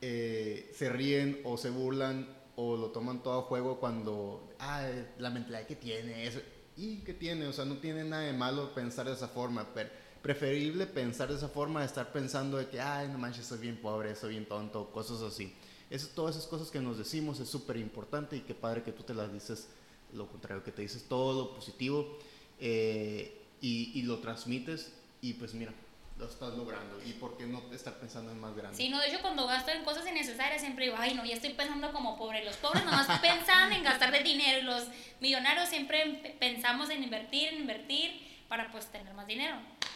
eh, 0.01 0.72
se 0.76 0.89
ríen 0.89 1.41
o 1.43 1.57
se 1.57 1.69
burlan 1.69 2.41
o 2.56 2.78
lo 2.78 2.88
toman 2.88 3.24
todo 3.24 3.39
a 3.39 3.43
juego 3.43 3.80
cuando, 3.80 4.49
ah, 4.60 4.88
la 5.18 5.30
mentalidad 5.30 5.68
que 5.68 5.76
tiene, 5.76 6.28
eso. 6.28 6.39
¿y 6.78 6.97
qué 6.97 7.14
tiene? 7.14 7.47
O 7.47 7.54
sea, 7.54 7.66
no 7.66 7.78
tiene 7.78 8.04
nada 8.04 8.24
de 8.24 8.34
malo 8.34 8.74
pensar 8.74 9.06
de 9.06 9.14
esa 9.14 9.28
forma, 9.28 9.68
pero 9.74 9.89
preferible 10.22 10.86
pensar 10.86 11.30
de 11.30 11.36
esa 11.36 11.49
forma 11.49 11.82
de 11.82 11.88
estar 11.88 12.12
pensando 12.12 12.58
de 12.58 12.68
que, 12.68 12.80
ay, 12.80 13.08
no 13.08 13.18
manches, 13.18 13.45
soy 13.45 13.60
bien 13.60 13.78
pobre, 13.78 14.16
soy 14.16 14.32
bien 14.32 14.45
tonto, 14.45 14.91
cosas 14.91 15.22
así. 15.22 15.54
Eso, 15.89 16.08
todas 16.16 16.36
esas 16.36 16.47
cosas 16.47 16.70
que 16.70 16.80
nos 16.80 16.97
decimos 16.97 17.39
es 17.39 17.49
súper 17.49 17.78
importante 17.78 18.38
y 18.38 18.41
qué 18.41 18.54
padre 18.56 18.84
que 18.84 18.91
tú 18.91 19.04
te 19.04 19.14
las 19.14 19.32
dices 19.32 19.68
lo 20.14 20.28
contrario, 20.28 20.64
que 20.64 20.72
te 20.72 20.82
dices 20.82 21.06
todo 21.08 21.41
lo 21.41 21.56
positivo 21.56 22.18
eh, 22.60 23.41
y, 23.62 23.91
y 23.99 24.04
lo 24.04 24.20
transmites 24.20 24.93
y 25.22 25.34
pues 25.34 25.54
mira, 25.54 25.74
lo 26.22 26.28
estás 26.28 26.53
logrando 26.53 27.01
y 27.03 27.13
por 27.13 27.36
qué 27.36 27.47
no 27.47 27.63
estar 27.74 27.95
pensando 27.95 28.32
en 28.32 28.39
más 28.39 28.55
grande. 28.55 28.78
Sí, 28.78 28.89
no, 28.89 28.99
de 28.99 29.07
hecho 29.07 29.22
cuando 29.22 29.47
gasto 29.47 29.72
en 29.72 29.84
cosas 29.84 30.07
innecesarias 30.07 30.61
siempre 30.61 30.86
digo, 30.86 30.95
ay 30.99 31.15
no, 31.15 31.26
ya 31.26 31.34
estoy 31.34 31.53
pensando 31.53 31.91
como 31.91 32.15
pobre. 32.15 32.45
Los 32.45 32.57
pobres 32.57 32.86
nomás 32.86 33.19
pensan 33.22 33.74
en 33.74 33.84
gastar 33.84 34.11
de 34.11 34.19
dinero 34.19 34.59
y 34.59 34.61
los 34.61 34.88
millonarios 35.19 35.67
siempre 35.67 36.38
pensamos 36.39 36.91
en 36.91 37.03
invertir, 37.03 37.49
en 37.49 37.61
invertir 37.61 38.45
para 38.47 38.72
pues 38.72 38.86
tener 38.88 39.11
más 39.15 39.26
dinero. 39.26 39.55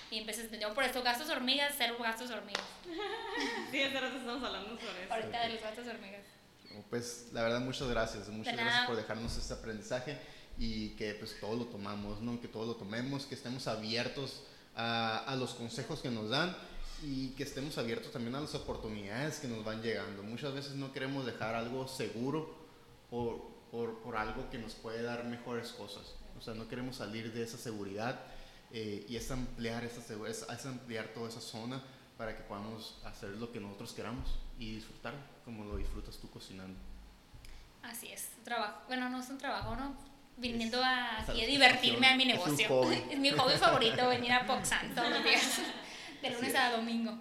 Y 0.09 0.17
empecé, 0.17 0.49
yo 0.59 0.73
por 0.73 0.83
eso 0.83 1.03
gastos 1.03 1.29
hormigas, 1.29 1.75
cero 1.77 1.95
gastos 1.99 2.31
hormigas. 2.31 2.63
sí, 3.71 3.83
hace 3.83 3.99
rato 3.99 4.17
estamos 4.17 4.43
hablando 4.43 4.69
sobre 4.69 5.03
eso. 5.03 5.13
Ahorita 5.13 5.41
de 5.41 5.49
los 5.49 5.61
gastos 5.61 5.87
hormigas. 5.87 6.23
Pues 6.89 7.29
la 7.33 7.43
verdad 7.43 7.59
muchas 7.59 7.87
gracias, 7.87 8.27
muchas 8.29 8.55
gracias 8.55 8.87
por 8.87 8.95
dejarnos 8.95 9.37
este 9.37 9.53
aprendizaje 9.53 10.17
y 10.57 10.89
que 10.95 11.13
pues 11.13 11.39
todo 11.39 11.55
lo 11.55 11.65
tomamos, 11.65 12.19
¿no? 12.21 12.41
Que 12.41 12.47
todo 12.47 12.65
lo 12.65 12.75
tomemos, 12.75 13.27
que 13.27 13.35
estemos 13.35 13.67
abiertos 13.67 14.41
a, 14.75 15.19
a, 15.19 15.35
los 15.35 15.53
consejos 15.53 16.01
que 16.01 16.09
nos 16.09 16.29
dan 16.29 16.55
y 17.03 17.29
que 17.29 17.43
estemos 17.43 17.77
abiertos 17.77 18.11
también 18.11 18.35
a 18.35 18.41
las 18.41 18.55
oportunidades 18.55 19.39
que 19.39 19.47
nos 19.47 19.63
van 19.63 19.81
llegando. 19.81 20.23
Muchas 20.23 20.53
veces 20.53 20.73
no 20.75 20.91
queremos 20.91 21.25
dejar 21.25 21.55
algo 21.55 21.87
seguro 21.87 22.55
por, 23.09 23.41
por, 23.71 23.99
por 23.99 24.17
algo 24.17 24.49
que 24.49 24.57
nos 24.57 24.73
puede 24.73 25.03
dar 25.03 25.23
mejores 25.25 25.71
cosas. 25.71 26.15
O 26.37 26.41
sea, 26.41 26.53
no 26.53 26.67
queremos 26.67 26.97
salir 26.97 27.33
de 27.33 27.43
esa 27.43 27.57
seguridad 27.57 28.19
eh, 28.71 29.05
y 29.07 29.15
es 29.15 29.29
ampliar, 29.31 29.83
esa, 29.83 30.01
es, 30.27 30.45
es 30.49 30.65
ampliar 30.65 31.09
toda 31.13 31.29
esa 31.29 31.41
zona 31.41 31.81
para 32.17 32.35
que 32.35 32.43
podamos 32.43 32.99
hacer 33.05 33.29
lo 33.31 33.51
que 33.51 33.59
nosotros 33.59 33.93
queramos 33.93 34.39
y 34.57 34.75
disfrutar 34.75 35.13
como 35.43 35.65
lo 35.65 35.77
disfrutas 35.77 36.17
tú 36.17 36.29
cocinando. 36.29 36.77
Así 37.83 38.07
es, 38.07 38.29
trabajo. 38.43 38.81
Bueno, 38.87 39.09
no 39.09 39.19
es 39.19 39.29
un 39.29 39.37
trabajo, 39.37 39.75
¿no? 39.75 39.95
Viniendo 40.37 40.83
a, 40.83 41.19
a 41.19 41.33
divertirme 41.33 42.07
a 42.07 42.15
mi 42.15 42.25
negocio. 42.25 42.91
Es, 43.09 43.17
mi 43.17 43.31
hobby 43.31 43.57
favorito, 43.57 44.07
venir 44.09 44.31
a 44.31 44.45
Poxan 44.45 44.93
todos 44.93 45.09
los 45.09 45.23
días, 45.23 45.59
de 46.21 46.29
lunes 46.29 46.55
a 46.55 46.71
domingo. 46.71 47.17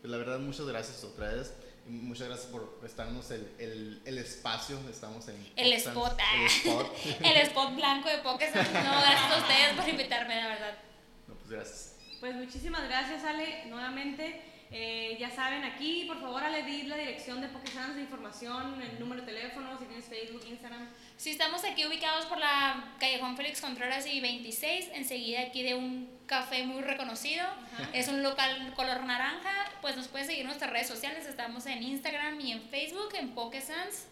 Pues 0.00 0.10
la 0.10 0.18
verdad, 0.18 0.38
muchas 0.38 0.66
gracias 0.66 1.02
otra 1.04 1.32
vez. 1.32 1.54
Muchas 1.86 2.28
gracias 2.28 2.48
por 2.48 2.78
prestarnos 2.80 3.30
el, 3.30 3.50
el, 3.58 4.02
el 4.04 4.18
espacio. 4.18 4.78
Estamos 4.90 5.26
en. 5.28 5.52
El 5.56 5.72
spot. 5.72 6.18
El 6.36 6.46
spot. 6.46 6.94
el 7.20 7.36
spot 7.48 7.74
blanco 7.74 8.10
de 8.10 8.18
Pokémon. 8.18 8.64
No, 8.74 9.00
gracias 9.00 9.32
a 9.32 9.38
ustedes 9.38 9.72
por 9.74 9.88
invitarme, 9.88 10.36
la 10.36 10.48
verdad. 10.48 10.78
No, 11.26 11.34
pues 11.34 11.50
gracias. 11.50 11.96
Pues 12.20 12.34
muchísimas 12.34 12.84
gracias, 12.84 13.24
Ale, 13.24 13.64
nuevamente. 13.66 14.47
Eh, 14.70 15.16
ya 15.18 15.30
saben, 15.30 15.64
aquí, 15.64 16.04
por 16.06 16.20
favor, 16.20 16.42
di 16.66 16.82
la 16.82 16.96
dirección 16.96 17.40
de 17.40 17.48
Pokésans 17.48 17.94
de 17.94 18.02
información, 18.02 18.80
el 18.82 19.00
número 19.00 19.22
de 19.22 19.32
teléfono, 19.32 19.78
si 19.78 19.86
tienes 19.86 20.04
Facebook, 20.04 20.44
Instagram. 20.46 20.88
Sí, 21.16 21.30
estamos 21.30 21.64
aquí 21.64 21.86
ubicados 21.86 22.26
por 22.26 22.38
la 22.38 22.92
calle 23.00 23.18
Juan 23.18 23.36
Félix 23.36 23.62
Contreras 23.62 24.06
y 24.06 24.20
26, 24.20 24.90
enseguida 24.92 25.40
aquí 25.40 25.62
de 25.62 25.74
un 25.74 26.18
café 26.26 26.64
muy 26.64 26.82
reconocido. 26.82 27.46
Es 27.94 28.08
un 28.08 28.22
local 28.22 28.74
color 28.76 29.04
naranja. 29.04 29.50
Pues 29.80 29.96
nos 29.96 30.08
pueden 30.08 30.26
seguir 30.26 30.42
en 30.42 30.48
nuestras 30.48 30.70
redes 30.70 30.86
sociales. 30.86 31.26
Estamos 31.26 31.64
en 31.66 31.82
Instagram 31.82 32.38
y 32.40 32.52
en 32.52 32.62
Facebook, 32.68 33.14
en 33.14 33.30
Pokésans. 33.30 34.06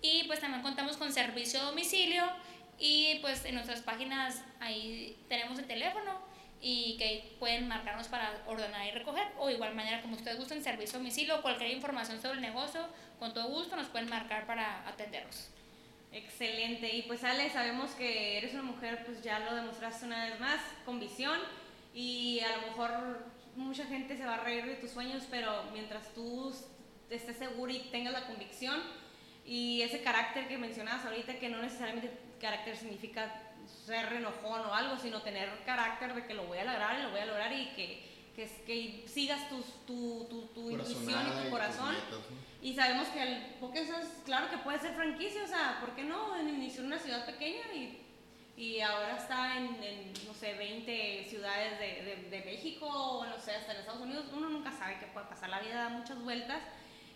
Y 0.00 0.24
pues 0.24 0.40
también 0.40 0.62
contamos 0.62 0.96
con 0.96 1.12
servicio 1.12 1.60
a 1.60 1.64
domicilio. 1.64 2.24
Y 2.78 3.18
pues 3.20 3.44
en 3.44 3.54
nuestras 3.54 3.82
páginas 3.82 4.42
ahí 4.60 5.16
tenemos 5.28 5.58
el 5.58 5.66
teléfono 5.66 6.27
y 6.60 6.96
que 6.98 7.36
pueden 7.38 7.68
marcarnos 7.68 8.08
para 8.08 8.42
ordenar 8.46 8.86
y 8.86 8.90
recoger. 8.90 9.28
O 9.38 9.50
igual 9.50 9.74
manera 9.74 10.02
como 10.02 10.16
ustedes 10.16 10.38
gusten 10.38 10.62
servicio 10.62 10.96
a 10.96 10.98
domicilio 10.98 11.42
cualquier 11.42 11.70
información 11.70 12.20
sobre 12.20 12.36
el 12.36 12.42
negocio 12.42 12.80
con 13.18 13.34
todo 13.34 13.48
gusto 13.48 13.76
nos 13.76 13.88
pueden 13.88 14.08
marcar 14.08 14.46
para 14.46 14.86
atenderlos. 14.88 15.50
Excelente. 16.12 16.94
Y 16.94 17.02
pues 17.02 17.22
Ale 17.24 17.50
sabemos 17.50 17.90
que 17.92 18.38
eres 18.38 18.54
una 18.54 18.62
mujer 18.62 19.04
pues 19.04 19.22
ya 19.22 19.38
lo 19.40 19.54
demostraste 19.54 20.06
una 20.06 20.24
vez 20.26 20.40
más 20.40 20.60
con 20.84 21.00
visión 21.00 21.38
y 21.94 22.40
a 22.40 22.56
lo 22.56 22.66
mejor 22.68 23.26
mucha 23.56 23.84
gente 23.86 24.16
se 24.16 24.24
va 24.24 24.34
a 24.34 24.44
reír 24.44 24.64
de 24.66 24.76
tus 24.76 24.90
sueños 24.90 25.24
pero 25.30 25.64
mientras 25.72 26.14
tú 26.14 26.54
estés 27.10 27.36
seguro 27.36 27.72
y 27.72 27.80
tengas 27.90 28.12
la 28.12 28.26
convicción 28.26 28.80
y 29.44 29.82
ese 29.82 30.02
carácter 30.02 30.46
que 30.46 30.58
mencionabas 30.58 31.04
ahorita 31.04 31.38
que 31.38 31.48
no 31.48 31.60
necesariamente 31.60 32.10
carácter 32.40 32.76
significa 32.76 33.47
ser 33.88 34.12
enojón 34.12 34.60
o 34.60 34.74
algo, 34.74 34.98
sino 34.98 35.22
tener 35.22 35.48
carácter 35.64 36.14
de 36.14 36.26
que 36.26 36.34
lo 36.34 36.44
voy 36.44 36.58
a 36.58 36.64
lograr 36.64 36.98
y 36.98 37.02
lo 37.02 37.10
voy 37.10 37.20
a 37.20 37.26
lograr 37.26 37.52
y 37.52 37.68
que, 37.70 38.04
que, 38.36 38.46
que 38.66 39.08
sigas 39.08 39.48
tu, 39.48 39.62
tu, 39.86 40.26
tu, 40.28 40.42
tu 40.48 40.70
intuición 40.70 41.26
y 41.26 41.44
tu 41.44 41.50
corazón. 41.50 41.94
Y 42.60 42.74
sabemos 42.74 43.08
que 43.08 43.22
el 43.22 43.54
Pokémon, 43.60 44.02
claro 44.24 44.50
que 44.50 44.58
puede 44.58 44.78
ser 44.78 44.92
franquicia, 44.94 45.42
o 45.42 45.46
sea, 45.46 45.78
¿por 45.80 45.94
qué 45.94 46.04
no? 46.04 46.38
Inició 46.40 46.80
en 46.80 46.88
una 46.88 46.98
ciudad 46.98 47.24
pequeña 47.24 47.72
y, 47.74 48.04
y 48.56 48.80
ahora 48.80 49.16
está 49.16 49.56
en, 49.56 49.82
en, 49.82 50.12
no 50.26 50.34
sé, 50.34 50.54
20 50.54 51.26
ciudades 51.30 51.78
de, 51.78 52.02
de, 52.02 52.28
de, 52.28 52.44
México 52.44 52.86
o 52.86 53.24
no 53.24 53.38
sé, 53.38 53.52
hasta 53.52 53.72
en 53.72 53.80
Estados 53.80 54.02
Unidos. 54.02 54.26
Uno 54.32 54.50
nunca 54.50 54.72
sabe 54.72 54.98
qué 54.98 55.06
puede 55.06 55.26
pasar, 55.26 55.48
la 55.48 55.60
vida 55.60 55.84
da 55.84 55.88
muchas 55.88 56.20
vueltas. 56.22 56.60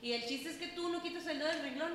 Y 0.01 0.13
el 0.13 0.25
chiste 0.25 0.49
es 0.49 0.57
que 0.57 0.69
tú 0.69 0.89
no 0.89 1.03
quites 1.03 1.27
el 1.27 1.39
dedo 1.39 1.49
del 1.49 1.63
renglón 1.63 1.93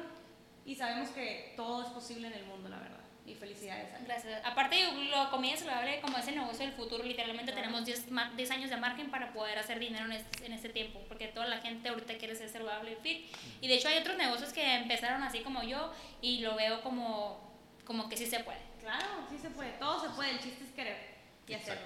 y 0.65 0.75
sabemos 0.75 1.09
que 1.09 1.53
todo 1.55 1.81
es 1.81 1.89
posible 1.89 2.27
en 2.27 2.33
el 2.33 2.45
mundo, 2.45 2.69
la 2.69 2.79
verdad 2.79 2.96
y 3.27 3.35
felicidades. 3.35 3.89
Gracias. 4.05 4.41
Aparte, 4.45 4.77
lo 5.11 5.29
comida 5.29 5.57
saludable 5.57 5.99
como 5.99 6.17
es 6.17 6.27
el 6.29 6.35
negocio 6.35 6.65
del 6.65 6.73
futuro, 6.73 7.03
literalmente 7.03 7.51
tenemos 7.51 7.85
10, 7.85 8.05
10, 8.37 8.51
años 8.51 8.69
de 8.69 8.77
margen 8.77 9.11
para 9.11 9.33
poder 9.33 9.59
hacer 9.59 9.79
dinero 9.79 10.05
en 10.05 10.13
este, 10.13 10.45
en 10.45 10.53
este 10.53 10.69
tiempo, 10.69 11.01
porque 11.09 11.27
toda 11.27 11.45
la 11.45 11.59
gente 11.59 11.89
ahorita 11.89 12.17
quiere 12.17 12.35
ser 12.35 12.49
saludable 12.49 12.93
y 12.93 12.95
fit. 12.95 13.35
Y 13.59 13.67
de 13.67 13.75
hecho 13.75 13.89
hay 13.89 13.97
otros 13.97 14.17
negocios 14.17 14.53
que 14.53 14.75
empezaron 14.75 15.21
así 15.23 15.41
como 15.41 15.61
yo 15.61 15.93
y 16.21 16.39
lo 16.39 16.55
veo 16.55 16.81
como, 16.81 17.53
como 17.83 18.07
que 18.07 18.15
sí 18.15 18.25
se 18.25 18.39
puede. 18.39 18.59
Claro, 18.79 19.27
sí 19.29 19.37
se 19.37 19.49
puede, 19.49 19.71
todo 19.71 20.01
se 20.01 20.15
puede, 20.15 20.31
el 20.31 20.39
chiste 20.39 20.63
es 20.63 20.71
querer 20.71 20.97
y 21.45 21.53
hacerlo. 21.53 21.85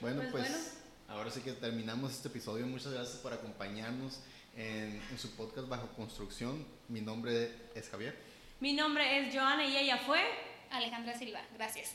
Bueno, 0.00 0.22
pues, 0.30 0.48
pues 0.48 0.82
ahora 1.08 1.30
sí 1.30 1.42
que 1.42 1.52
terminamos 1.52 2.12
este 2.12 2.28
episodio. 2.28 2.66
Muchas 2.66 2.94
gracias 2.94 3.18
por 3.18 3.34
acompañarnos 3.34 4.20
en, 4.56 4.98
en 5.10 5.18
su 5.18 5.36
podcast 5.36 5.68
Bajo 5.68 5.88
Construcción. 5.88 6.66
Mi 6.88 7.02
nombre 7.02 7.50
es 7.74 7.90
Javier. 7.90 8.16
Mi 8.60 8.72
nombre 8.72 9.18
es 9.18 9.34
Joana 9.34 9.66
y 9.66 9.76
ella 9.76 9.98
fue 9.98 10.20
Alejandra 10.70 11.16
Silva. 11.18 11.40
Gracias. 11.54 11.94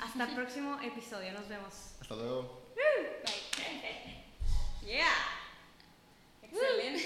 Hasta 0.00 0.24
el 0.24 0.34
próximo 0.34 0.78
episodio. 0.82 1.32
Nos 1.32 1.48
vemos. 1.48 1.74
Hasta 2.00 2.14
luego. 2.16 2.62
Bye. 3.24 3.38
Yeah. 4.86 5.06
Excelente. 6.42 6.88